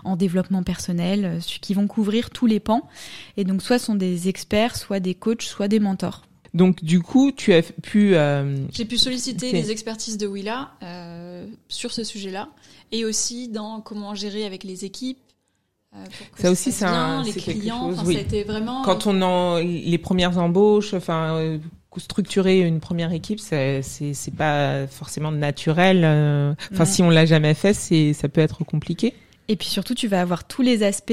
en 0.05 0.16
développement 0.16 0.62
personnel, 0.62 1.40
qui 1.61 1.74
vont 1.74 1.87
couvrir 1.87 2.31
tous 2.31 2.46
les 2.46 2.59
pans. 2.59 2.88
Et 3.37 3.44
donc 3.44 3.61
soit 3.61 3.82
sont 3.83 3.95
des 3.95 4.29
experts, 4.29 4.77
soit 4.77 5.01
des 5.01 5.14
coachs, 5.14 5.42
soit 5.42 5.68
des 5.68 5.81
mentors. 5.81 6.23
Donc 6.55 6.85
du 6.85 7.01
coup, 7.01 7.33
tu 7.33 7.53
as 7.55 7.62
pu... 7.62 8.14
Euh, 8.14 8.57
J'ai 8.73 8.85
pu 8.85 8.99
solliciter 8.99 9.53
les 9.53 9.71
expertises 9.71 10.18
de 10.18 10.27
Willa 10.27 10.71
euh, 10.83 11.47
sur 11.68 11.92
ce 11.92 12.05
sujet-là, 12.05 12.49
et 12.90 13.05
aussi 13.05 13.49
dans 13.49 13.81
comment 13.81 14.14
gérer 14.14 14.45
avec 14.45 14.62
les 14.64 14.85
équipes. 14.85 15.18
Euh, 15.95 16.05
ça, 16.38 16.51
aussi, 16.51 16.73
c'est 16.73 16.87
un, 16.87 17.23
les 17.23 17.33
clients. 17.33 17.90
Chose, 17.90 18.03
oui. 18.07 18.16
C'était 18.16 18.45
vraiment. 18.45 18.83
Quand 18.83 19.07
on 19.07 19.21
en 19.21 19.59
les 19.59 19.99
premières 19.99 20.38
embauches, 20.38 20.95
enfin 20.95 21.37
euh, 21.37 21.59
structurer 21.99 22.61
une 22.61 22.81
première 22.81 23.12
équipe, 23.12 23.38
c'est 23.40 23.83
c'est 23.83 24.35
pas 24.35 24.87
forcément 24.87 25.31
naturel. 25.31 26.01
Euh, 26.05 26.55
enfin, 26.73 26.87
si 26.87 27.03
on 27.03 27.11
l'a 27.11 27.27
jamais 27.27 27.53
fait, 27.53 27.75
c'est 27.75 28.14
ça 28.14 28.31
peut 28.31 28.40
être 28.40 28.64
compliqué. 28.64 29.12
Et 29.49 29.57
puis 29.57 29.68
surtout, 29.68 29.95
tu 29.95 30.09
vas 30.09 30.23
avoir 30.23 30.45
tous 30.47 30.62
les 30.62 30.83
aspects 30.83 31.12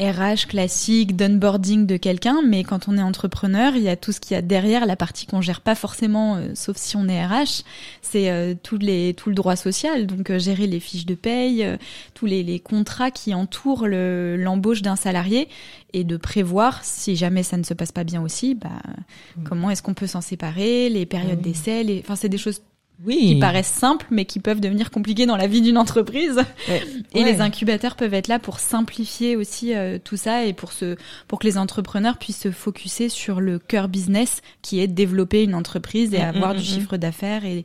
RH 0.00 0.46
classique, 0.48 1.16
d'onboarding 1.16 1.84
de 1.84 1.96
quelqu'un, 1.96 2.40
mais 2.46 2.62
quand 2.62 2.86
on 2.88 2.96
est 2.96 3.02
entrepreneur, 3.02 3.74
il 3.74 3.82
y 3.82 3.88
a 3.88 3.96
tout 3.96 4.12
ce 4.12 4.20
qu'il 4.20 4.34
y 4.34 4.38
a 4.38 4.42
derrière, 4.42 4.86
la 4.86 4.94
partie 4.94 5.26
qu'on 5.26 5.40
gère 5.40 5.60
pas 5.60 5.74
forcément, 5.74 6.36
euh, 6.36 6.50
sauf 6.54 6.76
si 6.76 6.96
on 6.96 7.08
est 7.08 7.24
RH, 7.24 7.64
c'est 8.00 8.30
euh, 8.30 8.54
tout, 8.62 8.78
les, 8.78 9.14
tout 9.14 9.28
le 9.28 9.34
droit 9.34 9.56
social, 9.56 10.06
donc 10.06 10.30
euh, 10.30 10.38
gérer 10.38 10.68
les 10.68 10.78
fiches 10.78 11.06
de 11.06 11.14
paye, 11.14 11.66
tous 12.14 12.26
les, 12.26 12.44
les, 12.44 12.60
contrats 12.60 13.10
qui 13.10 13.34
entourent 13.34 13.86
l'embauche 13.88 14.82
d'un 14.82 14.96
salarié, 14.96 15.48
et 15.92 16.04
de 16.04 16.16
prévoir, 16.16 16.84
si 16.84 17.16
jamais 17.16 17.42
ça 17.42 17.56
ne 17.56 17.62
se 17.62 17.74
passe 17.74 17.92
pas 17.92 18.04
bien 18.04 18.22
aussi, 18.22 18.54
bah, 18.54 18.68
mmh. 19.36 19.42
comment 19.44 19.70
est-ce 19.70 19.82
qu'on 19.82 19.94
peut 19.94 20.06
s'en 20.06 20.20
séparer, 20.20 20.90
les 20.90 21.06
périodes 21.06 21.38
mmh. 21.38 21.42
d'essai, 21.42 21.82
les... 21.82 22.00
enfin 22.04 22.14
c'est 22.14 22.28
des 22.28 22.38
choses 22.38 22.60
oui. 23.04 23.16
qui 23.18 23.34
paraissent 23.36 23.66
simples 23.66 24.06
mais 24.10 24.24
qui 24.24 24.40
peuvent 24.40 24.60
devenir 24.60 24.90
compliquées 24.90 25.26
dans 25.26 25.36
la 25.36 25.46
vie 25.46 25.60
d'une 25.60 25.78
entreprise. 25.78 26.40
Et 27.14 27.24
les 27.24 27.40
incubateurs 27.40 27.96
peuvent 27.96 28.14
être 28.14 28.28
là 28.28 28.38
pour 28.38 28.58
simplifier 28.58 29.36
aussi 29.36 29.74
euh, 29.74 29.98
tout 30.02 30.16
ça 30.16 30.44
et 30.44 30.52
pour 30.52 30.72
se 30.72 30.96
pour 31.26 31.38
que 31.38 31.46
les 31.46 31.58
entrepreneurs 31.58 32.18
puissent 32.18 32.40
se 32.40 32.50
focuser 32.50 33.08
sur 33.08 33.40
le 33.40 33.58
cœur 33.58 33.88
business 33.88 34.42
qui 34.62 34.80
est 34.80 34.86
développer 34.86 35.44
une 35.44 35.54
entreprise 35.54 36.14
et 36.14 36.18
mm, 36.18 36.22
avoir 36.22 36.54
mm, 36.54 36.56
du 36.56 36.62
mm, 36.62 36.64
chiffre 36.64 36.96
d'affaires 36.96 37.44
et, 37.44 37.64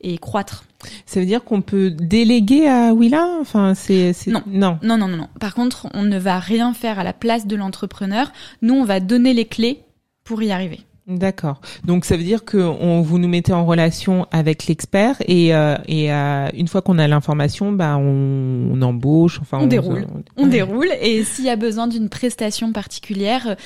et 0.00 0.18
croître. 0.18 0.64
Ça 1.06 1.20
veut 1.20 1.26
dire 1.26 1.44
qu'on 1.44 1.62
peut 1.62 1.90
déléguer 1.90 2.68
à 2.68 2.92
Willa? 2.92 3.26
Enfin, 3.40 3.74
c'est 3.74 4.14
non. 4.26 4.42
non. 4.46 4.78
non, 4.82 4.98
non, 4.98 5.08
non, 5.08 5.16
non. 5.16 5.28
Par 5.40 5.54
contre, 5.54 5.88
on 5.94 6.02
ne 6.02 6.18
va 6.18 6.38
rien 6.38 6.74
faire 6.74 6.98
à 6.98 7.04
la 7.04 7.12
place 7.12 7.46
de 7.46 7.56
l'entrepreneur. 7.56 8.32
Nous, 8.62 8.74
on 8.74 8.84
va 8.84 9.00
donner 9.00 9.32
les 9.32 9.46
clés 9.46 9.82
pour 10.24 10.42
y 10.42 10.50
arriver. 10.50 10.80
D'accord. 11.06 11.60
Donc 11.84 12.06
ça 12.06 12.16
veut 12.16 12.22
dire 12.22 12.46
que 12.46 12.56
on, 12.56 13.02
vous 13.02 13.18
nous 13.18 13.28
mettez 13.28 13.52
en 13.52 13.66
relation 13.66 14.26
avec 14.30 14.66
l'expert 14.66 15.16
et, 15.26 15.54
euh, 15.54 15.76
et 15.86 16.10
euh, 16.10 16.48
une 16.54 16.66
fois 16.66 16.80
qu'on 16.80 16.98
a 16.98 17.06
l'information, 17.06 17.72
bah 17.72 17.98
on, 17.98 18.70
on, 18.72 18.80
embauche, 18.80 19.38
enfin 19.42 19.58
on, 19.60 19.66
déroule, 19.66 20.06
on, 20.38 20.46
déroule. 20.46 20.88
Et 21.02 21.24
s'il 21.24 21.44
y 21.44 21.50
a 21.50 21.56
besoin 21.56 21.88
d'une 21.88 22.08
prestation 22.08 22.72
particulière, 22.72 23.56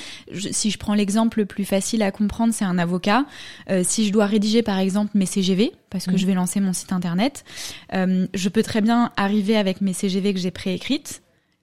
si 0.51 0.69
je 0.69 0.77
prends 0.77 0.95
l'exemple 0.95 1.39
le 1.39 1.45
plus 1.45 1.63
facile 1.63 2.03
à 2.03 2.11
comprendre, 2.11 2.53
c'est 2.53 2.65
un 2.65 2.77
avocat. 2.77 3.25
Euh, 3.69 3.83
si 3.85 4.05
je 4.05 4.11
dois 4.11 4.25
rédiger 4.25 4.61
par 4.61 4.77
exemple 4.77 5.11
mes 5.13 5.25
CGV, 5.25 5.71
parce 5.89 6.07
que 6.07 6.11
mmh. 6.11 6.17
je 6.17 6.25
vais 6.25 6.33
lancer 6.33 6.59
mon 6.59 6.73
site 6.73 6.91
internet, 6.91 7.45
je 7.93 8.49
peux 8.49 8.63
très 8.63 8.81
bien 8.81 9.11
arriver 9.15 9.55
avec 9.55 9.79
mes 9.79 9.93
CGV 9.93 10.33
que 10.33 10.39
j'ai 10.39 10.51
préécrites 10.51 11.21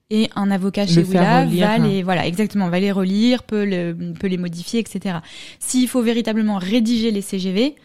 et 0.09 0.29
un 0.35 0.51
avocat 0.51 0.87
chez 0.87 1.03
Willa 1.03 1.45
va 1.45 1.71
hein. 1.71 1.77
les 1.79 2.03
voilà 2.03 2.25
exactement 2.25 2.69
va 2.69 2.79
les 2.79 2.91
relire 2.91 3.43
peut 3.43 3.65
le, 3.65 4.13
peut 4.17 4.27
les 4.27 4.37
modifier 4.37 4.79
etc 4.79 5.17
s'il 5.59 5.87
faut 5.87 6.01
véritablement 6.01 6.57
rédiger 6.57 7.11
les 7.11 7.21
CGV 7.21 7.75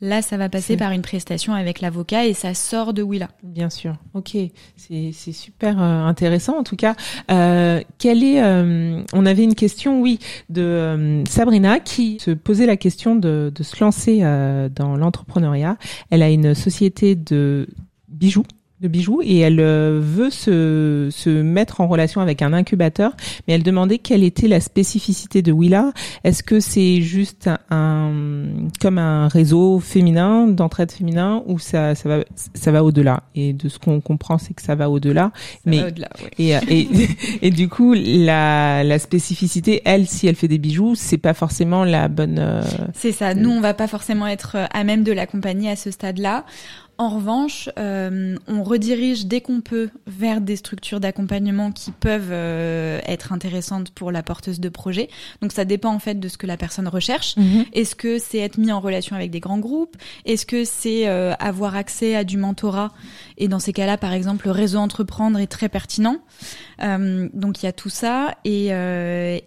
là 0.00 0.22
ça 0.22 0.36
va 0.36 0.48
passer 0.48 0.76
par 0.76 0.92
une 0.92 1.02
prestation 1.02 1.54
avec 1.54 1.80
l'avocat 1.80 2.26
et 2.26 2.34
ça 2.34 2.54
sort 2.54 2.92
de 2.92 3.02
Willa. 3.02 3.28
Bien 3.42 3.70
sûr. 3.70 3.96
Ok. 4.14 4.36
C'est 4.76 5.10
c'est 5.12 5.32
super 5.32 5.82
euh, 5.82 6.04
intéressant 6.04 6.58
en 6.58 6.62
tout 6.62 6.76
cas. 6.76 6.94
Euh, 7.30 7.82
quelle 7.98 8.22
est 8.22 8.42
euh, 8.42 9.02
on 9.12 9.26
avait 9.26 9.44
une 9.44 9.54
question 9.54 10.00
oui 10.00 10.18
de 10.48 10.62
euh, 10.62 11.24
Sabrina 11.24 11.80
qui 11.80 12.18
se 12.20 12.30
posait 12.30 12.66
la 12.66 12.76
question 12.76 13.16
de 13.16 13.52
de 13.54 13.62
se 13.62 13.82
lancer 13.82 14.20
dans 14.74 14.96
l'entrepreneuriat. 14.96 15.76
Elle 16.10 16.22
a 16.22 16.30
une 16.30 16.54
société 16.54 17.14
de 17.14 17.68
bijoux 18.08 18.44
de 18.80 18.88
bijoux 18.88 19.20
et 19.22 19.38
elle 19.38 19.60
euh, 19.60 19.98
veut 20.02 20.30
se, 20.30 21.08
se 21.10 21.30
mettre 21.30 21.80
en 21.80 21.88
relation 21.88 22.20
avec 22.20 22.42
un 22.42 22.52
incubateur, 22.52 23.12
mais 23.46 23.54
elle 23.54 23.62
demandait 23.62 23.98
quelle 23.98 24.24
était 24.24 24.48
la 24.48 24.60
spécificité 24.60 25.42
de 25.42 25.52
Willa. 25.52 25.92
Est-ce 26.24 26.42
que 26.42 26.60
c'est 26.60 27.00
juste 27.00 27.50
un 27.70 28.12
comme 28.80 28.98
un 28.98 29.28
réseau 29.28 29.80
féminin 29.80 30.46
d'entraide 30.46 30.92
féminin 30.92 31.42
ou 31.46 31.58
ça 31.58 31.94
ça 31.94 32.08
va 32.08 32.24
ça 32.54 32.72
va 32.72 32.84
au-delà? 32.84 33.24
Et 33.34 33.52
de 33.52 33.68
ce 33.68 33.78
qu'on 33.78 34.00
comprend, 34.00 34.38
c'est 34.38 34.54
que 34.54 34.62
ça 34.62 34.74
va 34.74 34.90
au-delà. 34.90 35.32
Mais 35.64 35.82
et, 36.38 36.50
et, 36.68 36.88
et 37.42 37.50
du 37.50 37.68
coup 37.68 37.94
la 37.94 38.84
la 38.84 38.98
spécificité, 38.98 39.82
elle, 39.84 40.06
si 40.06 40.26
elle 40.26 40.34
fait 40.34 40.48
des 40.48 40.58
bijoux, 40.58 40.94
c'est 40.94 41.18
pas 41.18 41.34
forcément 41.34 41.84
la 41.84 42.08
bonne. 42.08 42.38
Euh, 42.38 42.62
c'est 42.94 43.12
ça. 43.12 43.34
Nous, 43.34 43.50
on 43.50 43.60
va 43.60 43.74
pas 43.74 43.86
forcément 43.86 44.26
être 44.26 44.56
à 44.72 44.84
même 44.84 45.04
de 45.04 45.12
l'accompagner 45.12 45.70
à 45.70 45.76
ce 45.76 45.90
stade-là. 45.90 46.44
En 47.00 47.10
revanche, 47.10 47.70
euh, 47.78 48.34
on 48.48 48.64
redirige 48.64 49.26
dès 49.26 49.40
qu'on 49.40 49.60
peut 49.60 49.88
vers 50.08 50.40
des 50.40 50.56
structures 50.56 50.98
d'accompagnement 50.98 51.70
qui 51.70 51.92
peuvent 51.92 52.32
euh, 52.32 52.98
être 53.06 53.32
intéressantes 53.32 53.90
pour 53.90 54.10
la 54.10 54.24
porteuse 54.24 54.58
de 54.58 54.68
projet. 54.68 55.08
Donc 55.40 55.52
ça 55.52 55.64
dépend 55.64 55.94
en 55.94 56.00
fait 56.00 56.18
de 56.18 56.26
ce 56.26 56.36
que 56.36 56.48
la 56.48 56.56
personne 56.56 56.88
recherche. 56.88 57.36
Mhm. 57.36 57.66
Est-ce 57.72 57.94
que 57.94 58.18
c'est 58.18 58.38
être 58.38 58.58
mis 58.58 58.72
en 58.72 58.80
relation 58.80 59.14
avec 59.14 59.30
des 59.30 59.38
grands 59.38 59.60
groupes? 59.60 59.96
Est-ce 60.24 60.44
que 60.44 60.64
c'est 60.64 61.06
euh, 61.06 61.34
avoir 61.38 61.76
accès 61.76 62.16
à 62.16 62.24
du 62.24 62.36
mentorat? 62.36 62.92
Et 63.36 63.46
dans 63.46 63.60
ces 63.60 63.72
cas-là, 63.72 63.96
par 63.96 64.12
exemple, 64.12 64.46
le 64.46 64.50
réseau 64.52 64.80
entreprendre 64.80 65.38
est 65.38 65.46
très 65.46 65.68
pertinent. 65.68 66.16
donc 66.80 67.62
il 67.62 67.66
y 67.66 67.68
a 67.68 67.72
tout 67.72 67.90
ça. 67.90 68.34
Et, 68.44 68.70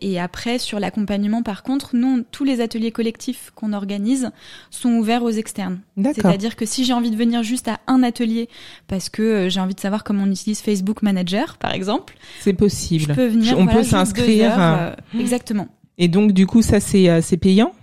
et 0.02 0.20
après, 0.20 0.58
sur 0.58 0.80
l'accompagnement, 0.80 1.44
par 1.44 1.64
contre, 1.64 1.98
nous, 1.98 2.24
tous 2.32 2.46
les 2.46 2.62
ateliers 2.62 2.92
collectifs 2.92 3.52
qu'on 3.56 3.74
organise 3.74 4.32
sont 4.70 4.92
ouverts 4.92 5.24
aux 5.24 5.32
externes. 5.32 5.80
C'est-à-dire 6.02 6.56
que 6.56 6.66
si 6.66 6.86
j'ai 6.86 6.94
envie 6.94 7.12
de 7.12 7.18
venir 7.18 7.41
juste 7.44 7.68
à 7.68 7.80
un 7.88 8.04
atelier 8.04 8.50
parce 8.88 9.10
que 9.10 9.22
euh, 9.22 9.50
j'ai 9.50 9.60
envie 9.60 9.76
de 9.76 9.80
savoir 9.80 10.04
comment 10.04 10.24
on 10.24 10.32
utilise 10.32 10.62
Facebook 10.62 11.02
Manager, 11.02 11.58
par 11.58 11.74
exemple. 11.74 12.16
C'est 12.42 12.54
possible. 12.54 13.06
Je 13.10 13.14
peux 13.14 13.28
venir. 13.28 13.58
On 13.58 13.68
peut 13.68 13.84
s'inscrire. 13.84 14.56
Euh, 14.60 14.94
exactement. 15.20 15.68
Et 15.98 16.08
donc, 16.08 16.32
du 16.32 16.48
coup, 16.48 16.62
ça, 16.62 16.80
c'est 16.80 17.10
euh, 17.10 17.22
payant? 17.40 17.74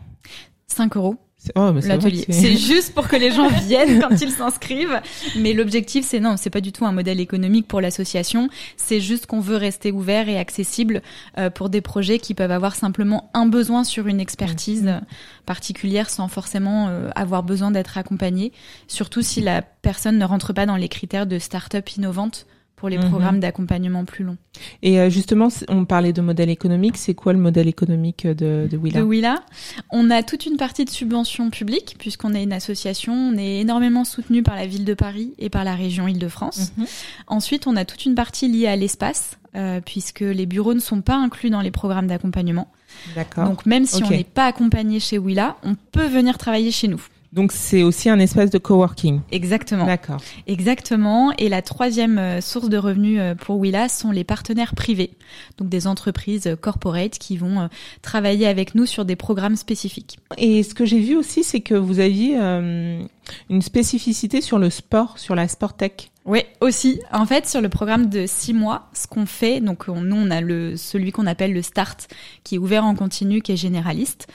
5 0.66 0.96
euros. 0.96 1.16
Oh, 1.54 1.72
l'atelier. 1.84 2.24
C'est 2.28 2.56
juste 2.56 2.94
pour 2.94 3.08
que 3.08 3.16
les 3.16 3.30
gens 3.30 3.48
viennent 3.66 4.00
quand 4.00 4.20
ils 4.20 4.30
s'inscrivent. 4.30 5.00
Mais 5.36 5.52
l'objectif, 5.52 6.04
c'est 6.04 6.20
non, 6.20 6.36
c'est 6.36 6.50
pas 6.50 6.60
du 6.60 6.72
tout 6.72 6.84
un 6.84 6.92
modèle 6.92 7.20
économique 7.20 7.66
pour 7.68 7.80
l'association. 7.80 8.48
C'est 8.76 9.00
juste 9.00 9.26
qu'on 9.26 9.40
veut 9.40 9.56
rester 9.56 9.92
ouvert 9.92 10.28
et 10.28 10.38
accessible 10.38 11.02
euh, 11.38 11.50
pour 11.50 11.68
des 11.68 11.80
projets 11.80 12.18
qui 12.18 12.34
peuvent 12.34 12.50
avoir 12.50 12.74
simplement 12.74 13.30
un 13.34 13.46
besoin 13.46 13.84
sur 13.84 14.06
une 14.06 14.20
expertise 14.20 14.84
mmh. 14.84 15.00
particulière 15.46 16.10
sans 16.10 16.28
forcément 16.28 16.88
euh, 16.88 17.10
avoir 17.14 17.42
besoin 17.42 17.70
d'être 17.70 17.98
accompagné. 17.98 18.52
Surtout 18.86 19.22
si 19.22 19.40
la 19.40 19.62
personne 19.62 20.18
ne 20.18 20.24
rentre 20.24 20.52
pas 20.52 20.66
dans 20.66 20.76
les 20.76 20.88
critères 20.88 21.26
de 21.26 21.38
start-up 21.38 21.88
innovante 21.96 22.46
pour 22.78 22.88
les 22.88 22.98
Mhm. 22.98 23.08
programmes 23.10 23.40
d'accompagnement 23.40 24.04
plus 24.04 24.24
longs. 24.24 24.36
Et 24.82 25.00
euh, 25.00 25.10
justement, 25.10 25.48
on 25.68 25.84
parlait 25.84 26.12
de 26.12 26.20
modèle 26.20 26.48
économique. 26.48 26.96
C'est 26.96 27.14
quoi 27.14 27.32
le 27.32 27.38
modèle 27.38 27.66
économique 27.68 28.26
de, 28.26 28.68
de 28.70 28.76
Willa? 28.76 29.00
De 29.00 29.04
Willa, 29.04 29.42
on 29.90 30.10
a 30.10 30.22
toute 30.22 30.46
une 30.46 30.56
partie 30.56 30.84
de 30.84 30.90
subventions 30.90 31.50
publiques 31.50 31.96
puisqu'on 31.98 32.34
est 32.34 32.42
une 32.42 32.52
association, 32.52 33.12
on 33.14 33.36
est 33.36 33.60
énormément 33.60 34.04
soutenu 34.04 34.42
par 34.42 34.54
la 34.56 34.66
ville 34.66 34.84
de 34.84 34.94
Paris 34.94 35.32
et 35.38 35.50
par 35.50 35.64
la 35.64 35.74
région 35.74 36.06
Île-de-France. 36.08 36.72
Mhm. 36.76 36.86
Ensuite, 37.26 37.66
on 37.66 37.76
a 37.76 37.84
toute 37.84 38.04
une 38.04 38.14
partie 38.14 38.48
liée 38.48 38.68
à 38.68 38.76
l'espace 38.76 39.38
euh, 39.56 39.80
puisque 39.84 40.20
les 40.20 40.46
bureaux 40.46 40.74
ne 40.74 40.80
sont 40.80 41.00
pas 41.00 41.16
inclus 41.16 41.50
dans 41.50 41.60
les 41.62 41.70
programmes 41.70 42.06
d'accompagnement. 42.06 42.68
D'accord. 43.16 43.44
Donc, 43.48 43.66
même 43.66 43.86
si 43.86 44.02
on 44.04 44.10
n'est 44.10 44.24
pas 44.24 44.46
accompagné 44.46 45.00
chez 45.00 45.18
Willa, 45.18 45.56
on 45.64 45.74
peut 45.92 46.06
venir 46.06 46.38
travailler 46.38 46.70
chez 46.70 46.86
nous. 46.88 47.02
C'est 47.50 47.82
aussi 47.82 48.08
un 48.08 48.18
espace 48.18 48.50
de 48.50 48.58
coworking. 48.58 49.20
Exactement. 49.30 49.86
D'accord. 49.86 50.18
Exactement. 50.46 51.32
Et 51.38 51.48
la 51.48 51.62
troisième 51.62 52.18
euh, 52.18 52.40
source 52.40 52.68
de 52.68 52.78
revenus 52.78 53.18
euh, 53.20 53.34
pour 53.34 53.56
Willa 53.56 53.88
sont 53.88 54.10
les 54.10 54.24
partenaires 54.24 54.74
privés, 54.74 55.10
donc 55.58 55.68
des 55.68 55.86
entreprises 55.86 56.46
euh, 56.46 56.56
corporate 56.56 57.18
qui 57.18 57.36
vont 57.36 57.68
travailler 58.02 58.46
avec 58.46 58.74
nous 58.74 58.86
sur 58.86 59.04
des 59.04 59.16
programmes 59.16 59.56
spécifiques. 59.56 60.18
Et 60.36 60.62
ce 60.62 60.74
que 60.74 60.84
j'ai 60.84 61.00
vu 61.00 61.16
aussi, 61.16 61.44
c'est 61.44 61.60
que 61.60 61.74
vous 61.74 62.00
aviez 62.00 62.38
euh, 62.40 63.02
une 63.50 63.62
spécificité 63.62 64.40
sur 64.40 64.58
le 64.58 64.70
sport, 64.70 65.18
sur 65.18 65.34
la 65.34 65.48
sport 65.48 65.74
tech. 65.74 66.10
Oui, 66.28 66.42
aussi. 66.60 67.00
En 67.10 67.24
fait, 67.24 67.48
sur 67.48 67.62
le 67.62 67.70
programme 67.70 68.10
de 68.10 68.26
six 68.26 68.52
mois, 68.52 68.90
ce 68.92 69.06
qu'on 69.06 69.24
fait, 69.24 69.60
donc 69.62 69.86
on- 69.88 70.02
nous 70.02 70.14
on 70.16 70.30
a 70.30 70.42
le 70.42 70.76
celui 70.76 71.10
qu'on 71.10 71.26
appelle 71.26 71.54
le 71.54 71.62
Start, 71.62 72.06
qui 72.44 72.56
est 72.56 72.58
ouvert 72.58 72.84
en 72.84 72.94
continu, 72.94 73.40
qui 73.40 73.52
est 73.52 73.56
généraliste, 73.56 74.26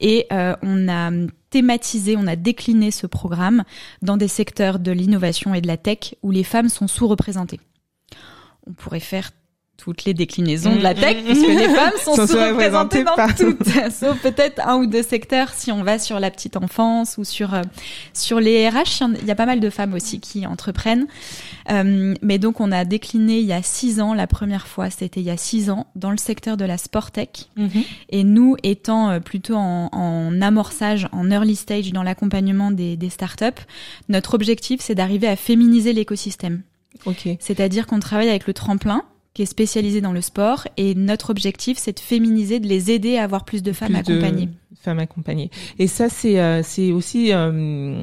et 0.00 0.26
euh, 0.32 0.54
on 0.62 0.88
a 0.88 1.10
thématisé, 1.50 2.16
on 2.16 2.28
a 2.28 2.36
décliné 2.36 2.92
ce 2.92 3.08
programme 3.08 3.64
dans 4.00 4.16
des 4.16 4.28
secteurs 4.28 4.78
de 4.78 4.92
l'innovation 4.92 5.52
et 5.52 5.60
de 5.60 5.66
la 5.66 5.76
tech 5.76 6.14
où 6.22 6.30
les 6.30 6.44
femmes 6.44 6.68
sont 6.68 6.86
sous-représentées. 6.86 7.58
On 8.68 8.72
pourrait 8.72 9.00
faire 9.00 9.32
toutes 9.80 10.04
les 10.04 10.14
déclinaisons 10.14 10.76
de 10.76 10.82
la 10.82 10.94
tech, 10.94 11.16
Mhm. 11.18 11.24
puisque 11.24 11.46
les 11.48 11.68
femmes 11.68 11.92
sont 12.04 12.14
Sont 12.20 12.26
sous-représentées 12.26 13.04
dans 13.04 13.14
partout. 13.16 13.52
toutes, 13.54 13.68
sauf 13.92 14.18
peut-être 14.22 14.60
un 14.66 14.76
ou 14.76 14.86
deux 14.86 15.02
secteurs 15.02 15.50
si 15.54 15.72
on 15.72 15.82
va 15.82 15.98
sur 15.98 16.20
la 16.20 16.30
petite 16.30 16.56
enfance 16.56 17.16
ou 17.18 17.24
sur 17.24 17.54
euh, 17.54 17.62
sur 18.12 18.40
les 18.40 18.68
RH. 18.68 19.02
il 19.20 19.26
y 19.26 19.30
a 19.30 19.34
pas 19.34 19.46
mal 19.46 19.60
de 19.60 19.70
femmes 19.70 19.94
aussi 19.94 20.20
qui 20.20 20.46
entreprennent. 20.46 21.06
Euh, 21.70 22.14
mais 22.22 22.38
donc 22.38 22.60
on 22.60 22.72
a 22.72 22.84
décliné 22.84 23.38
il 23.38 23.46
y 23.46 23.52
a 23.52 23.62
six 23.62 24.00
ans, 24.00 24.14
la 24.14 24.26
première 24.26 24.66
fois 24.66 24.90
c'était 24.90 25.20
il 25.20 25.26
y 25.26 25.30
a 25.30 25.36
six 25.36 25.70
ans, 25.70 25.86
dans 25.96 26.10
le 26.10 26.16
secteur 26.18 26.56
de 26.56 26.64
la 26.64 26.78
sport 26.78 27.10
tech. 27.10 27.28
Et 28.08 28.24
nous, 28.24 28.56
étant 28.62 29.10
euh, 29.10 29.20
plutôt 29.20 29.54
en, 29.56 29.88
en 29.92 30.40
amorçage, 30.42 31.08
en 31.12 31.30
early 31.30 31.56
stage 31.56 31.92
dans 31.92 32.02
l'accompagnement 32.02 32.70
des, 32.70 32.96
des 32.96 33.10
startups, 33.10 33.44
notre 34.08 34.34
objectif 34.34 34.80
c'est 34.80 34.94
d'arriver 34.94 35.26
à 35.28 35.36
féminiser 35.36 35.92
l'écosystème. 35.92 36.62
Ok. 37.06 37.28
C'est-à-dire 37.38 37.86
qu'on 37.86 38.00
travaille 38.00 38.28
avec 38.28 38.46
le 38.46 38.52
tremplin 38.52 39.02
qui 39.40 39.44
est 39.44 39.46
spécialisé 39.46 40.02
dans 40.02 40.12
le 40.12 40.20
sport 40.20 40.68
et 40.76 40.94
notre 40.94 41.30
objectif 41.30 41.78
c'est 41.78 41.94
de 41.96 42.00
féminiser, 42.00 42.60
de 42.60 42.66
les 42.68 42.90
aider 42.90 43.16
à 43.16 43.24
avoir 43.24 43.46
plus 43.46 43.62
de 43.62 43.72
femmes 43.72 43.94
Plus 43.94 44.02
de 44.02 44.18
accompagnées. 44.18 44.48
Femmes 44.82 44.98
accompagnées. 44.98 45.50
Et 45.78 45.86
ça, 45.88 46.08
c'est 46.08 46.38
euh, 46.40 46.62
c'est 46.62 46.90
aussi 46.92 47.32
euh, 47.34 48.02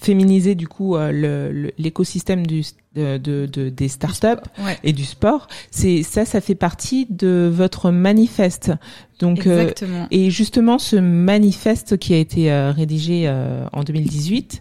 féminiser 0.00 0.54
du 0.54 0.68
coup 0.68 0.94
euh, 0.96 1.70
l'écosystème 1.78 2.46
du 2.46 2.62
de, 2.94 3.16
de, 3.16 3.46
de- 3.50 3.70
des 3.70 3.88
startups 3.88 4.26
Ouais. 4.62 4.78
et 4.84 4.92
du 4.92 5.04
sport. 5.04 5.48
C'est 5.70 6.02
ça, 6.02 6.24
ça 6.26 6.40
fait 6.42 6.54
partie 6.54 7.06
de 7.08 7.50
votre 7.52 7.90
manifeste. 7.90 8.70
Donc 9.18 9.46
euh, 9.46 9.62
Exactement. 9.62 10.06
Et 10.10 10.30
justement, 10.30 10.78
ce 10.78 10.96
manifeste 10.96 11.96
qui 11.96 12.12
a 12.14 12.18
été 12.18 12.52
euh, 12.52 12.70
rédigé 12.72 13.24
euh, 13.26 13.64
en 13.72 13.82
2018, 13.82 14.58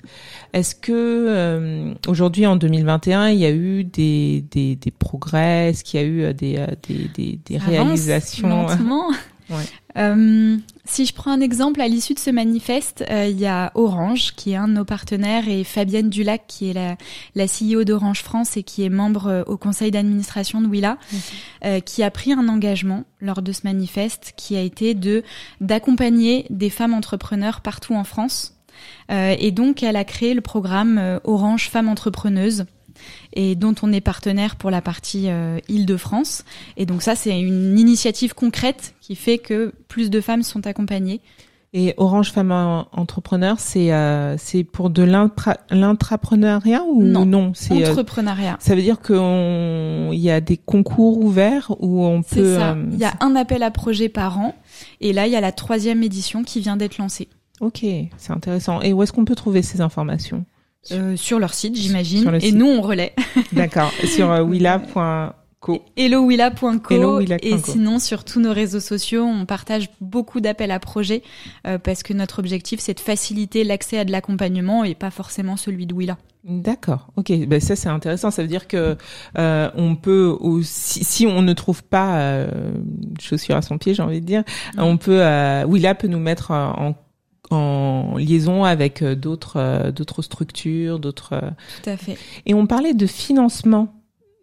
est-ce 0.54 0.76
que 0.76 0.92
euh, 0.92 1.94
aujourd'hui, 2.08 2.46
en 2.46 2.56
2021, 2.56 3.30
il 3.30 3.40
y 3.40 3.46
a 3.46 3.52
eu 3.52 3.84
des, 3.84 4.44
des, 4.52 4.76
des 4.76 4.92
progrès? 4.92 5.70
Est-ce 5.70 5.84
qu'il 5.84 6.00
y 6.00 6.04
a 6.04 6.06
eu 6.06 6.22
euh, 6.24 6.34
des, 6.34 6.58
euh, 6.58 6.68
des, 6.88 7.10
des, 7.16 7.40
des 7.46 7.58
réalisations? 7.58 8.48
lentement. 8.50 9.12
Ouais. 9.50 9.66
Euh, 9.98 10.58
si 10.86 11.06
je 11.06 11.14
prends 11.14 11.32
un 11.32 11.42
exemple, 11.42 11.82
à 11.82 11.88
l'issue 11.90 12.14
de 12.14 12.20
ce 12.20 12.30
manifeste, 12.30 13.04
euh, 13.10 13.28
il 13.30 13.38
y 13.38 13.46
a 13.46 13.74
Orange, 13.76 14.34
qui 14.38 14.52
est 14.52 14.56
un 14.56 14.70
de 14.70 14.74
nos 14.74 14.86
partenaires, 14.86 15.50
et 15.50 15.66
Fabienne 15.66 16.10
Dulac, 16.10 16.44
qui 16.48 16.70
est 16.70 16.74
la, 16.74 16.96
la 17.36 17.46
CEO 17.48 17.84
d'Orange 17.84 18.22
France 18.22 18.56
et 18.56 18.64
qui 18.64 18.84
est 18.84 18.90
membre 18.90 19.28
euh, 19.28 19.44
au 19.48 19.58
conseil 19.58 19.92
d'administration 19.92 20.62
de 20.62 20.68
Willa, 20.68 20.98
qui 21.86 22.02
a 22.02 22.12
pris 22.12 22.32
un 22.32 22.48
engagement 22.48 23.04
lors 23.20 23.42
de 23.42 23.52
ce 23.52 23.62
manifeste, 23.66 24.34
qui 24.38 24.56
a 24.56 24.62
été 24.62 24.94
de 24.94 25.24
d'accompagner 25.60 26.46
des 26.50 26.70
femmes 26.70 26.94
entrepreneurs 26.94 27.60
partout 27.60 27.94
en 27.94 28.06
France. 28.06 28.56
Euh, 29.12 29.36
et 29.39 29.52
donc, 29.52 29.84
elle 29.84 29.96
a 29.96 30.04
créé 30.04 30.34
le 30.34 30.41
programme 30.41 30.98
euh, 30.98 31.20
Orange 31.24 31.70
Femmes 31.70 31.89
Entrepreneuses, 31.89 32.65
et 33.34 33.56
dont 33.56 33.74
on 33.82 33.91
est 33.94 34.02
partenaire 34.02 34.56
pour 34.58 34.70
la 34.70 34.82
partie 34.82 35.26
euh, 35.30 35.58
Île-de-France. 35.70 36.44
Et 36.78 36.86
donc 36.86 37.02
ça, 37.02 37.15
c'est 37.15 37.39
une 37.39 37.80
initiative 37.80 38.34
concrète 38.36 38.94
qui 39.02 39.15
fait 39.15 39.38
que 39.39 39.74
plus 39.88 40.10
de 40.10 40.22
femmes 40.22 40.44
sont 40.44 40.67
accompagnées. 40.67 41.22
Et 41.74 41.94
Orange 41.96 42.34
Femmes 42.34 42.52
en- 42.52 42.88
Entrepreneur, 42.91 43.58
c'est 43.58 43.94
euh, 43.94 44.36
c'est 44.38 44.65
pour 44.65 44.89
de 44.89 45.04
l'intra- 45.04 45.58
l'intrapreneuriat 45.70 46.84
ou 46.84 47.02
Non. 47.02 47.54
C'est 47.56 47.86
euh, 47.86 47.89
Entrepreneuriat. 47.91 48.58
ça 48.60 48.76
veut 48.76 48.82
dire 48.82 49.02
qu'il 49.02 50.20
y 50.20 50.30
a 50.30 50.41
des 50.41 50.58
concours 50.58 51.17
ouverts 51.20 51.72
où 51.80 52.04
on 52.06 52.24
C'est 52.28 52.41
peut. 52.41 52.58
ça. 52.58 52.76
Il 52.91 52.98
y 53.00 53.06
a 53.06 53.13
un 53.22 53.36
appel 53.38 53.63
à 53.63 53.72
projet 53.72 54.10
par 54.10 54.38
an. 54.38 54.54
Et 55.00 55.13
là, 55.13 55.28
il 55.28 55.34
y 55.34 55.36
a 55.38 55.41
la 55.41 55.54
troisième 55.54 56.04
édition 56.04 56.44
qui 56.44 56.60
vient 56.60 56.76
d'être 56.76 56.98
lancée. 56.98 57.30
Ok, 57.62 57.86
c'est 58.17 58.32
intéressant. 58.32 58.82
Et 58.82 58.91
où 58.91 59.04
est-ce 59.04 59.13
qu'on 59.13 59.26
peut 59.26 59.36
trouver 59.36 59.62
ces 59.62 59.82
informations? 59.82 60.45
Euh, 60.91 61.15
sur 61.15 61.39
leur 61.39 61.54
site, 61.54 61.76
j'imagine. 61.76 62.39
Et 62.41 62.52
nous, 62.52 62.65
on 62.65 62.82
relaie. 62.82 63.13
D'accord. 63.54 63.91
Sur 64.04 64.32
euh, 64.32 64.41
willa.co. 64.43 65.80
hellowilla.co 65.95 66.93
Hellowilla.co. 66.93 67.45
et 67.45 67.58
sinon 67.60 68.00
sur 68.00 68.24
tous 68.24 68.39
nos 68.39 68.52
réseaux 68.52 68.80
sociaux 68.80 69.24
on 69.24 69.45
partage 69.45 69.91
beaucoup 70.02 70.41
d'appels 70.41 70.71
à 70.71 70.80
projets 70.80 71.21
euh, 71.67 71.78
parce 71.78 72.02
que 72.02 72.13
notre 72.13 72.39
objectif 72.39 72.80
c'est 72.80 72.95
de 72.95 73.00
faciliter 73.00 73.63
l'accès 73.63 74.00
à 74.00 74.06
de 74.06 74.12
l'accompagnement 74.12 74.84
et 74.84 74.95
pas 74.95 75.12
forcément 75.12 75.58
celui 75.58 75.86
de 75.86 75.93
Willa. 75.93 76.17
D'accord. 76.43 77.10
Ok. 77.15 77.32
Ben 77.47 77.60
ça 77.60 77.76
c'est 77.76 77.89
intéressant. 77.89 78.32
Ça 78.32 78.41
veut 78.41 78.47
dire 78.47 78.67
que 78.67 78.97
euh, 79.38 79.69
on 79.76 79.95
peut 79.95 80.36
aussi, 80.39 81.04
si 81.04 81.28
on 81.28 81.43
ne 81.43 81.54
trouve 81.54 81.84
pas 81.84 82.17
euh, 82.17 82.71
chaussure 83.19 83.56
à 83.56 83.62
son 83.62 83.78
pied, 83.78 83.93
j'ai 83.93 84.02
envie 84.02 84.21
de 84.21 84.26
dire, 84.26 84.43
on 84.78 84.97
peut. 84.97 85.21
Euh, 85.21 85.63
Willa 85.65 85.93
peut 85.93 86.08
nous 86.08 86.19
mettre 86.19 86.50
euh, 86.50 86.65
en 86.65 86.95
en 87.54 88.18
liaison 88.18 88.64
avec 88.64 89.02
euh, 89.02 89.16
d'autres 89.16 89.58
euh, 89.58 89.92
d'autres 89.92 90.22
structures, 90.22 91.00
d'autres. 91.00 91.34
euh, 91.34 91.50
Tout 91.84 91.90
à 91.90 91.98
fait. 91.98 92.18
Et 92.46 92.54
on 92.54 92.66
parlait 92.68 92.94
de 92.94 93.08
financement 93.08 93.94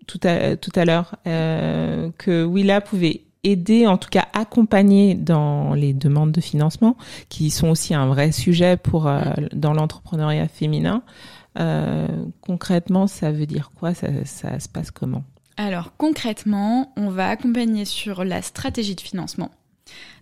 tout 0.07 0.21
à 0.25 0.57
tout 0.57 0.73
à 0.75 0.85
l'heure 0.85 1.17
euh, 1.27 2.11
que 2.19 2.45
Willa 2.45 2.81
pouvait 2.81 3.23
aider, 3.45 3.87
en 3.87 3.99
tout 3.99 4.09
cas 4.11 4.27
accompagner 4.33 5.15
dans 5.15 5.75
les 5.75 5.93
demandes 5.93 6.33
de 6.33 6.41
financement, 6.41 6.97
qui 7.29 7.51
sont 7.51 7.69
aussi 7.69 7.95
un 7.95 8.07
vrai 8.07 8.33
sujet 8.33 8.77
pour 8.77 9.07
euh, 9.07 9.21
dans 9.53 9.73
l'entrepreneuriat 9.73 10.49
féminin. 10.49 11.03
Euh, 11.59 12.07
concrètement, 12.41 13.07
ça 13.07 13.31
veut 13.33 13.47
dire 13.47 13.71
quoi? 13.79 13.95
Ça, 13.95 14.09
ça 14.25 14.59
se 14.61 14.69
passe 14.69 14.91
comment? 14.91 15.25
Alors 15.57 15.93
concrètement, 15.97 16.93
on 16.97 17.11
va 17.11 17.29
accompagner 17.29 17.85
sur 17.85 18.25
la 18.25 18.43
stratégie 18.43 18.95
de 18.95 19.01
financement. 19.01 19.51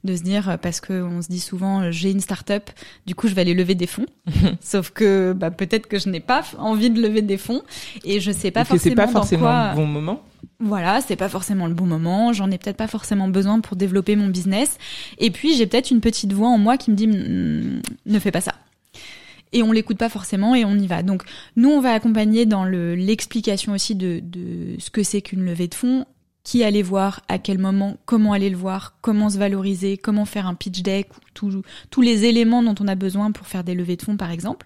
De 0.04 0.14
se 0.14 0.22
dire, 0.22 0.48
euh, 0.50 0.56
parce 0.56 0.80
qu'on 0.80 1.20
se 1.22 1.28
dit 1.28 1.40
souvent, 1.40 1.80
euh, 1.82 1.90
j'ai 1.90 2.10
une 2.10 2.20
start-up, 2.20 2.70
du 3.06 3.14
coup 3.14 3.26
je 3.28 3.34
vais 3.34 3.40
aller 3.40 3.54
lever 3.54 3.74
des 3.74 3.86
fonds. 3.86 4.06
Sauf 4.60 4.90
que 4.90 5.32
bah, 5.32 5.50
peut-être 5.50 5.88
que 5.88 5.98
je 5.98 6.08
n'ai 6.08 6.20
pas 6.20 6.44
envie 6.58 6.90
de 6.90 7.00
lever 7.00 7.22
des 7.22 7.38
fonds 7.38 7.62
et 8.04 8.20
je 8.20 8.30
sais 8.30 8.50
pas 8.50 8.60
Et 8.60 8.64
que 8.64 8.68
forcément 8.68 8.94
pas 8.94 9.06
dans 9.06 9.12
forcément 9.12 9.42
quoi. 9.42 9.70
le 9.70 9.76
bon 9.76 9.86
moment. 9.86 10.22
Voilà, 10.60 11.00
c'est 11.00 11.16
pas 11.16 11.28
forcément 11.28 11.66
le 11.66 11.74
bon 11.74 11.86
moment, 11.86 12.32
j'en 12.32 12.50
ai 12.50 12.58
peut-être 12.58 12.76
pas 12.76 12.86
forcément 12.86 13.28
besoin 13.28 13.60
pour 13.60 13.76
développer 13.76 14.14
mon 14.16 14.28
business. 14.28 14.78
Et 15.18 15.30
puis 15.30 15.54
j'ai 15.56 15.66
peut-être 15.66 15.90
une 15.90 16.00
petite 16.00 16.32
voix 16.32 16.48
en 16.48 16.58
moi 16.58 16.76
qui 16.76 16.90
me 16.90 16.96
dit 16.96 17.06
Hmm, 17.08 17.80
ne 18.06 18.18
fais 18.18 18.30
pas 18.30 18.40
ça. 18.40 18.54
Et 19.52 19.62
on 19.62 19.72
l'écoute 19.72 19.96
pas 19.98 20.08
forcément 20.08 20.54
et 20.54 20.64
on 20.64 20.74
y 20.76 20.86
va. 20.86 21.02
Donc 21.02 21.22
nous 21.56 21.70
on 21.70 21.80
va 21.80 21.92
accompagner 21.92 22.46
dans 22.46 22.64
le 22.64 22.94
l'explication 22.94 23.72
aussi 23.72 23.94
de, 23.94 24.20
de 24.22 24.76
ce 24.78 24.90
que 24.90 25.02
c'est 25.02 25.20
qu'une 25.22 25.44
levée 25.44 25.68
de 25.68 25.74
fonds, 25.74 26.04
qui 26.48 26.62
aller 26.62 26.82
voir, 26.84 27.22
à 27.28 27.38
quel 27.40 27.58
moment, 27.58 27.96
comment 28.04 28.32
aller 28.32 28.50
le 28.50 28.56
voir, 28.56 28.94
comment 29.00 29.28
se 29.28 29.36
valoriser, 29.36 29.96
comment 29.98 30.24
faire 30.24 30.46
un 30.46 30.54
pitch 30.54 30.80
deck, 30.82 31.08
tout- 31.34 31.62
tous 31.90 32.02
les 32.02 32.24
éléments 32.24 32.62
dont 32.62 32.76
on 32.80 32.86
a 32.86 32.94
besoin 32.94 33.32
pour 33.32 33.48
faire 33.48 33.64
des 33.64 33.74
levées 33.74 33.96
de 33.96 34.02
fonds 34.02 34.16
par 34.16 34.30
exemple. 34.30 34.64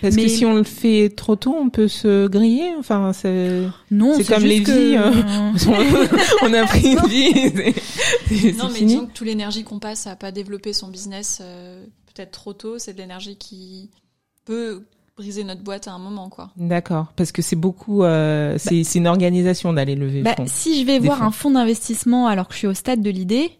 Parce 0.00 0.14
Mais- 0.14 0.22
que 0.22 0.28
si 0.28 0.44
on 0.46 0.54
le 0.54 0.62
fait 0.62 1.08
trop 1.16 1.34
tôt, 1.34 1.56
on 1.58 1.68
peut 1.68 1.88
se 1.88 2.28
griller. 2.28 2.70
Enfin, 2.78 3.12
c'est 3.12 3.62
Non, 3.90 4.14
C'est 4.16 4.24
comme 4.24 4.44
juste 4.44 4.46
les 4.46 4.58
vies, 4.60 4.64
que- 4.64 4.96
euh, 4.96 6.12
on 6.42 6.52
a 6.54 6.64
pris 6.66 6.92
une 6.92 7.08
vie. 7.08 7.32
c'est- 8.28 8.36
c'est 8.36 8.52
Non, 8.52 8.68
mais 8.68 8.74
fini. 8.78 8.92
disons 8.94 9.06
que 9.06 9.12
toute 9.12 9.26
l'énergie 9.26 9.64
qu'on 9.64 9.80
passe 9.80 10.06
à 10.06 10.14
pas 10.14 10.30
développer 10.30 10.72
son 10.72 10.86
business 10.88 11.40
euh, 11.42 11.84
peut-être 12.14 12.30
trop 12.30 12.52
tôt, 12.52 12.78
c'est 12.78 12.92
de 12.92 12.98
l'énergie 12.98 13.36
qui 13.36 13.90
peut 14.44 14.84
briser 15.16 15.44
notre 15.44 15.62
boîte 15.62 15.88
à 15.88 15.92
un 15.92 15.98
moment, 15.98 16.28
quoi. 16.28 16.50
D'accord, 16.56 17.06
parce 17.16 17.32
que 17.32 17.40
c'est 17.42 17.56
beaucoup, 17.56 18.02
euh, 18.04 18.56
c'est 18.58 18.84
c'est 18.84 18.98
une 18.98 19.06
organisation 19.06 19.72
d'aller 19.72 19.94
lever 19.94 20.22
Bah, 20.22 20.34
fonds. 20.36 20.44
si 20.46 20.78
je 20.80 20.86
vais 20.86 20.98
voir 20.98 21.18
fonds. 21.18 21.24
un 21.24 21.30
fonds 21.30 21.50
d'investissement 21.52 22.26
alors 22.26 22.48
que 22.48 22.52
je 22.54 22.58
suis 22.58 22.66
au 22.66 22.74
stade 22.74 23.00
de 23.02 23.10
l'idée, 23.10 23.50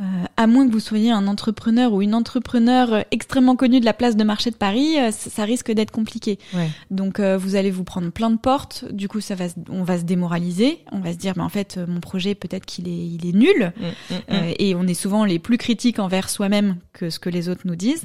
Euh, 0.00 0.04
à 0.36 0.46
moins 0.46 0.64
que 0.64 0.70
vous 0.72 0.78
soyez 0.78 1.10
un 1.10 1.26
entrepreneur 1.26 1.92
ou 1.92 2.02
une 2.02 2.14
entrepreneur 2.14 2.92
euh, 2.92 3.00
extrêmement 3.10 3.56
connue 3.56 3.80
de 3.80 3.84
la 3.84 3.92
place 3.92 4.14
de 4.14 4.22
marché 4.22 4.52
de 4.52 4.54
Paris, 4.54 4.96
euh, 4.96 5.10
ça, 5.10 5.28
ça 5.28 5.42
risque 5.42 5.72
d'être 5.72 5.90
compliqué. 5.90 6.38
Ouais. 6.54 6.70
Donc 6.92 7.18
euh, 7.18 7.36
vous 7.36 7.56
allez 7.56 7.72
vous 7.72 7.82
prendre 7.82 8.10
plein 8.12 8.30
de 8.30 8.36
portes. 8.38 8.84
Du 8.92 9.08
coup, 9.08 9.20
ça 9.20 9.34
va, 9.34 9.48
se- 9.48 9.56
on 9.68 9.82
va 9.82 9.98
se 9.98 10.04
démoraliser. 10.04 10.78
On 10.92 11.00
va 11.00 11.12
se 11.12 11.18
dire, 11.18 11.32
mais 11.36 11.42
en 11.42 11.48
fait, 11.48 11.78
euh, 11.78 11.86
mon 11.88 11.98
projet 11.98 12.36
peut-être 12.36 12.64
qu'il 12.64 12.86
est, 12.86 13.06
il 13.08 13.26
est 13.28 13.32
nul. 13.36 13.72
Mm, 13.76 13.82
mm, 13.82 14.14
mm. 14.14 14.20
Euh, 14.34 14.52
et 14.60 14.76
on 14.76 14.84
est 14.86 14.94
souvent 14.94 15.24
les 15.24 15.40
plus 15.40 15.58
critiques 15.58 15.98
envers 15.98 16.28
soi-même 16.30 16.76
que 16.92 17.10
ce 17.10 17.18
que 17.18 17.28
les 17.28 17.48
autres 17.48 17.62
nous 17.64 17.74
disent. 17.74 18.04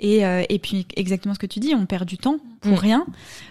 Et, 0.00 0.24
euh, 0.24 0.42
et 0.48 0.58
puis 0.60 0.86
exactement 0.96 1.34
ce 1.34 1.40
que 1.40 1.46
tu 1.46 1.58
dis, 1.58 1.74
on 1.74 1.84
perd 1.86 2.04
du 2.06 2.18
temps 2.18 2.36
pour 2.60 2.72
Mm. 2.72 2.76
rien. 2.76 3.06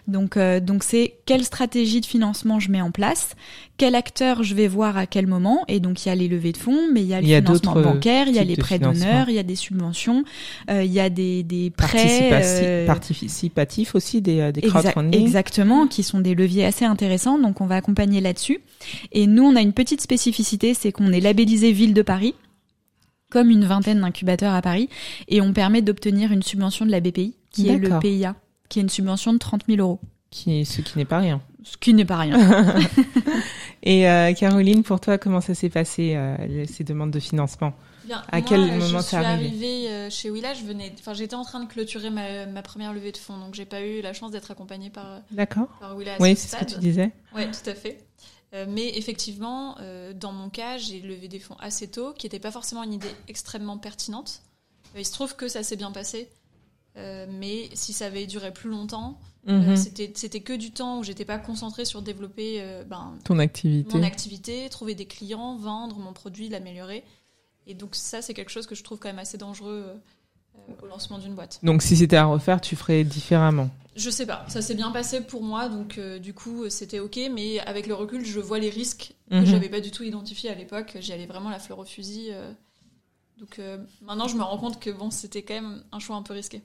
Donc 0.08 0.38
euh, 0.38 0.60
donc 0.62 0.84
c'est 0.84 1.16
quelle 1.26 1.44
stratégie 1.44 2.00
de 2.02 2.06
financement 2.06 2.60
je 2.60 2.72
mets 2.72 2.82
en 2.82 2.92
place, 2.92 3.36
quel 3.78 3.96
acteur 3.96 4.44
je 4.44 4.54
vais 4.56 4.68
voir 4.68 4.98
à 4.98 5.08
quel 5.08 5.28
moment. 5.28 5.64
Et 5.68 5.80
donc 5.82 6.06
il 6.06 6.10
y 6.10 6.12
a 6.12 6.16
les 6.16 6.28
levées 6.30 6.52
de 6.54 6.58
fonds, 6.58 6.88
mais 6.94 7.02
il 7.02 7.08
y 7.08 7.14
a 7.14 7.20
le 7.20 7.26
Il 7.28 7.30
y 7.30 7.36
a 7.36 7.42
financement 7.42 7.74
bancaire, 7.82 8.28
il 8.30 8.36
y 8.36 8.40
a 8.40 8.44
les 8.46 8.56
prêts 8.56 8.80
d'honneur, 8.80 9.28
il 9.30 9.36
y 9.36 9.40
a 9.40 9.44
des 9.44 9.56
subventions, 9.56 10.24
euh, 10.70 10.84
il 10.84 10.92
y 10.92 11.00
a 11.02 11.10
des 11.10 11.44
des 11.44 11.70
prêts. 11.70 12.32
Euh, 12.32 12.86
participatif 12.86 13.96
aussi 13.96 14.22
des, 14.22 14.40
euh, 14.40 14.52
des 14.52 14.62
Exa- 14.62 14.70
crowdfunding. 14.70 15.20
exactement, 15.22 15.88
qui 15.88 16.04
sont 16.04 16.20
des 16.20 16.36
leviers 16.36 16.66
assez 16.66 16.86
intéressants, 16.86 17.40
donc 17.40 17.62
on 17.62 17.66
va 17.66 17.76
accompagner 17.76 18.22
là-dessus. 18.22 18.60
Et 19.12 19.28
nous, 19.28 19.44
on 19.44 19.56
a 19.56 19.62
une 19.62 19.74
petite 19.74 20.02
spécificité, 20.02 20.74
c'est 20.74 20.92
qu'on 20.92 21.12
est 21.12 21.20
labellisé 21.20 21.72
Ville 21.72 21.94
de 21.94 22.02
Paris, 22.02 22.36
comme 23.30 23.50
une 23.50 23.66
vingtaine 23.66 24.02
d'incubateurs 24.02 24.54
à 24.54 24.62
Paris, 24.62 24.90
et 25.28 25.42
on 25.42 25.54
permet 25.54 25.82
d'obtenir 25.82 26.32
une 26.32 26.44
subvention 26.44 26.86
de 26.86 26.92
la 26.92 27.00
BPI, 27.00 27.36
qui 27.52 27.70
est 27.70 27.78
le 27.78 27.90
D'accord. 27.90 28.00
PIA, 28.02 28.36
qui 28.70 28.80
est 28.80 28.82
une 28.84 28.90
subvention 28.90 29.34
de 29.34 29.38
30 29.38 29.64
000 29.68 29.80
euros, 29.82 30.00
Qui, 30.32 30.66
ce 30.66 30.82
qui 30.82 30.98
n'est 30.98 31.06
pas 31.06 31.20
rien. 31.20 31.42
ce 31.64 31.78
qui 31.78 31.94
n'est 31.94 32.06
pas 32.06 32.18
rien. 32.18 32.38
Et 33.84 34.10
euh, 34.10 34.34
Caroline, 34.34 34.84
pour 34.84 35.00
toi, 35.00 35.18
comment 35.18 35.42
ça 35.42 35.54
s'est 35.56 35.70
passé, 35.70 36.16
euh, 36.16 36.66
ces 36.66 36.84
demandes 36.84 37.12
de 37.12 37.20
financement? 37.20 37.74
Bien. 38.06 38.22
À 38.32 38.38
Moi, 38.40 38.46
quel 38.48 38.62
moment 38.62 38.80
je 38.80 38.98
c'est 39.00 39.08
suis 39.08 39.16
arrivé 39.18 39.48
arrivée? 39.48 39.90
euh, 39.90 40.10
chez 40.10 40.30
Willa, 40.30 40.54
je 40.54 40.64
venais, 40.64 40.94
enfin 40.98 41.14
j'étais 41.14 41.36
en 41.36 41.44
train 41.44 41.62
de 41.62 41.68
clôturer 41.70 42.10
ma, 42.10 42.46
ma 42.46 42.62
première 42.62 42.94
levée 42.94 43.12
de 43.12 43.18
fonds, 43.18 43.38
donc 43.38 43.54
j'ai 43.54 43.66
pas 43.66 43.82
eu 43.82 44.02
la 44.02 44.14
chance 44.14 44.32
d'être 44.32 44.50
accompagnée 44.50 44.90
par, 44.90 45.20
D'accord. 45.32 45.68
par 45.82 45.96
Willa 45.98 46.14
à 46.14 46.22
Oui, 46.22 46.36
ce 46.38 46.48
c'est 46.48 46.56
ce 46.58 46.64
que 46.64 46.72
tu 46.74 46.80
disais. 46.80 47.12
Oui, 47.36 47.44
tout 47.52 47.70
à 47.70 47.74
fait. 47.76 47.98
Euh, 48.54 48.66
mais 48.70 48.98
effectivement, 48.98 49.76
euh, 49.82 50.14
dans 50.14 50.32
mon 50.32 50.50
cas, 50.50 50.78
j'ai 50.78 51.02
levé 51.02 51.28
des 51.28 51.40
fonds 51.40 51.58
assez 51.60 51.90
tôt, 51.90 52.14
qui 52.14 52.26
n'était 52.26 52.40
pas 52.40 52.52
forcément 52.52 52.84
une 52.84 52.94
idée 52.94 53.12
extrêmement 53.28 53.78
pertinente. 53.78 54.42
Euh, 54.96 55.00
il 55.00 55.06
se 55.06 55.12
trouve 55.12 55.36
que 55.36 55.48
ça 55.48 55.64
s'est 55.64 55.76
bien 55.76 55.92
passé, 55.92 56.30
mais 56.96 57.70
si 57.76 57.94
ça 57.94 58.08
avait 58.08 58.26
duré 58.26 58.52
plus 58.52 58.70
longtemps, 58.72 59.20
Mhm. 59.46 59.76
c'était 59.78 60.42
que 60.42 60.54
du 60.54 60.72
temps 60.72 61.00
où 61.00 61.04
j'étais 61.04 61.26
pas 61.26 61.38
concentrée 61.38 61.86
sur 61.86 62.02
développer 62.02 62.60
ben, 62.90 63.14
Ton 63.24 63.38
activité. 63.40 63.96
mon 63.96 64.04
activité, 64.04 64.68
trouver 64.70 64.96
des 64.96 65.06
clients, 65.06 65.56
vendre 65.58 65.98
mon 66.00 66.12
produit, 66.12 66.50
l'améliorer. 66.50 67.04
Et 67.68 67.76
donc 67.76 67.96
ça, 67.96 68.22
c'est 68.24 68.34
quelque 68.34 68.50
chose 68.50 68.66
que 68.66 68.74
je 68.76 68.84
trouve 68.84 68.98
quand 68.98 69.10
même 69.10 69.20
assez 69.20 69.38
dangereux 69.38 69.86
au 70.82 70.86
lancement 70.88 71.18
d'une 71.18 71.34
boîte. 71.34 71.60
Donc, 71.64 71.82
si 71.82 71.96
c'était 71.98 72.16
à 72.18 72.26
refaire, 72.26 72.62
tu 72.62 72.76
ferais 72.76 73.04
différemment. 73.04 73.70
Je 73.96 74.10
sais 74.12 74.28
pas, 74.28 74.46
ça 74.48 74.62
s'est 74.62 74.76
bien 74.76 74.92
passé 74.92 75.22
pour 75.22 75.42
moi, 75.42 75.70
donc 75.70 75.98
euh, 75.98 76.20
du 76.20 76.32
coup 76.32 76.66
euh, 76.66 76.70
c'était 76.70 77.00
ok, 77.00 77.20
mais 77.34 77.60
avec 77.62 77.88
le 77.88 77.96
recul, 77.96 78.24
je 78.24 78.40
vois 78.40 78.60
les 78.60 78.70
risques 78.70 79.14
Mhm. 79.32 79.42
que 79.44 79.50
j'avais 79.50 79.70
pas 79.70 79.80
du 79.82 79.90
tout 79.92 80.04
identifiés 80.04 80.50
à 80.52 80.54
l'époque. 80.56 80.96
J'y 81.02 81.14
allais 81.14 81.26
vraiment 81.26 81.50
la 81.50 81.58
fleur 81.60 81.80
au 81.80 81.84
fusil. 81.84 82.28
euh. 82.32 82.52
donc 83.40 83.58
euh, 83.60 83.78
maintenant, 84.04 84.28
je 84.28 84.36
me 84.38 84.44
rends 84.44 84.58
compte 84.60 84.80
que 84.80 84.92
bon, 84.92 85.10
c'était 85.12 85.42
quand 85.42 85.56
même 85.56 85.84
un 85.92 85.98
choix 86.00 86.16
un 86.16 86.22
peu 86.22 86.34
risqué. 86.34 86.62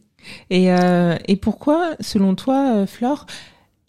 Et, 0.51 0.70
euh, 0.72 1.16
et 1.26 1.36
pourquoi, 1.36 1.97
selon 2.01 2.34
toi, 2.34 2.74
euh, 2.76 2.86
Flore, 2.86 3.24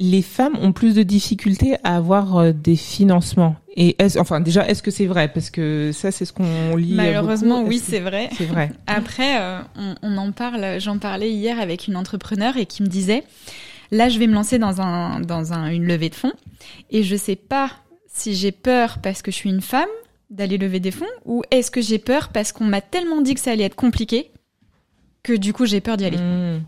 les 0.04 0.22
femmes 0.22 0.58
ont 0.62 0.74
plus 0.74 0.96
de 0.96 1.02
difficultés 1.02 1.78
à 1.86 1.96
avoir 1.96 2.38
euh, 2.38 2.52
des 2.52 2.76
financements 2.76 3.56
Et 3.78 3.96
est 4.00 4.18
enfin, 4.18 4.42
déjà, 4.42 4.68
est-ce 4.68 4.84
que 4.84 4.92
c'est 4.92 5.06
vrai? 5.06 5.30
Parce 5.30 5.50
que 5.50 5.92
ça, 5.94 6.12
c'est 6.12 6.26
ce 6.26 6.34
qu'on 6.34 6.76
lit. 6.76 6.94
Malheureusement, 6.94 7.60
beaucoup. 7.60 7.70
oui, 7.70 7.82
c'est 7.82 8.02
vrai. 8.02 8.30
C'est 8.38 8.46
vrai? 8.46 8.72
Après, 8.88 9.40
euh, 9.40 9.62
on, 9.78 9.96
on 10.04 10.18
en 10.18 10.34
parle. 10.34 10.82
J'en 10.82 10.98
parlais 10.98 11.32
hier 11.32 11.58
avec 11.58 11.88
une 11.88 11.96
entrepreneur 11.96 12.58
et 12.58 12.66
qui 12.66 12.84
me 12.84 12.90
disait 12.90 13.24
là, 13.92 14.10
je 14.10 14.20
vais 14.20 14.28
me 14.28 14.34
lancer 14.34 14.60
dans 14.60 14.82
un 14.82 15.22
dans 15.22 15.54
un, 15.54 15.68
une 15.68 15.86
levée 15.86 16.10
de 16.10 16.16
fonds 16.16 16.34
et 16.92 17.04
je 17.04 17.16
sais 17.16 17.38
pas 17.38 17.72
si 18.08 18.36
j'ai 18.36 18.52
peur 18.52 18.98
parce 19.02 19.22
que 19.22 19.32
je 19.32 19.38
suis 19.38 19.50
une 19.50 19.62
femme 19.62 19.86
d'aller 20.30 20.58
lever 20.58 20.82
des 20.82 20.92
fonds 20.92 21.06
ou 21.24 21.44
est-ce 21.50 21.72
que 21.72 21.82
j'ai 21.82 22.00
peur 22.00 22.30
parce 22.30 22.52
qu'on 22.52 22.66
m'a 22.66 22.82
tellement 22.82 23.22
dit 23.22 23.36
que 23.36 23.40
ça 23.40 23.52
allait 23.52 23.64
être 23.64 23.76
compliqué 23.76 24.32
que 25.22 25.34
du 25.34 25.54
coup 25.54 25.66
j'ai 25.66 25.80
peur 25.80 25.96
d'y 25.96 26.06
aller. 26.06 26.18
Mmh. 26.18 26.64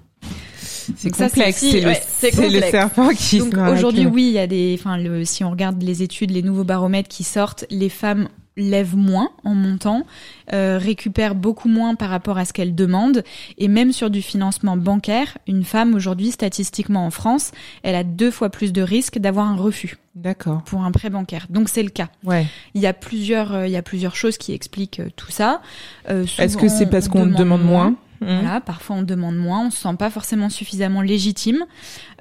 C'est 0.98 1.10
complexe. 1.10 1.60
C'est 1.60 1.82
le, 1.82 1.88
ouais, 1.88 2.50
le 2.50 2.62
serpent 2.72 3.10
qui 3.10 3.40
Donc 3.40 3.56
aujourd'hui, 3.58 4.06
oui, 4.06 4.28
il 4.28 4.34
y 4.34 4.40
a 4.40 4.48
des, 4.48 4.78
enfin, 4.80 4.98
si 5.24 5.44
on 5.44 5.52
regarde 5.52 5.82
les 5.82 6.04
études, 6.04 6.32
les 6.32 6.42
nouveaux 6.42 6.64
baromètres 6.64 7.10
qui 7.10 7.24
sortent, 7.24 7.66
les 7.70 7.90
femmes 7.90 8.28
lèvent 8.58 8.96
moins 8.96 9.30
en 9.44 9.54
montant, 9.54 10.06
euh, 10.54 10.78
récupèrent 10.82 11.36
beaucoup 11.36 11.68
moins 11.68 11.96
par 11.96 12.10
rapport 12.10 12.38
à 12.38 12.46
ce 12.46 12.54
qu'elles 12.54 12.76
demandent, 12.76 13.24
et 13.58 13.68
même 13.68 13.92
sur 13.92 14.10
du 14.10 14.22
financement 14.22 14.78
bancaire, 14.78 15.38
une 15.48 15.64
femme 15.64 15.94
aujourd'hui, 15.96 16.32
statistiquement 16.32 17.06
en 17.06 17.12
France, 17.12 17.52
elle 17.84 17.96
a 17.96 18.04
deux 18.04 18.32
fois 18.32 18.50
plus 18.50 18.72
de 18.72 18.82
risques 18.82 19.20
d'avoir 19.20 19.48
un 19.48 19.56
refus 19.56 19.98
D'accord. 20.16 20.64
pour 20.64 20.84
un 20.84 20.92
prêt 20.92 21.10
bancaire. 21.10 21.48
Donc 21.50 21.70
c'est 21.70 21.84
le 21.84 21.90
cas. 21.90 22.10
Ouais. 22.24 22.48
Il 22.74 22.82
y 22.82 22.88
a 22.88 22.94
plusieurs, 22.94 23.54
euh, 23.54 23.68
il 23.68 23.74
y 23.74 23.78
a 23.78 23.82
plusieurs 23.82 24.16
choses 24.16 24.38
qui 24.38 24.54
expliquent 24.54 25.02
euh, 25.02 25.10
tout 25.16 25.32
ça. 25.32 25.62
Est-ce 26.08 26.58
que 26.58 26.70
c'est 26.70 26.86
parce 26.86 27.08
on 27.08 27.12
qu'on 27.12 27.26
demande 27.26 27.64
moins 27.64 27.96
Mmh. 28.26 28.40
voilà, 28.42 28.62
parfois 28.62 28.98
on 28.98 29.04
demande 29.04 29.38
moins, 29.38 29.68
on 29.68 29.72
se 29.72 29.78
sent 29.78 29.96
pas 29.98 30.10
forcément 30.10 30.50
suffisamment 30.50 31.02
légitime. 31.02 31.66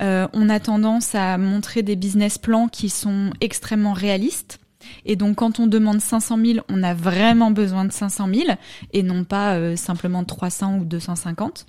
Euh, 0.01 0.29
on 0.33 0.49
a 0.49 0.61
tendance 0.61 1.15
à 1.15 1.39
montrer 1.39 1.83
des 1.83 1.97
business 1.97 2.37
plans 2.39 2.69
qui 2.69 2.91
sont 2.91 3.31
extrêmement 3.41 3.95
réalistes. 3.95 4.61
Et 5.07 5.17
donc 5.17 5.37
quand 5.37 5.61
on 5.61 5.67
demande 5.67 6.01
500 6.01 6.39
000, 6.45 6.59
on 6.69 6.83
a 6.83 6.93
vraiment 6.93 7.51
besoin 7.51 7.87
de 7.87 7.93
500 7.93 8.29
000 8.33 8.49
et 8.93 9.03
non 9.03 9.25
pas 9.25 9.55
euh, 9.55 9.77
simplement 9.77 10.25
300 10.25 10.79
ou 10.79 10.85
250. 10.85 11.67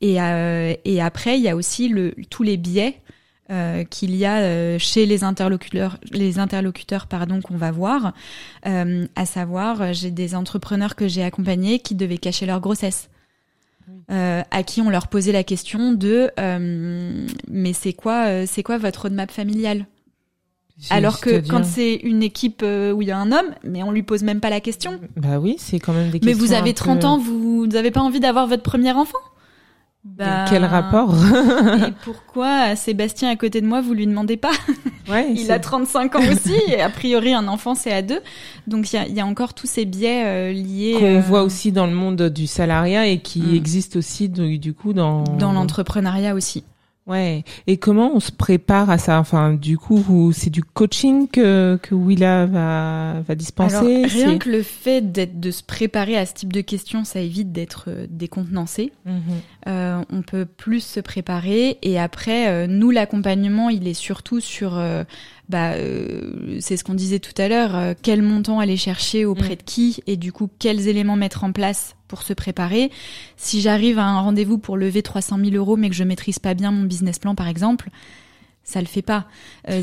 Et, 0.00 0.22
euh, 0.22 0.74
et 0.84 1.02
après, 1.02 1.38
il 1.38 1.42
y 1.42 1.48
a 1.48 1.56
aussi 1.56 1.88
le, 1.88 2.14
tous 2.30 2.44
les 2.44 2.56
biais 2.56 3.00
euh, 3.50 3.82
qu'il 3.84 4.14
y 4.14 4.26
a 4.26 4.40
euh, 4.40 4.78
chez 4.78 5.06
les 5.06 5.24
interlocuteurs, 5.24 5.96
les 6.12 6.38
interlocuteurs 6.38 7.06
pardon 7.06 7.40
qu'on 7.40 7.56
va 7.56 7.70
voir, 7.70 8.12
euh, 8.66 9.06
à 9.16 9.24
savoir 9.24 9.94
j'ai 9.94 10.10
des 10.10 10.34
entrepreneurs 10.34 10.94
que 10.94 11.08
j'ai 11.08 11.24
accompagnés 11.24 11.78
qui 11.78 11.94
devaient 11.94 12.18
cacher 12.18 12.44
leur 12.44 12.60
grossesse 12.60 13.08
euh, 14.10 14.42
à 14.50 14.62
qui 14.62 14.80
on 14.80 14.90
leur 14.90 15.08
posait 15.08 15.32
la 15.32 15.44
question 15.44 15.92
de 15.92 16.30
euh, 16.38 17.26
mais 17.50 17.72
c'est 17.72 17.92
quoi 17.92 18.26
euh, 18.26 18.44
c'est 18.46 18.62
quoi 18.62 18.78
votre 18.78 19.02
roadmap 19.02 19.30
familial 19.30 19.86
C'est- 20.78 20.94
alors 20.94 21.20
que 21.20 21.46
quand 21.48 21.64
c'est 21.64 21.94
une 21.96 22.22
équipe 22.22 22.62
où 22.62 23.02
il 23.02 23.08
y 23.08 23.10
a 23.10 23.18
un 23.18 23.32
homme 23.32 23.52
mais 23.64 23.82
on 23.82 23.90
lui 23.90 24.02
pose 24.04 24.22
même 24.22 24.40
pas 24.40 24.50
la 24.50 24.60
question. 24.60 25.00
Bah 25.16 25.38
oui, 25.40 25.56
c'est 25.58 25.78
quand 25.80 25.92
même 25.92 26.10
des 26.10 26.20
mais 26.24 26.32
vous 26.34 26.52
avez 26.52 26.70
un 26.70 26.74
30 26.74 27.00
peu- 27.00 27.06
ans 27.06 27.18
vous 27.18 27.66
n'avez 27.66 27.90
pas 27.90 28.00
envie 28.00 28.20
d'avoir 28.20 28.46
votre 28.46 28.62
premier 28.62 28.92
enfant? 28.92 29.18
Bah, 30.16 30.46
Quel 30.48 30.64
rapport 30.64 31.14
et 31.14 31.92
pourquoi 32.04 32.74
Sébastien 32.76 33.30
à 33.30 33.36
côté 33.36 33.60
de 33.60 33.66
moi 33.66 33.80
vous 33.80 33.94
lui 33.94 34.06
demandez 34.06 34.36
pas 34.36 34.50
Ouais. 35.08 35.26
il 35.34 35.50
a 35.52 35.58
35 35.58 36.16
ans 36.16 36.20
aussi 36.30 36.54
et 36.68 36.80
a 36.82 36.90
priori 36.90 37.32
un 37.32 37.48
enfant 37.48 37.74
c'est 37.74 37.92
à 37.92 38.02
deux 38.02 38.20
donc 38.66 38.92
il 38.92 38.96
y 38.96 38.98
a, 38.98 39.06
il 39.06 39.14
y 39.14 39.20
a 39.20 39.26
encore 39.26 39.54
tous 39.54 39.66
ces 39.66 39.84
biais 39.86 40.22
euh, 40.26 40.52
liés 40.52 40.96
qu'on 40.98 41.04
euh, 41.16 41.20
voit 41.20 41.42
aussi 41.42 41.72
dans 41.72 41.86
le 41.86 41.94
monde 41.94 42.22
du 42.30 42.46
salariat 42.46 43.06
et 43.06 43.20
qui 43.20 43.40
Mm. 43.40 43.54
existe 43.54 43.96
aussi 43.96 44.28
du, 44.28 44.58
du 44.58 44.74
coup 44.74 44.92
dans 44.92 45.24
dans 45.24 45.52
l'entrepreneuriat 45.52 46.34
aussi 46.34 46.64
Ouais. 47.06 47.42
Et 47.66 47.78
comment 47.78 48.10
on 48.14 48.20
se 48.20 48.30
prépare 48.30 48.90
à 48.90 48.98
ça? 48.98 49.18
Enfin, 49.18 49.54
du 49.54 49.78
coup, 49.78 50.30
c'est 50.34 50.50
du 50.50 50.62
coaching 50.62 51.26
que 51.26 51.78
que 51.80 51.94
Willa 51.94 52.44
va 52.44 53.22
va 53.26 53.34
dispenser? 53.34 53.76
Alors, 53.76 54.10
rien 54.10 54.36
que 54.36 54.50
le 54.50 54.62
fait 54.62 55.10
d'être, 55.10 55.40
de 55.40 55.50
se 55.50 55.62
préparer 55.62 56.18
à 56.18 56.26
ce 56.26 56.34
type 56.34 56.52
de 56.52 56.60
questions, 56.60 57.04
ça 57.04 57.20
évite 57.20 57.50
d'être 57.50 57.86
euh, 57.88 58.06
décontenancé. 58.10 58.92
Mhm. 59.06 59.22
Euh, 59.68 60.02
on 60.10 60.22
peut 60.22 60.46
plus 60.46 60.80
se 60.80 61.00
préparer. 61.00 61.78
Et 61.82 61.98
après, 61.98 62.48
euh, 62.48 62.66
nous, 62.66 62.90
l'accompagnement, 62.90 63.68
il 63.68 63.86
est 63.86 63.94
surtout 63.94 64.40
sur, 64.40 64.78
euh, 64.78 65.04
bah, 65.50 65.72
c'est 66.60 66.76
ce 66.76 66.84
qu'on 66.84 66.94
disait 66.94 67.18
tout 67.18 67.34
à 67.40 67.48
l'heure, 67.48 67.94
quel 68.02 68.22
montant 68.22 68.60
aller 68.60 68.76
chercher 68.76 69.24
auprès 69.24 69.54
Mm. 69.54 69.56
de 69.56 69.62
qui, 69.62 70.02
et 70.06 70.16
du 70.16 70.32
coup, 70.32 70.48
quels 70.58 70.88
éléments 70.88 71.16
mettre 71.16 71.44
en 71.44 71.52
place 71.52 71.96
pour 72.06 72.22
se 72.22 72.32
préparer. 72.32 72.90
Si 73.36 73.60
j'arrive 73.60 73.98
à 73.98 74.06
un 74.06 74.20
rendez-vous 74.20 74.56
pour 74.58 74.76
lever 74.78 75.02
300 75.02 75.38
000 75.38 75.56
euros, 75.56 75.76
mais 75.76 75.90
que 75.90 75.94
je 75.94 76.04
maîtrise 76.04 76.38
pas 76.38 76.54
bien 76.54 76.70
mon 76.70 76.84
business 76.84 77.18
plan, 77.18 77.34
par 77.34 77.48
exemple, 77.48 77.90
ça 78.64 78.80
le 78.80 78.86
fait 78.86 79.02
pas. 79.02 79.26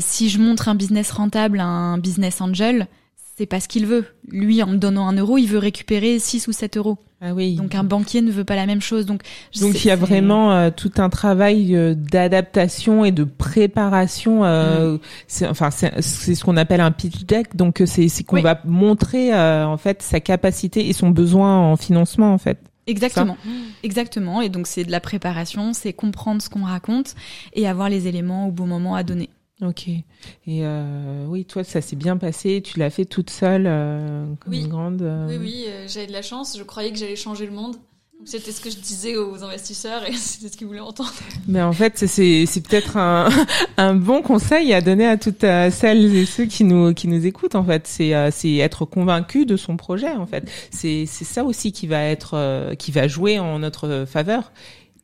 Si 0.00 0.28
je 0.28 0.38
montre 0.38 0.68
un 0.68 0.74
business 0.74 1.10
rentable 1.12 1.60
à 1.60 1.66
un 1.66 1.98
business 1.98 2.40
angel, 2.40 2.88
c'est 3.36 3.46
pas 3.46 3.60
ce 3.60 3.68
qu'il 3.68 3.86
veut. 3.86 4.06
Lui, 4.28 4.62
en 4.62 4.68
me 4.68 4.76
donnant 4.76 5.08
un 5.08 5.16
euro, 5.16 5.38
il 5.38 5.46
veut 5.46 5.58
récupérer 5.58 6.18
6 6.18 6.48
ou 6.48 6.52
7 6.52 6.76
euros. 6.76 6.98
Ah 7.28 7.34
oui. 7.34 7.56
Donc 7.56 7.74
un 7.74 7.82
banquier 7.82 8.22
ne 8.22 8.30
veut 8.30 8.44
pas 8.44 8.54
la 8.54 8.66
même 8.66 8.80
chose. 8.80 9.04
Donc 9.04 9.22
Donc 9.60 9.84
il 9.84 9.88
y 9.88 9.90
a 9.90 9.96
vraiment 9.96 10.52
euh, 10.52 10.70
tout 10.70 10.92
un 10.98 11.08
travail 11.08 11.74
euh, 11.74 11.94
d'adaptation 11.96 13.04
et 13.04 13.10
de 13.10 13.24
préparation. 13.24 14.44
euh, 14.44 14.98
c'est, 15.26 15.48
enfin, 15.48 15.70
c'est, 15.70 16.00
ce 16.02 16.44
qu'on 16.44 16.56
appelle 16.56 16.80
un 16.80 16.92
pitch 16.92 17.24
deck. 17.24 17.56
Donc 17.56 17.80
euh, 17.80 17.86
c'est, 17.86 18.08
c'est 18.08 18.22
qu'on 18.22 18.36
Oui. 18.36 18.42
va 18.42 18.60
montrer 18.64 19.34
euh, 19.34 19.66
en 19.66 19.76
fait 19.76 20.02
sa 20.02 20.20
capacité 20.20 20.88
et 20.88 20.92
son 20.92 21.10
besoin 21.10 21.58
en 21.58 21.76
financement 21.76 22.32
en 22.32 22.38
fait. 22.38 22.58
Exactement, 22.88 23.36
exactement. 23.82 24.40
Et 24.42 24.48
donc 24.48 24.68
c'est 24.68 24.84
de 24.84 24.92
la 24.92 25.00
préparation, 25.00 25.72
c'est 25.72 25.92
comprendre 25.92 26.40
ce 26.40 26.48
qu'on 26.48 26.62
raconte 26.64 27.16
et 27.52 27.66
avoir 27.66 27.88
les 27.88 28.06
éléments 28.06 28.46
au 28.46 28.52
bon 28.52 28.66
moment 28.68 28.94
à 28.94 29.02
donner. 29.02 29.28
Ok. 29.62 29.88
Et 29.88 30.02
euh, 30.48 31.24
oui, 31.28 31.44
toi, 31.46 31.64
ça 31.64 31.80
s'est 31.80 31.96
bien 31.96 32.16
passé. 32.18 32.60
Tu 32.62 32.78
l'as 32.78 32.90
fait 32.90 33.06
toute 33.06 33.30
seule, 33.30 33.64
euh, 33.66 34.26
comme 34.40 34.52
Oui. 34.52 34.60
une 34.62 34.68
grande. 34.68 35.00
euh, 35.02 35.26
Oui, 35.30 35.36
oui, 35.40 35.64
euh, 35.68 35.86
j'avais 35.88 36.06
de 36.06 36.12
la 36.12 36.22
chance. 36.22 36.56
Je 36.58 36.62
croyais 36.62 36.92
que 36.92 36.98
j'allais 36.98 37.16
changer 37.16 37.46
le 37.46 37.52
monde. 37.52 37.72
Donc, 38.18 38.28
C'était 38.28 38.52
ce 38.52 38.60
que 38.60 38.68
je 38.70 38.76
disais 38.76 39.16
aux 39.16 39.42
investisseurs 39.44 40.06
et 40.06 40.12
c'était 40.14 40.50
ce 40.52 40.58
qu'ils 40.58 40.66
voulaient 40.66 40.80
entendre. 40.80 41.12
Mais 41.48 41.62
en 41.62 41.72
fait, 41.72 42.04
c'est 42.06 42.44
c'est 42.46 42.60
peut-être 42.66 42.98
un, 42.98 43.28
un 43.78 43.94
bon 43.94 44.20
conseil 44.20 44.74
à 44.74 44.82
donner 44.82 45.06
à 45.06 45.16
toutes 45.16 45.44
euh, 45.44 45.70
celles 45.70 46.14
et 46.14 46.26
ceux 46.26 46.44
qui 46.44 46.64
nous 46.64 46.92
qui 46.92 47.08
nous 47.08 47.24
écoutent. 47.26 47.54
En 47.54 47.64
fait, 47.64 47.86
c'est 47.86 48.14
euh, 48.14 48.30
c'est 48.30 48.56
être 48.56 48.84
convaincu 48.84 49.46
de 49.46 49.56
son 49.56 49.76
projet. 49.78 50.10
En 50.12 50.26
fait, 50.26 50.50
c'est 50.70 51.04
c'est 51.06 51.24
ça 51.24 51.44
aussi 51.44 51.72
qui 51.72 51.86
va 51.86 52.02
être 52.04 52.32
euh, 52.34 52.74
qui 52.74 52.90
va 52.92 53.08
jouer 53.08 53.38
en 53.38 53.58
notre 53.58 54.04
faveur. 54.06 54.52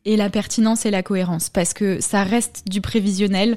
Et 0.04 0.16
la 0.16 0.28
pertinence 0.30 0.84
et 0.84 0.90
la 0.90 1.04
cohérence, 1.04 1.48
parce 1.48 1.74
que 1.74 2.00
ça 2.00 2.24
reste 2.24 2.64
du 2.68 2.80
prévisionnel, 2.80 3.56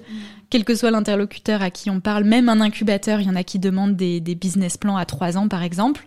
quel 0.56 0.64
que 0.64 0.74
soit 0.74 0.90
l'interlocuteur 0.90 1.62
à 1.62 1.70
qui 1.70 1.90
on 1.90 2.00
parle, 2.00 2.24
même 2.24 2.48
un 2.48 2.62
incubateur, 2.62 3.20
il 3.20 3.28
y 3.28 3.30
en 3.30 3.36
a 3.36 3.44
qui 3.44 3.60
demandent 3.60 3.98
des, 3.98 4.22
business 4.22 4.78
plans 4.78 4.96
à 4.96 5.04
trois 5.04 5.38
ans, 5.38 5.50
par 5.50 5.64
exemple. 5.64 6.06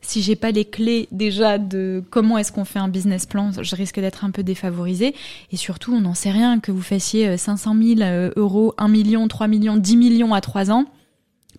Si 0.00 0.22
j'ai 0.22 0.34
pas 0.34 0.50
les 0.50 0.64
clés 0.64 1.08
déjà 1.12 1.58
de 1.58 2.02
comment 2.08 2.38
est-ce 2.38 2.52
qu'on 2.52 2.64
fait 2.64 2.78
un 2.78 2.88
business 2.88 3.26
plan, 3.26 3.50
je 3.60 3.76
risque 3.76 4.00
d'être 4.00 4.24
un 4.24 4.30
peu 4.30 4.42
défavorisée. 4.42 5.14
Et 5.52 5.58
surtout, 5.58 5.92
on 5.92 6.00
n'en 6.00 6.14
sait 6.14 6.30
rien 6.30 6.58
que 6.58 6.72
vous 6.72 6.80
fassiez 6.80 7.28
euh, 7.28 7.36
500 7.36 7.76
000 7.78 8.00
euh, 8.00 8.30
euros, 8.36 8.72
1 8.78 8.88
million, 8.88 9.28
3 9.28 9.46
millions, 9.46 9.76
10 9.76 9.98
millions 9.98 10.32
à 10.32 10.40
trois 10.40 10.70
ans. 10.70 10.86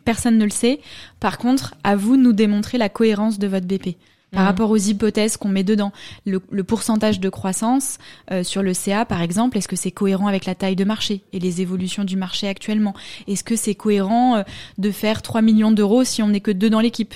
Personne 0.06 0.40
ne 0.40 0.46
le 0.46 0.50
sait. 0.50 0.80
Par 1.20 1.38
contre, 1.38 1.76
à 1.84 1.96
vous 1.96 2.18
de 2.18 2.22
nous 2.24 2.34
démontrer 2.34 2.80
la 2.80 2.90
cohérence 2.90 3.38
de 3.38 3.46
votre 3.46 3.68
BP 3.68 3.96
par 4.32 4.42
Mhm. 4.42 4.48
rapport 4.48 4.70
aux 4.72 4.78
hypothèses 4.78 5.38
qu'on 5.38 5.48
met 5.50 5.64
dedans. 5.64 5.92
Le, 6.26 6.42
le 6.52 6.64
pourcentage 6.64 7.20
de 7.20 7.30
croissance 7.30 7.98
euh, 8.32 8.44
sur 8.44 8.62
le 8.64 8.74
CA, 8.74 9.06
par 9.06 9.22
exemple, 9.22 9.58
est-ce 9.58 9.68
que 9.68 9.76
c'est 9.76 9.92
cohérent 9.92 10.28
avec 10.28 10.46
la 10.46 10.56
taille 10.56 10.76
de 10.76 10.84
marché 10.84 11.22
et 11.34 11.40
les 11.40 11.62
évolutions 11.62 12.04
du 12.04 12.18
marché 12.18 12.48
actuellement? 12.48 12.94
Est-ce 13.28 13.44
que 13.44 13.56
c'est 13.56 13.76
cohérent 13.76 14.38
euh, 14.38 14.44
de 14.78 14.92
faire 14.92 15.22
3 15.22 15.42
millions 15.42 15.72
d'euros 15.72 16.04
si 16.04 16.22
on 16.22 16.28
n'est 16.28 16.42
que 16.42 16.52
deux 16.52 16.70
dans 16.70 16.80
l'équipe? 16.82 17.14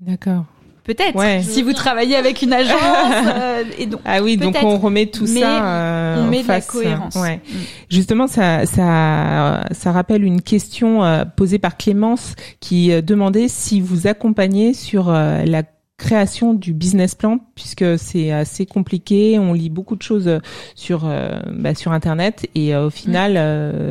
D'accord. 0.00 0.44
Peut-être. 0.84 1.14
Ouais. 1.14 1.42
Si 1.44 1.62
vous 1.62 1.72
travaillez 1.74 2.16
avec 2.16 2.42
une 2.42 2.52
agence. 2.52 2.76
euh, 2.82 3.62
et 3.78 3.86
donc, 3.86 4.00
Ah 4.04 4.20
oui, 4.20 4.36
donc 4.36 4.56
on 4.64 4.78
remet 4.78 5.06
tout 5.06 5.26
Mais 5.32 5.40
ça. 5.40 5.64
euh, 5.64 6.16
on 6.18 6.26
en 6.26 6.30
met 6.30 6.42
de 6.42 6.48
la 6.48 6.54
face. 6.54 6.66
cohérence. 6.66 7.14
Ouais. 7.14 7.36
Mm. 7.36 7.56
Justement, 7.88 8.26
ça, 8.26 8.66
ça, 8.66 9.62
ça 9.70 9.92
rappelle 9.92 10.24
une 10.24 10.42
question 10.42 11.04
euh, 11.04 11.24
posée 11.24 11.60
par 11.60 11.76
Clémence 11.76 12.34
qui 12.58 12.90
euh, 12.90 13.00
demandait 13.00 13.46
si 13.46 13.80
vous 13.80 14.08
accompagnez 14.08 14.74
sur 14.74 15.08
euh, 15.08 15.44
la 15.44 15.62
création 16.02 16.52
du 16.52 16.72
business 16.72 17.14
plan 17.14 17.38
puisque 17.54 17.98
c'est 17.98 18.32
assez 18.32 18.66
compliqué 18.66 19.38
on 19.38 19.52
lit 19.52 19.70
beaucoup 19.70 19.96
de 19.96 20.02
choses 20.02 20.26
euh, 20.28 20.40
sur 20.74 21.04
euh, 21.04 21.40
bah, 21.52 21.74
sur 21.74 21.92
internet 21.92 22.48
et 22.54 22.74
euh, 22.74 22.86
au 22.86 22.90
final 22.90 23.36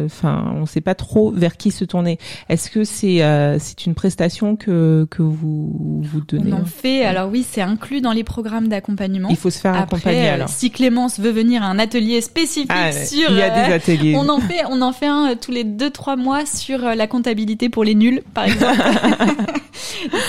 enfin 0.06 0.54
on 0.56 0.66
sait 0.66 0.82
pas 0.82 0.96
trop 0.96 1.32
vers 1.32 1.58
qui 1.58 1.72
se 1.72 1.86
tourner 1.86 2.20
est-ce 2.50 2.70
que 2.70 2.84
c'est 2.84 3.24
euh, 3.24 3.58
c'est 3.60 3.86
une 3.86 3.96
prestation 3.96 4.56
que 4.56 5.08
que 5.10 5.22
vous 5.22 6.02
vous 6.02 6.22
donnez 6.22 6.54
On 6.54 6.62
en 6.62 6.66
fait. 6.66 7.04
Alors 7.06 7.30
oui, 7.30 7.46
c'est 7.50 7.62
inclus 7.62 8.02
dans 8.02 8.12
les 8.12 8.24
programmes 8.24 8.68
d'accompagnement. 8.68 9.30
il 9.30 9.36
faut 9.36 9.50
se 9.50 9.60
faire 9.60 9.76
accompagner 9.76 10.20
Après, 10.20 10.30
euh, 10.30 10.34
alors 10.34 10.50
si 10.50 10.72
Clémence 10.72 11.20
veut 11.20 11.32
venir 11.32 11.64
à 11.64 11.68
un 11.68 11.80
atelier 11.80 12.22
spécifique 12.22 12.72
Ah, 12.74 12.92
sur, 12.92 13.30
il 13.32 13.38
y 13.38 13.42
a 13.42 13.68
des 13.68 13.74
ateliers 13.74 14.16
on 14.16 14.30
en 14.30 14.40
fait, 14.40 14.64
on 14.70 14.82
en 14.82 14.92
fait 14.92 15.08
un 15.08 15.36
tous 15.36 15.52
les 15.52 15.64
deux 15.64 15.90
trois 15.90 16.16
mois 16.16 16.46
sur 16.46 16.80
la 16.80 17.08
comptabilité 17.08 17.70
pour 17.70 17.84
les 17.84 17.96
nuls, 17.96 18.22
par 18.34 18.46
exemple. 18.46 18.82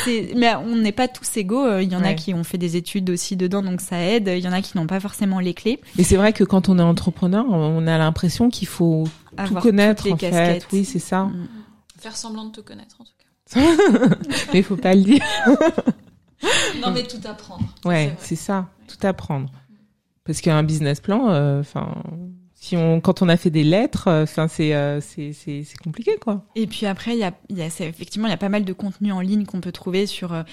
Mais 0.37 0.55
on 0.55 0.77
n'est 0.77 0.93
pas 0.93 1.09
tous 1.09 1.37
égaux. 1.37 1.65
Euh, 1.73 1.83
Il 1.83 1.93
y 1.93 1.97
en 1.97 2.05
a 2.05 2.15
qui 2.15 2.35
ont 2.35 2.45
fait 2.45 2.59
des 2.59 2.77
études 2.77 3.11
aussi 3.11 3.37
dedans, 3.37 3.63
donc 3.63 3.81
ça 3.81 3.99
aide. 3.99 4.29
Il 4.29 4.45
y 4.45 4.49
en 4.49 4.53
a 4.53 4.63
qui 4.63 4.77
n'ont 4.77 4.87
pas 4.87 5.01
forcément 5.01 5.41
les 5.41 5.55
clés. 5.55 5.81
Et 5.99 6.05
c'est 6.05 6.17
vrai 6.17 6.33
que 6.33 6.45
quand 6.45 6.69
on 6.69 6.79
est 6.79 6.83
entrepreneur, 6.83 7.45
on 7.49 7.87
a 7.87 7.99
l'impression 7.99 8.51
qu'il 8.51 8.69
faut 8.69 9.05
tout 9.07 9.35
Avoir 9.37 9.63
connaître 9.63 10.05
toutes 10.05 10.07
les 10.07 10.29
en 10.29 10.31
casquettes. 10.31 10.63
fait. 10.65 10.77
Oui, 10.77 10.85
c'est 10.85 10.99
ça. 10.99 11.25
Mm. 11.25 11.49
Faire 11.99 12.17
semblant 12.17 12.47
de 12.47 12.53
te 12.53 12.61
connaître, 12.61 12.97
en 13.01 13.05
tout 13.05 13.13
cas. 13.19 13.61
Mais 14.53 14.61
il 14.61 14.65
faut 14.65 14.77
pas 14.77 14.95
le 14.95 15.03
dire. 15.03 15.23
Non, 16.81 16.91
mais 16.91 17.05
tout 17.05 17.21
apprendre. 17.25 17.65
Ouais, 17.85 18.17
c'est 18.19 18.35
ça. 18.35 18.69
Tout 18.89 19.07
apprendre. 19.07 19.49
Parce 20.25 20.41
qu'un 20.41 20.65
business 20.65 21.01
plan, 21.01 21.31
euh, 21.31 21.61
enfin, 21.61 22.03
si 22.63 22.77
on, 22.77 23.01
quand 23.01 23.23
on 23.23 23.29
a 23.29 23.37
fait 23.37 23.51
des 23.51 23.65
lettres, 23.65 24.07
euh, 24.07 24.23
enfin, 24.23 24.47
c'est, 24.47 24.73
euh, 24.73 25.01
c'est, 25.01 25.33
c'est, 25.33 25.65
c'est 25.65 25.79
compliqué, 25.79 26.13
quoi. 26.21 26.45
Et 26.55 26.69
puis 26.69 26.87
après, 26.87 27.15
il 27.15 27.19
y 27.19 27.25
a, 27.25 27.33
y 27.51 27.61
effectivement, 27.61 28.29
il 28.29 28.31
y 28.31 28.35
a 28.35 28.39
pas 28.39 28.49
mal 28.49 28.65
de 28.65 28.73
contenu 28.73 29.11
en 29.11 29.21
ligne 29.21 29.47
qu'on 29.47 29.61
peut 29.61 29.73
trouver 29.73 30.07
sur 30.07 30.33
euh, 30.33 30.45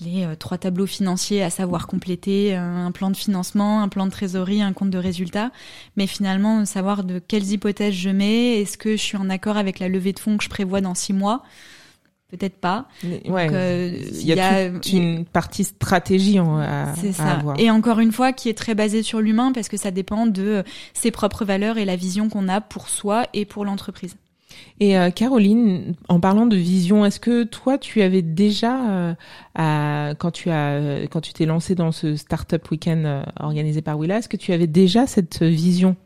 les 0.00 0.24
euh, 0.24 0.34
trois 0.34 0.58
tableaux 0.58 0.86
financiers 0.86 1.42
à 1.42 1.50
savoir 1.50 1.86
compléter, 1.86 2.56
euh, 2.56 2.60
un 2.86 2.90
plan 2.92 3.10
de 3.10 3.16
financement, 3.16 3.82
un 3.82 3.88
plan 3.88 4.06
de 4.06 4.10
trésorerie, 4.10 4.62
un 4.62 4.72
compte 4.72 4.90
de 4.90 4.98
résultat. 4.98 5.50
Mais 5.96 6.06
finalement, 6.06 6.64
savoir 6.64 7.04
de 7.04 7.18
quelles 7.18 7.50
hypothèses 7.52 7.94
je 7.94 8.10
mets, 8.10 8.60
est-ce 8.60 8.78
que 8.78 8.92
je 8.92 9.02
suis 9.02 9.16
en 9.16 9.30
accord 9.30 9.56
avec 9.56 9.78
la 9.78 9.88
levée 9.88 10.12
de 10.12 10.18
fonds 10.18 10.36
que 10.36 10.44
je 10.44 10.48
prévois 10.48 10.80
dans 10.80 10.94
six 10.94 11.12
mois? 11.12 11.42
Peut-être 12.30 12.56
pas. 12.56 12.88
Ouais. 13.28 13.48
Euh, 13.52 13.94
il 14.10 14.26
y 14.26 14.40
a, 14.40 14.70
toute 14.70 14.90
une 14.90 15.26
partie 15.26 15.64
stratégie 15.64 16.40
en- 16.40 16.58
à, 16.58 16.94
C'est 16.98 17.10
à 17.10 17.12
ça. 17.12 17.32
avoir. 17.32 17.60
Et 17.60 17.70
encore 17.70 17.98
une 18.00 18.10
fois, 18.10 18.32
qui 18.32 18.48
est 18.48 18.54
très 18.56 18.74
basée 18.74 19.02
sur 19.02 19.20
l'humain 19.20 19.52
parce 19.52 19.68
que 19.68 19.76
ça 19.76 19.90
dépend 19.90 20.24
de 20.26 20.64
ses 20.94 21.10
propres 21.10 21.44
valeurs 21.44 21.76
et 21.76 21.84
la 21.84 21.94
vision 21.94 22.30
qu'on 22.30 22.48
a 22.48 22.62
pour 22.62 22.88
soi 22.88 23.26
et 23.34 23.44
pour 23.44 23.66
l'entreprise. 23.66 24.16
Et 24.80 24.98
euh, 24.98 25.10
Caroline, 25.10 25.94
en 26.08 26.18
parlant 26.20 26.46
de 26.46 26.56
vision, 26.56 27.04
est-ce 27.04 27.20
que 27.20 27.44
toi, 27.44 27.78
tu 27.78 28.02
avais 28.02 28.22
déjà, 28.22 28.90
euh, 28.90 29.14
à- 29.54 30.14
quand 30.18 30.30
tu 30.30 30.50
as, 30.50 30.72
euh, 30.72 31.06
quand 31.06 31.20
tu 31.20 31.32
t'es 31.32 31.46
lancé 31.46 31.74
dans 31.74 31.92
ce 31.92 32.16
startup 32.16 32.70
week-end 32.70 33.02
euh, 33.04 33.22
organisé 33.40 33.80
par 33.82 33.98
Willa, 33.98 34.18
est-ce 34.18 34.28
que 34.28 34.36
tu 34.36 34.52
avais 34.52 34.66
déjà 34.66 35.06
cette 35.06 35.42
vision 35.42 35.96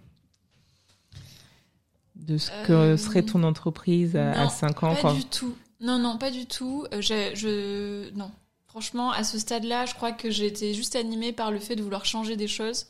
de 2.16 2.38
ce 2.38 2.51
que 2.66 2.97
serait 2.97 3.22
ton 3.22 3.42
entreprise 3.44 4.16
à, 4.16 4.44
non, 4.44 4.49
5 4.49 4.82
ans 4.82 4.94
Pas 4.94 5.01
quoi. 5.01 5.12
du 5.12 5.24
tout. 5.24 5.55
Non, 5.80 5.99
non, 5.99 6.18
pas 6.18 6.30
du 6.30 6.47
tout. 6.47 6.86
Je, 6.92 8.11
non. 8.16 8.30
Franchement, 8.66 9.11
à 9.12 9.24
ce 9.24 9.38
stade-là, 9.38 9.86
je 9.86 9.94
crois 9.94 10.12
que 10.12 10.30
j'ai 10.30 10.47
été 10.47 10.74
juste 10.74 10.97
animée 10.97 11.32
par 11.32 11.51
le 11.51 11.59
fait 11.59 11.76
de 11.76 11.82
vouloir 11.82 12.05
changer 12.05 12.36
des 12.36 12.49
choses, 12.49 12.86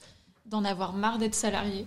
d'en 0.47 0.65
avoir 0.65 0.95
marre 0.95 1.19
d'être 1.19 1.35
salarié, 1.35 1.87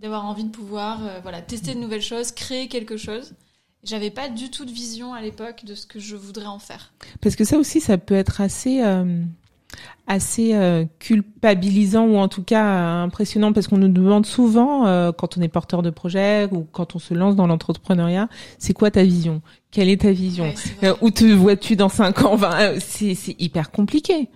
d'avoir 0.00 0.24
envie 0.24 0.44
de 0.44 0.50
pouvoir 0.50 1.04
euh, 1.04 1.20
voilà, 1.22 1.42
tester 1.42 1.74
de 1.74 1.78
nouvelles 1.78 2.02
choses, 2.02 2.32
créer 2.32 2.68
quelque 2.68 2.96
chose. 2.96 3.34
J'avais 3.84 4.10
pas 4.10 4.28
du 4.28 4.50
tout 4.50 4.64
de 4.64 4.70
vision 4.70 5.14
à 5.14 5.20
l'époque 5.20 5.64
de 5.64 5.74
ce 5.74 5.86
que 5.86 5.98
je 5.98 6.16
voudrais 6.16 6.46
en 6.46 6.58
faire. 6.58 6.92
Parce 7.20 7.36
que 7.36 7.44
ça 7.44 7.58
aussi, 7.58 7.80
ça 7.80 7.96
peut 7.96 8.14
être 8.14 8.40
assez, 8.42 8.82
euh, 8.82 9.22
assez 10.06 10.54
euh, 10.54 10.84
culpabilisant 10.98 12.06
ou 12.06 12.16
en 12.16 12.28
tout 12.28 12.42
cas 12.42 12.62
impressionnant 13.02 13.54
parce 13.54 13.68
qu'on 13.68 13.78
nous 13.78 13.88
demande 13.88 14.26
souvent 14.26 14.82
quand 15.12 15.38
on 15.38 15.40
est 15.40 15.48
porteur 15.48 15.82
de 15.82 15.88
projet 15.88 16.46
ou 16.52 16.66
quand 16.70 16.94
on 16.94 16.98
se 16.98 17.14
lance 17.14 17.36
dans 17.36 17.46
l'entrepreneuriat, 17.46 18.28
c'est 18.58 18.74
quoi 18.74 18.90
ta 18.90 19.02
vision? 19.02 19.40
Quelle 19.70 19.88
est 19.88 20.02
ta 20.02 20.12
vision? 20.12 20.52
Ouais, 20.82 20.92
Où 21.00 21.10
te 21.10 21.24
vois-tu 21.24 21.76
dans 21.76 21.88
cinq 21.88 22.22
ans? 22.22 22.34
Enfin, 22.34 22.74
c'est, 22.80 23.14
c'est 23.14 23.36
hyper 23.40 23.70
compliqué. 23.70 24.28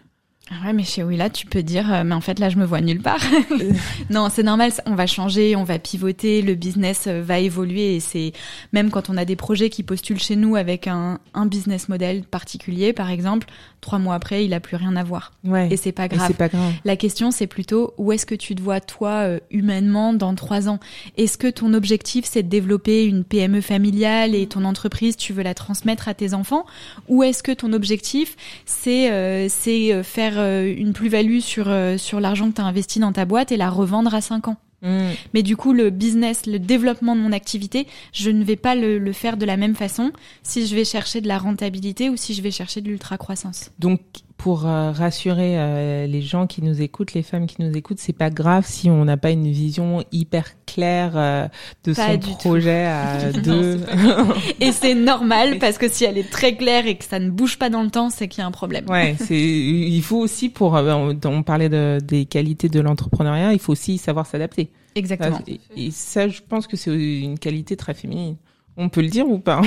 Ah 0.50 0.66
ouais, 0.66 0.72
mais 0.74 0.84
chez 0.84 1.02
Willa, 1.02 1.30
tu 1.30 1.46
peux 1.46 1.62
dire, 1.62 1.90
euh, 1.90 2.04
mais 2.04 2.14
en 2.14 2.20
fait 2.20 2.38
là, 2.38 2.50
je 2.50 2.58
me 2.58 2.66
vois 2.66 2.82
nulle 2.82 3.00
part. 3.00 3.22
non, 4.10 4.28
c'est 4.30 4.42
normal. 4.42 4.72
On 4.84 4.94
va 4.94 5.06
changer, 5.06 5.56
on 5.56 5.64
va 5.64 5.78
pivoter, 5.78 6.42
le 6.42 6.54
business 6.54 7.06
euh, 7.06 7.22
va 7.22 7.38
évoluer. 7.38 7.96
Et 7.96 8.00
c'est 8.00 8.32
même 8.74 8.90
quand 8.90 9.08
on 9.08 9.16
a 9.16 9.24
des 9.24 9.36
projets 9.36 9.70
qui 9.70 9.82
postulent 9.82 10.20
chez 10.20 10.36
nous 10.36 10.54
avec 10.54 10.86
un, 10.86 11.18
un 11.32 11.46
business 11.46 11.88
model 11.88 12.24
particulier, 12.24 12.92
par 12.92 13.08
exemple, 13.08 13.46
trois 13.84 13.98
mois 13.98 14.14
après, 14.14 14.44
il 14.44 14.54
a 14.54 14.60
plus 14.60 14.76
rien 14.76 14.96
à 14.96 15.04
voir. 15.04 15.32
Ouais. 15.44 15.68
Et 15.70 15.76
c'est 15.76 15.92
pas 15.92 16.08
grave. 16.08 16.26
c'est 16.26 16.36
pas 16.36 16.48
grave. 16.48 16.72
La 16.84 16.96
question, 16.96 17.30
c'est 17.30 17.46
plutôt 17.46 17.94
où 17.98 18.10
est-ce 18.12 18.26
que 18.26 18.34
tu 18.34 18.54
te 18.54 18.62
vois 18.62 18.80
toi 18.80 19.10
euh, 19.10 19.38
humainement 19.50 20.14
dans 20.14 20.34
trois 20.34 20.68
ans? 20.68 20.80
Est-ce 21.16 21.38
que 21.38 21.48
ton 21.48 21.74
objectif, 21.74 22.24
c'est 22.24 22.42
de 22.42 22.48
développer 22.48 23.04
une 23.04 23.24
PME 23.24 23.60
familiale 23.60 24.34
et 24.34 24.46
ton 24.46 24.64
entreprise, 24.64 25.16
tu 25.16 25.32
veux 25.32 25.42
la 25.42 25.54
transmettre 25.54 26.08
à 26.08 26.14
tes 26.14 26.34
enfants? 26.34 26.64
Ou 27.08 27.22
est-ce 27.22 27.42
que 27.42 27.52
ton 27.52 27.72
objectif, 27.72 28.36
c'est 28.64 29.12
euh, 29.12 29.46
c'est 29.50 29.92
euh, 29.92 30.02
faire 30.02 30.34
euh, 30.38 30.72
une 30.74 30.92
plus-value 30.92 31.40
sur 31.40 31.66
euh, 31.68 31.98
sur 31.98 32.20
l'argent 32.20 32.50
que 32.50 32.56
tu 32.56 32.60
as 32.62 32.64
investi 32.64 32.98
dans 33.00 33.12
ta 33.12 33.24
boîte 33.24 33.52
et 33.52 33.56
la 33.56 33.68
revendre 33.70 34.14
à 34.14 34.20
cinq 34.20 34.48
ans? 34.48 34.56
Mm. 34.84 35.12
mais 35.32 35.42
du 35.42 35.56
coup, 35.56 35.72
le 35.72 35.90
business, 35.90 36.46
le 36.46 36.58
développement 36.58 37.16
de 37.16 37.20
mon 37.20 37.32
activité, 37.32 37.86
je 38.12 38.30
ne 38.30 38.44
vais 38.44 38.56
pas 38.56 38.74
le, 38.74 38.98
le 38.98 39.12
faire 39.12 39.36
de 39.36 39.46
la 39.46 39.56
même 39.56 39.74
façon 39.74 40.12
si 40.42 40.66
je 40.66 40.74
vais 40.76 40.84
chercher 40.84 41.20
de 41.20 41.28
la 41.28 41.38
rentabilité 41.38 42.10
ou 42.10 42.16
si 42.16 42.34
je 42.34 42.42
vais 42.42 42.50
chercher 42.50 42.80
de 42.80 42.88
l'ultra-croissance. 42.88 43.70
Donc, 43.78 44.00
pour 44.44 44.66
euh, 44.66 44.92
rassurer 44.92 45.58
euh, 45.58 46.06
les 46.06 46.20
gens 46.20 46.46
qui 46.46 46.60
nous 46.60 46.82
écoutent, 46.82 47.14
les 47.14 47.22
femmes 47.22 47.46
qui 47.46 47.62
nous 47.62 47.74
écoutent, 47.74 47.98
c'est 47.98 48.12
pas 48.12 48.28
grave 48.28 48.66
si 48.68 48.90
on 48.90 49.06
n'a 49.06 49.16
pas 49.16 49.30
une 49.30 49.50
vision 49.50 50.04
hyper 50.12 50.44
claire 50.66 51.12
euh, 51.16 51.48
de 51.84 51.94
Pas 51.94 52.12
son 52.12 52.18
tout. 52.18 52.34
projet 52.34 52.84
à 52.84 53.32
deux. 53.42 53.80
Et 54.60 54.70
c'est 54.72 54.94
normal 54.94 55.56
parce 55.58 55.78
que 55.78 55.88
si 55.88 56.04
elle 56.04 56.18
est 56.18 56.30
très 56.30 56.56
claire 56.56 56.86
et 56.86 56.98
que 56.98 57.06
ça 57.06 57.20
ne 57.20 57.30
bouge 57.30 57.58
pas 57.58 57.70
dans 57.70 57.82
le 57.82 57.88
temps, 57.88 58.10
c'est 58.10 58.28
qu'il 58.28 58.40
y 58.40 58.44
a 58.44 58.46
un 58.46 58.50
problème. 58.50 58.84
Ouais, 58.86 59.16
c'est 59.18 59.40
il 59.40 60.02
faut 60.02 60.18
aussi 60.18 60.50
pour 60.50 60.74
on, 60.74 61.18
on 61.24 61.42
parlait 61.42 61.70
de, 61.70 61.98
des 62.04 62.26
qualités 62.26 62.68
de 62.68 62.80
l'entrepreneuriat, 62.80 63.54
il 63.54 63.58
faut 63.58 63.72
aussi 63.72 63.96
savoir 63.96 64.26
s'adapter. 64.26 64.68
Exactement. 64.94 65.40
Et, 65.46 65.58
et 65.74 65.90
ça, 65.90 66.28
je 66.28 66.42
pense 66.46 66.66
que 66.66 66.76
c'est 66.76 66.92
une 66.94 67.38
qualité 67.38 67.76
très 67.76 67.94
féminine. 67.94 68.36
On 68.76 68.90
peut 68.90 69.00
le 69.00 69.08
dire 69.08 69.26
ou 69.26 69.38
pas 69.38 69.62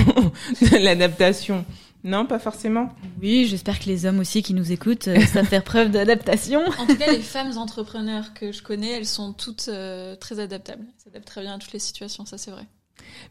L'adaptation. 0.80 1.64
Non, 2.04 2.26
pas 2.26 2.38
forcément. 2.38 2.90
Oui, 3.20 3.46
j'espère 3.46 3.78
que 3.78 3.86
les 3.86 4.06
hommes 4.06 4.20
aussi 4.20 4.42
qui 4.42 4.54
nous 4.54 4.70
écoutent 4.70 5.08
euh, 5.08 5.20
savent 5.26 5.46
faire 5.46 5.64
preuve 5.64 5.90
d'adaptation. 5.90 6.60
En 6.78 6.86
tout 6.86 6.96
cas, 6.96 7.10
les 7.10 7.20
femmes 7.20 7.56
entrepreneurs 7.58 8.34
que 8.34 8.52
je 8.52 8.62
connais, 8.62 8.90
elles 8.92 9.06
sont 9.06 9.32
toutes 9.32 9.68
euh, 9.68 10.14
très 10.16 10.38
adaptables. 10.38 10.84
Elles 10.86 11.04
s'adaptent 11.04 11.26
très 11.26 11.42
bien 11.42 11.54
à 11.54 11.58
toutes 11.58 11.72
les 11.72 11.78
situations, 11.78 12.24
ça 12.24 12.38
c'est 12.38 12.50
vrai. 12.50 12.66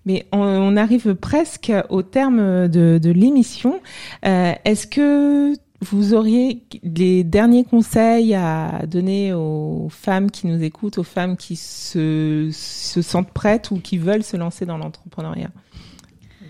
Mais 0.05 0.25
on, 0.31 0.75
arrive 0.75 1.15
presque 1.15 1.71
au 1.89 2.01
terme 2.01 2.67
de, 2.67 2.99
de 3.01 3.11
l'émission. 3.11 3.79
Euh, 4.25 4.53
Est-ce 4.65 4.87
que 4.87 5.53
vous 5.81 6.13
auriez 6.13 6.63
les 6.83 7.23
derniers 7.23 7.63
conseils 7.63 8.33
à 8.33 8.85
donner 8.87 9.33
aux 9.33 9.87
femmes 9.89 10.31
qui 10.31 10.47
nous 10.47 10.63
écoutent, 10.63 10.97
aux 10.97 11.03
femmes 11.03 11.37
qui 11.37 11.55
se, 11.55 12.49
se 12.51 13.01
sentent 13.01 13.31
prêtes 13.31 13.71
ou 13.71 13.79
qui 13.79 13.97
veulent 13.97 14.23
se 14.23 14.35
lancer 14.35 14.65
dans 14.65 14.77
l'entrepreneuriat? 14.77 15.51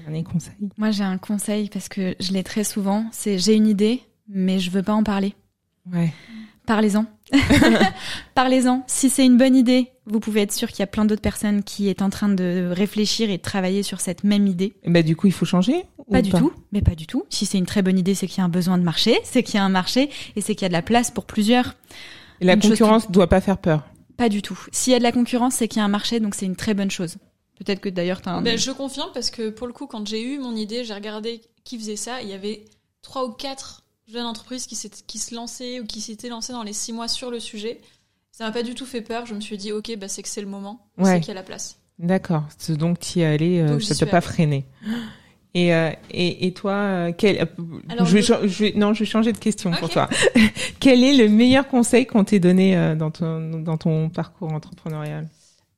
Dernier 0.08 0.24
conseil. 0.24 0.53
Moi, 0.78 0.91
j'ai 0.91 1.03
un 1.03 1.18
conseil 1.18 1.68
parce 1.68 1.89
que 1.89 2.16
je 2.22 2.32
l'ai 2.32 2.43
très 2.43 2.64
souvent. 2.64 3.08
C'est 3.12 3.38
j'ai 3.38 3.55
une 3.55 3.68
idée, 3.68 3.99
mais 4.30 4.58
je 4.58 4.72
veux 4.72 4.82
pas 4.82 4.93
en 4.93 5.03
parler. 5.03 5.36
Ouais. 5.91 6.14
Parlez-en. 6.66 7.05
Parlez-en. 8.34 8.86
Si 8.88 9.10
c'est 9.10 9.26
une 9.26 9.36
bonne 9.36 9.53
idée, 9.53 9.91
vous 10.05 10.22
pouvez 10.22 10.43
être 10.43 10.53
sûr 10.53 10.70
qu'il 10.70 10.80
y 10.80 10.84
a 10.84 10.88
plein 10.88 11.03
d'autres 11.03 11.22
personnes 11.22 11.62
qui 11.62 11.89
est 11.89 12.01
en 12.01 12.10
train 12.10 12.30
de 12.30 12.72
réfléchir 12.72 13.30
et 13.30 13.36
de 13.36 13.41
travailler 13.41 13.84
sur 13.84 13.99
cette 13.99 14.24
même 14.24 14.47
idée. 14.47 14.76
Et 14.84 14.89
bah, 14.89 15.01
du 15.01 15.18
coup, 15.18 15.28
il 15.28 15.34
faut 15.34 15.45
changer 15.45 15.84
Pas 16.10 16.22
du 16.22 16.32
tout, 16.32 16.53
mais 16.72 16.82
pas 16.82 16.95
du 16.95 17.05
tout. 17.05 17.26
Si 17.28 17.45
c'est 17.45 17.58
une 17.58 17.66
très 17.66 17.82
bonne 17.82 17.99
idée, 17.99 18.16
c'est 18.16 18.28
qu'il 18.28 18.38
y 18.38 18.41
a 18.41 18.45
un 18.45 18.49
besoin 18.49 18.78
de 18.78 18.84
marché, 18.84 19.20
c'est 19.26 19.43
qu'il 19.43 19.55
y 19.55 19.58
a 19.58 19.66
un 19.66 19.70
marché 19.70 20.10
et 20.38 20.41
c'est 20.41 20.55
qu'il 20.55 20.64
y 20.64 20.68
a 20.68 20.70
de 20.70 20.74
la 20.74 20.82
place 20.82 21.12
pour 21.12 21.26
plusieurs. 21.26 21.76
Et 22.39 22.45
la 22.45 22.55
concurrence 22.55 23.10
ne 23.10 23.14
doit 23.14 23.28
pas 23.28 23.41
faire 23.41 23.58
peur. 23.58 23.84
Pas 24.16 24.30
du 24.30 24.41
tout. 24.41 24.58
S'il 24.72 24.93
y 24.93 24.95
a 24.95 24.99
de 24.99 25.03
la 25.03 25.12
concurrence, 25.12 25.55
c'est 25.55 25.68
qu'il 25.68 25.80
y 25.80 25.82
a 25.82 25.86
un 25.86 25.89
marché, 25.89 26.22
donc 26.22 26.34
c'est 26.34 26.45
une 26.45 26.55
très 26.55 26.74
bonne 26.74 26.91
chose. 26.91 27.18
Peut-être 27.58 27.80
que 27.80 27.89
d'ailleurs 27.89 28.22
tu 28.22 28.30
as 28.30 28.34
un... 28.34 28.41
Ben, 28.41 28.58
je 28.58 28.72
confirme 28.72 29.10
parce 29.14 29.30
que 29.30 29.49
pour 29.49 29.68
le 29.68 29.74
coup, 29.74 29.88
quand 29.88 30.08
j'ai 30.08 30.22
eu 30.22 30.39
mon 30.39 30.55
idée, 30.55 30.84
j'ai 30.84 30.93
regardé 30.93 31.41
qui 31.64 31.78
faisait 31.78 31.95
ça. 31.95 32.22
Il 32.22 32.30
y 32.30 32.34
avait 32.34 32.66
trois 33.01 33.26
ou 33.26 33.32
quatre 33.32 33.84
jeunes 34.08 34.26
entreprises 34.26 34.68
qui, 34.68 34.78
qui 35.05 35.18
se 35.18 35.36
lançaient 35.36 35.80
ou 35.80 35.86
qui 35.86 36.01
s'étaient 36.01 36.30
lancées 36.30 36.53
dans 36.53 36.64
les 36.64 36.74
six 36.74 36.93
mois 36.93 37.08
sur 37.08 37.32
le 37.32 37.39
sujet. 37.39 37.82
Ça 38.32 38.45
m'a 38.45 38.51
pas 38.51 38.64
du 38.64 38.76
tout 38.76 38.86
fait 38.86 39.01
peur. 39.01 39.26
Je 39.26 39.34
me 39.34 39.41
suis 39.41 39.58
dit, 39.58 39.72
ok, 39.72 39.97
bah, 39.97 40.08
c'est 40.08 40.22
que 40.22 40.30
c'est 40.30 40.41
le 40.41 40.47
moment. 40.47 40.88
C'est 41.03 41.20
qu'il 41.20 41.30
y 41.30 41.32
a 41.32 41.36
la 41.36 41.43
place. 41.43 41.80
D'accord. 41.99 42.43
Donc, 42.70 42.99
tu 42.99 43.20
y 43.20 43.22
es 43.24 43.26
allé, 43.26 43.60
euh, 43.60 43.80
ça 43.80 43.95
t'a 43.95 44.05
pas 44.05 44.22
freiné. 44.22 44.66
Et, 45.55 45.74
euh, 45.74 45.89
et, 46.12 46.45
et, 46.45 46.53
toi, 46.53 46.74
euh, 46.74 47.12
quel, 47.18 47.47
Alors, 47.89 48.05
je, 48.05 48.18
vais, 48.18 48.22
je... 48.22 48.64
vais, 48.64 48.74
non, 48.76 48.93
je 48.93 48.99
vais 48.99 49.05
changer 49.05 49.34
de 49.34 49.39
question 49.39 49.72
pour 49.72 49.89
toi. 49.89 50.08
quel 50.80 51.03
est 51.03 51.18
le 51.18 51.30
meilleur 51.30 51.68
conseil 51.68 52.05
qu'on 52.05 52.24
t'ait 52.24 52.39
donné 52.39 52.95
dans, 52.95 53.10
ton, 53.10 53.60
dans 53.60 53.78
ton 53.78 54.10
parcours 54.10 54.53
entrepreneurial? 54.53 55.28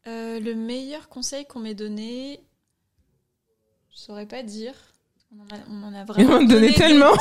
Le 0.06 0.54
meilleur 0.54 1.10
conseil 1.10 1.45
qu'on 1.45 1.60
m'ait 1.60 1.76
donné, 1.76 2.39
je 3.91 3.97
saurais 3.97 4.26
pas 4.26 4.43
dire. 4.43 4.74
On 5.32 5.41
en 5.41 5.56
a, 5.56 5.60
on 5.70 5.84
en 5.84 5.93
a 5.93 6.06
vraiment 6.06 6.41
donné, 6.41 6.74
tellement. 6.74 7.14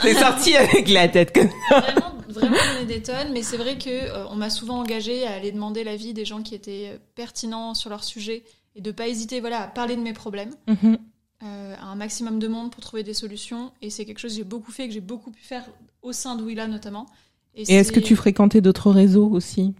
C'est 0.00 0.14
sorti 0.18 0.56
avec 0.56 0.88
la 0.88 1.06
tête. 1.08 1.36
vraiment, 1.36 2.14
vraiment 2.28 2.56
donné 2.72 2.86
des 2.86 3.02
tonnes, 3.02 3.32
mais 3.32 3.42
c'est 3.42 3.58
vrai 3.58 3.76
que 3.76 3.90
euh, 3.90 4.26
on 4.28 4.36
m'a 4.36 4.48
souvent 4.48 4.78
engagé 4.78 5.26
à 5.26 5.34
aller 5.34 5.52
demander 5.52 5.84
l'avis 5.84 6.14
des 6.14 6.24
gens 6.24 6.42
qui 6.42 6.54
étaient 6.54 6.92
euh, 6.94 6.98
pertinents 7.14 7.74
sur 7.74 7.90
leur 7.90 8.04
sujet 8.04 8.42
et 8.74 8.80
de 8.80 8.90
pas 8.90 9.06
hésiter, 9.06 9.40
voilà, 9.40 9.64
à 9.64 9.66
parler 9.66 9.96
de 9.96 10.00
mes 10.00 10.14
problèmes. 10.14 10.54
Mm-hmm. 10.66 10.96
Euh, 11.44 11.74
à 11.78 11.84
un 11.84 11.94
maximum 11.94 12.38
de 12.38 12.48
monde 12.48 12.70
pour 12.72 12.80
trouver 12.80 13.02
des 13.02 13.14
solutions. 13.14 13.70
Et 13.82 13.90
c'est 13.90 14.06
quelque 14.06 14.18
chose 14.18 14.32
que 14.32 14.38
j'ai 14.38 14.44
beaucoup 14.44 14.72
fait, 14.72 14.88
que 14.88 14.94
j'ai 14.94 15.00
beaucoup 15.00 15.30
pu 15.30 15.42
faire 15.42 15.64
au 16.00 16.12
sein 16.12 16.36
de 16.36 16.42
Willa 16.42 16.66
notamment. 16.68 17.06
Et, 17.54 17.62
et 17.70 17.74
est-ce 17.76 17.92
que 17.92 18.00
tu 18.00 18.16
fréquentais 18.16 18.60
d'autres 18.60 18.90
réseaux 18.90 19.28
aussi? 19.28 19.74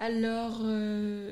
Alors, 0.00 0.60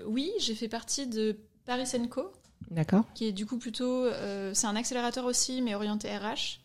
oui, 0.06 0.30
j'ai 0.38 0.54
fait 0.54 0.68
partie 0.68 1.08
de 1.08 1.36
Paris 1.66 1.84
Co. 2.08 2.32
D'accord. 2.70 3.04
Qui 3.14 3.26
est 3.26 3.32
du 3.32 3.46
coup 3.46 3.58
plutôt. 3.58 4.04
Euh, 4.04 4.52
c'est 4.54 4.66
un 4.66 4.76
accélérateur 4.76 5.24
aussi, 5.24 5.62
mais 5.62 5.74
orienté 5.74 6.08
RH. 6.08 6.60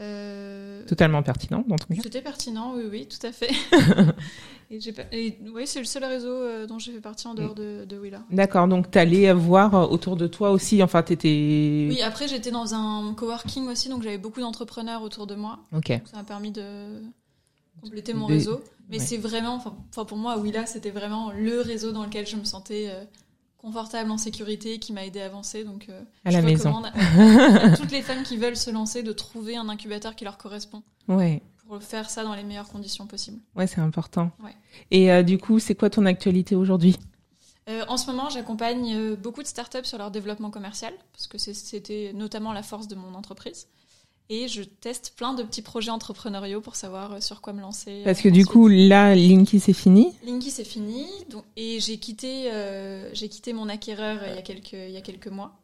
Euh, 0.00 0.84
Totalement 0.86 1.22
pertinent 1.22 1.64
dans 1.66 1.76
ton 1.76 1.94
cas. 1.94 2.00
C'était 2.02 2.22
pertinent, 2.22 2.74
oui, 2.76 2.84
oui, 2.88 3.08
tout 3.08 3.26
à 3.26 3.32
fait. 3.32 3.50
et, 4.70 5.38
oui, 5.52 5.66
c'est 5.66 5.80
le 5.80 5.84
seul 5.84 6.04
réseau 6.04 6.30
euh, 6.30 6.66
dont 6.66 6.78
j'ai 6.78 6.92
fait 6.92 7.00
partie 7.00 7.26
en 7.26 7.34
dehors 7.34 7.54
de, 7.54 7.84
de 7.84 7.98
Willa. 7.98 8.22
D'accord, 8.30 8.68
donc 8.68 8.90
tu 8.90 8.98
allais 8.98 9.32
voir 9.32 9.90
autour 9.90 10.16
de 10.16 10.28
toi 10.28 10.52
aussi, 10.52 10.82
enfin 10.84 11.02
tu 11.02 11.14
étais... 11.14 11.88
Oui, 11.90 12.00
après 12.02 12.28
j'étais 12.28 12.52
dans 12.52 12.74
un 12.74 13.12
coworking 13.14 13.66
aussi, 13.66 13.88
donc 13.88 14.04
j'avais 14.04 14.18
beaucoup 14.18 14.40
d'entrepreneurs 14.40 15.02
autour 15.02 15.26
de 15.26 15.34
moi. 15.34 15.58
Ok. 15.72 15.88
ça 16.04 16.18
m'a 16.18 16.24
permis 16.24 16.52
de 16.52 17.02
compléter 17.80 18.14
mon 18.14 18.26
réseau. 18.26 18.60
Mais 18.88 18.98
c'est 18.98 19.18
vraiment, 19.18 19.56
enfin 19.56 20.04
pour 20.04 20.18
moi, 20.18 20.38
Willa, 20.38 20.66
c'était 20.66 20.90
vraiment 20.90 21.30
le 21.32 21.60
réseau 21.60 21.92
dans 21.92 22.04
lequel 22.04 22.26
je 22.26 22.36
me 22.36 22.44
sentais 22.44 22.90
confortable, 23.58 24.10
en 24.10 24.18
sécurité, 24.18 24.78
qui 24.78 24.92
m'a 24.92 25.04
aidé 25.04 25.20
à 25.20 25.26
avancer. 25.26 25.64
Donc, 25.64 25.86
euh, 25.88 26.02
à 26.24 26.30
la 26.30 26.40
maison. 26.40 26.82
à 26.84 27.76
toutes 27.76 27.90
les 27.90 28.02
femmes 28.02 28.22
qui 28.22 28.36
veulent 28.36 28.56
se 28.56 28.70
lancer 28.70 29.02
de 29.02 29.12
trouver 29.12 29.56
un 29.56 29.68
incubateur 29.68 30.14
qui 30.14 30.24
leur 30.24 30.38
correspond. 30.38 30.82
Ouais. 31.08 31.42
Pour 31.66 31.82
faire 31.82 32.08
ça 32.08 32.24
dans 32.24 32.34
les 32.34 32.44
meilleures 32.44 32.68
conditions 32.68 33.06
possibles. 33.06 33.40
Ouais, 33.54 33.66
c'est 33.66 33.80
important. 33.80 34.30
Ouais. 34.42 34.54
Et 34.90 35.12
euh, 35.12 35.22
du 35.22 35.36
coup, 35.36 35.58
c'est 35.58 35.74
quoi 35.74 35.90
ton 35.90 36.06
actualité 36.06 36.56
aujourd'hui? 36.56 36.96
Euh, 37.68 37.84
en 37.88 37.98
ce 37.98 38.06
moment, 38.06 38.30
j'accompagne 38.30 39.14
beaucoup 39.16 39.42
de 39.42 39.46
startups 39.46 39.84
sur 39.84 39.98
leur 39.98 40.10
développement 40.10 40.50
commercial, 40.50 40.94
parce 41.12 41.26
que 41.26 41.36
c'était 41.36 42.12
notamment 42.14 42.54
la 42.54 42.62
force 42.62 42.88
de 42.88 42.94
mon 42.94 43.14
entreprise 43.14 43.66
et 44.30 44.48
je 44.48 44.62
teste 44.62 45.14
plein 45.16 45.34
de 45.34 45.42
petits 45.42 45.62
projets 45.62 45.90
entrepreneuriaux 45.90 46.60
pour 46.60 46.76
savoir 46.76 47.14
euh, 47.14 47.20
sur 47.20 47.40
quoi 47.40 47.52
me 47.52 47.60
lancer. 47.60 48.02
Parce 48.04 48.20
que 48.20 48.28
du 48.28 48.44
coup, 48.44 48.68
là, 48.68 49.14
Linky, 49.14 49.60
c'est 49.60 49.72
fini 49.72 50.14
Linky, 50.24 50.50
c'est 50.50 50.64
fini. 50.64 51.06
Donc, 51.30 51.44
et 51.56 51.80
j'ai 51.80 51.98
quitté, 51.98 52.52
euh, 52.52 53.12
j'ai 53.14 53.28
quitté 53.28 53.52
mon 53.52 53.68
acquéreur 53.68 54.20
il 54.28 54.34
y, 54.34 54.38
a 54.38 54.42
quelques, 54.42 54.72
il 54.72 54.90
y 54.90 54.96
a 54.96 55.00
quelques 55.00 55.28
mois. 55.28 55.58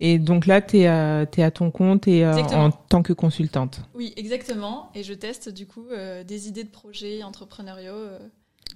Et 0.00 0.18
donc 0.18 0.46
là, 0.46 0.60
tu 0.60 0.78
es, 0.78 0.86
à 0.86 1.50
ton 1.50 1.70
compte 1.70 2.08
et 2.08 2.24
euh, 2.24 2.34
en 2.52 2.70
tant 2.70 3.02
que 3.02 3.12
consultante. 3.12 3.80
Oui, 3.94 4.12
exactement. 4.16 4.90
Et 4.94 5.02
je 5.02 5.14
teste 5.14 5.48
du 5.48 5.66
coup 5.66 5.86
des 6.26 6.48
idées 6.48 6.64
de 6.64 6.70
projets 6.70 7.22
entrepreneuriaux 7.22 8.08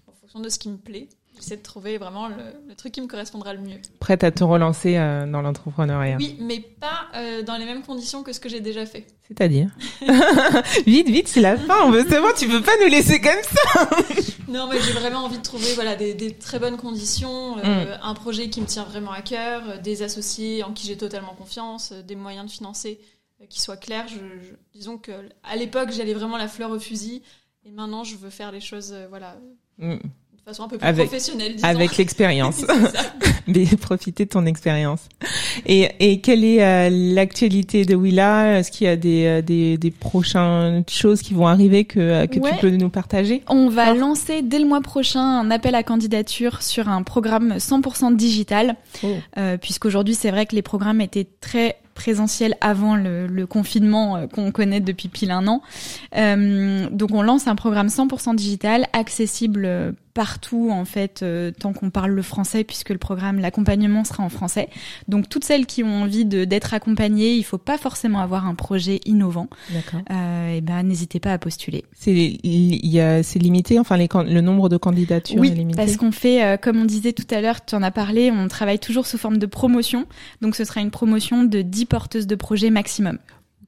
en 0.06 0.12
fonction 0.12 0.40
de 0.40 0.48
ce 0.48 0.58
qui 0.58 0.68
me 0.70 0.78
plaît. 0.78 1.08
J'essaie 1.40 1.56
de 1.56 1.62
trouver 1.62 1.98
vraiment 1.98 2.28
le, 2.28 2.74
truc 2.74 2.92
qui 2.92 3.00
me 3.00 3.06
correspondra 3.06 3.54
le 3.54 3.60
mieux. 3.60 3.78
Prête 4.00 4.24
à 4.24 4.30
te 4.30 4.44
relancer 4.44 4.94
dans 4.94 5.42
l'entrepreneuriat 5.42 6.16
Oui, 6.18 6.36
mais 6.40 6.60
pas 6.60 7.42
dans 7.42 7.56
les 7.56 7.64
mêmes 7.64 7.82
conditions 7.82 8.22
que 8.22 8.32
ce 8.32 8.40
que 8.40 8.48
j'ai 8.48 8.60
déjà 8.60 8.86
fait. 8.86 9.06
C'est-à-dire 9.28 9.70
Vite, 10.86 11.08
vite, 11.08 11.28
c'est 11.28 11.40
la 11.40 11.56
fin. 11.56 11.82
On 11.84 11.90
veut 11.90 12.06
savoir, 12.08 12.34
tu 12.34 12.48
peux 12.48 12.62
pas 12.62 12.72
nous 12.82 12.88
laisser 12.88 13.20
comme 13.20 13.42
ça. 13.42 13.90
non, 14.48 14.66
mais 14.68 14.80
j'ai 14.80 14.92
vraiment 14.92 15.24
envie 15.24 15.36
de 15.36 15.42
trouver 15.42 15.74
voilà 15.74 15.96
des, 15.96 16.14
des 16.14 16.32
très 16.32 16.58
bonnes 16.58 16.78
conditions, 16.78 17.58
euh, 17.58 17.96
mm. 17.96 18.00
un 18.02 18.14
projet 18.14 18.48
qui 18.48 18.60
me 18.60 18.66
tient 18.66 18.84
vraiment 18.84 19.12
à 19.12 19.20
cœur, 19.20 19.62
euh, 19.68 19.78
des 19.78 20.02
associés 20.02 20.64
en 20.64 20.72
qui 20.72 20.86
j'ai 20.86 20.96
totalement 20.96 21.34
confiance, 21.34 21.92
euh, 21.92 22.02
des 22.02 22.16
moyens 22.16 22.46
de 22.46 22.50
financer 22.50 23.00
qui 23.50 23.60
soient 23.60 23.76
clairs. 23.76 24.08
Je, 24.08 24.18
disons 24.72 24.98
que 24.98 25.12
à 25.44 25.56
l'époque, 25.56 25.90
j'allais 25.92 26.14
vraiment 26.14 26.38
la 26.38 26.48
fleur 26.48 26.70
au 26.70 26.80
fusil, 26.80 27.22
et 27.64 27.70
maintenant, 27.70 28.02
je 28.02 28.16
veux 28.16 28.30
faire 28.30 28.50
les 28.50 28.60
choses, 28.60 28.94
voilà. 29.10 29.36
Mm 29.76 29.98
façon 30.48 30.64
un 30.64 30.68
peu 30.68 30.78
plus 30.78 30.86
avec, 30.86 31.08
professionnelle. 31.08 31.54
Disons. 31.56 31.66
Avec 31.66 31.96
l'expérience. 31.96 32.64
Mais 33.46 33.66
profiter 33.80 34.24
de 34.24 34.30
ton 34.30 34.46
expérience. 34.46 35.08
Et, 35.66 35.90
et 36.00 36.20
quelle 36.20 36.44
est 36.44 36.62
euh, 36.62 36.88
l'actualité 36.90 37.84
de 37.84 37.94
Willa? 37.94 38.58
Est-ce 38.58 38.70
qu'il 38.70 38.86
y 38.86 38.90
a 38.90 38.96
des, 38.96 39.26
euh, 39.26 39.42
des, 39.42 39.76
des, 39.76 39.90
prochaines 39.90 40.84
choses 40.88 41.22
qui 41.22 41.34
vont 41.34 41.46
arriver 41.46 41.84
que, 41.84 41.98
euh, 41.98 42.26
que 42.26 42.34
tu 42.34 42.60
peux 42.60 42.70
nous 42.70 42.88
partager? 42.88 43.42
On 43.48 43.68
va 43.68 43.94
lancer 43.94 44.42
dès 44.42 44.58
le 44.58 44.66
mois 44.66 44.80
prochain 44.80 45.20
un 45.20 45.50
appel 45.50 45.74
à 45.74 45.82
candidature 45.82 46.62
sur 46.62 46.88
un 46.88 47.02
programme 47.02 47.54
100% 47.56 48.16
digital. 48.16 48.76
Oh. 49.02 49.08
Euh, 49.36 49.56
Puisqu'aujourd'hui, 49.58 50.14
c'est 50.14 50.30
vrai 50.30 50.46
que 50.46 50.54
les 50.54 50.62
programmes 50.62 51.00
étaient 51.00 51.26
très 51.40 51.76
présentiel 51.98 52.54
avant 52.60 52.94
le, 52.94 53.26
le 53.26 53.46
confinement 53.48 54.16
euh, 54.16 54.26
qu'on 54.28 54.52
connaît 54.52 54.78
depuis 54.80 55.08
pile 55.08 55.32
un 55.32 55.48
an. 55.48 55.62
Euh, 56.16 56.86
donc 56.92 57.10
on 57.12 57.22
lance 57.22 57.48
un 57.48 57.56
programme 57.56 57.88
100% 57.88 58.36
digital, 58.36 58.86
accessible 58.92 59.64
euh, 59.64 59.90
partout 60.14 60.70
en 60.72 60.84
fait, 60.84 61.22
euh, 61.22 61.52
tant 61.52 61.72
qu'on 61.72 61.90
parle 61.90 62.10
le 62.10 62.22
français, 62.22 62.64
puisque 62.64 62.90
le 62.90 62.98
programme, 62.98 63.38
l'accompagnement 63.38 64.02
sera 64.04 64.24
en 64.24 64.28
français. 64.28 64.68
Donc 65.06 65.28
toutes 65.28 65.44
celles 65.44 65.66
qui 65.66 65.84
ont 65.84 66.02
envie 66.02 66.24
d'être 66.24 66.74
accompagnées, 66.74 67.34
il 67.34 67.44
faut 67.44 67.58
pas 67.58 67.78
forcément 67.78 68.18
avoir 68.20 68.46
un 68.46 68.54
projet 68.54 69.00
innovant. 69.06 69.48
D'accord. 69.70 70.00
Euh, 70.10 70.56
et 70.56 70.60
ben 70.60 70.82
n'hésitez 70.84 71.20
pas 71.20 71.32
à 71.32 71.38
postuler. 71.38 71.84
C'est 71.94 72.10
limité, 73.38 73.78
enfin 73.78 73.96
les, 73.96 74.08
le 74.12 74.40
nombre 74.40 74.68
de 74.68 74.76
candidatures 74.76 75.40
oui, 75.40 75.50
est 75.50 75.54
limité? 75.54 75.76
parce 75.76 75.96
qu'on 75.96 76.12
fait, 76.12 76.60
comme 76.60 76.78
on 76.80 76.84
disait 76.84 77.12
tout 77.12 77.26
à 77.30 77.40
l'heure, 77.40 77.64
tu 77.64 77.74
en 77.74 77.82
as 77.82 77.90
parlé, 77.90 78.32
on 78.32 78.48
travaille 78.48 78.78
toujours 78.78 79.06
sous 79.06 79.18
forme 79.18 79.38
de 79.38 79.46
promotion. 79.46 80.06
Donc 80.40 80.56
ce 80.56 80.64
sera 80.64 80.80
une 80.80 80.90
promotion 80.90 81.44
de 81.44 81.62
10 81.62 81.86
porteuses 81.88 82.26
de 82.26 82.34
projets 82.34 82.70
maximum. 82.70 83.18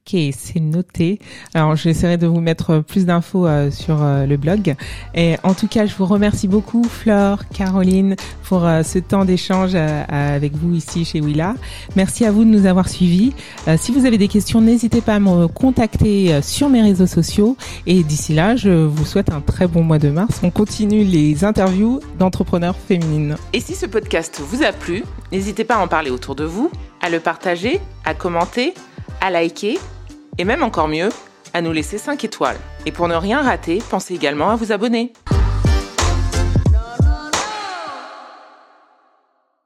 Ok, 0.07 0.19
c'est 0.35 0.59
noté. 0.59 1.19
Alors, 1.53 1.75
j'essaierai 1.75 2.17
de 2.17 2.25
vous 2.25 2.41
mettre 2.41 2.79
plus 2.79 3.05
d'infos 3.05 3.45
euh, 3.45 3.69
sur 3.69 4.01
euh, 4.01 4.25
le 4.25 4.35
blog. 4.35 4.73
Et 5.13 5.35
en 5.43 5.53
tout 5.53 5.67
cas, 5.67 5.85
je 5.85 5.93
vous 5.95 6.07
remercie 6.07 6.47
beaucoup, 6.47 6.83
Flore, 6.83 7.47
Caroline, 7.53 8.15
pour 8.43 8.65
euh, 8.65 8.81
ce 8.81 8.97
temps 8.97 9.25
d'échange 9.25 9.75
avec 9.75 10.55
vous 10.55 10.73
ici 10.73 11.05
chez 11.05 11.21
Willa. 11.21 11.53
Merci 11.95 12.25
à 12.25 12.31
vous 12.31 12.45
de 12.45 12.49
nous 12.49 12.65
avoir 12.65 12.89
suivis. 12.89 13.33
si 13.77 13.91
vous 13.91 14.05
avez 14.05 14.17
des 14.17 14.27
questions, 14.27 14.59
n'hésitez 14.59 15.01
pas 15.01 15.15
à 15.15 15.19
me 15.19 15.47
contacter 15.47 16.41
sur 16.41 16.69
mes 16.69 16.81
réseaux 16.81 17.07
sociaux. 17.07 17.55
Et 17.85 18.01
d'ici 18.03 18.33
là, 18.33 18.55
je 18.55 18.69
vous 18.69 19.05
souhaite 19.05 19.31
un 19.31 19.39
très 19.39 19.67
bon 19.67 19.83
mois 19.83 19.99
de 19.99 20.09
mars. 20.09 20.39
On 20.41 20.49
continue 20.49 21.03
les 21.03 21.45
interviews 21.45 21.99
d'entrepreneurs 22.17 22.75
féminines. 22.75 23.35
Et 23.53 23.59
si 23.59 23.75
ce 23.75 23.85
podcast 23.85 24.41
vous 24.43 24.63
a 24.63 24.71
plu, 24.71 25.03
n'hésitez 25.31 25.63
pas 25.63 25.75
à 25.75 25.79
en 25.79 25.87
parler 25.87 26.09
autour 26.09 26.35
de 26.35 26.43
vous, 26.43 26.71
à 27.01 27.09
le 27.09 27.19
partager, 27.19 27.79
à 28.05 28.13
commenter 28.13 28.73
à 29.21 29.29
liker 29.29 29.79
et 30.37 30.43
même 30.43 30.63
encore 30.63 30.87
mieux, 30.87 31.09
à 31.53 31.61
nous 31.61 31.71
laisser 31.71 31.97
5 31.97 32.23
étoiles. 32.23 32.57
Et 32.85 32.91
pour 32.91 33.07
ne 33.07 33.15
rien 33.15 33.41
rater, 33.41 33.81
pensez 33.89 34.13
également 34.13 34.49
à 34.49 34.55
vous 34.55 34.71
abonner. 34.71 35.13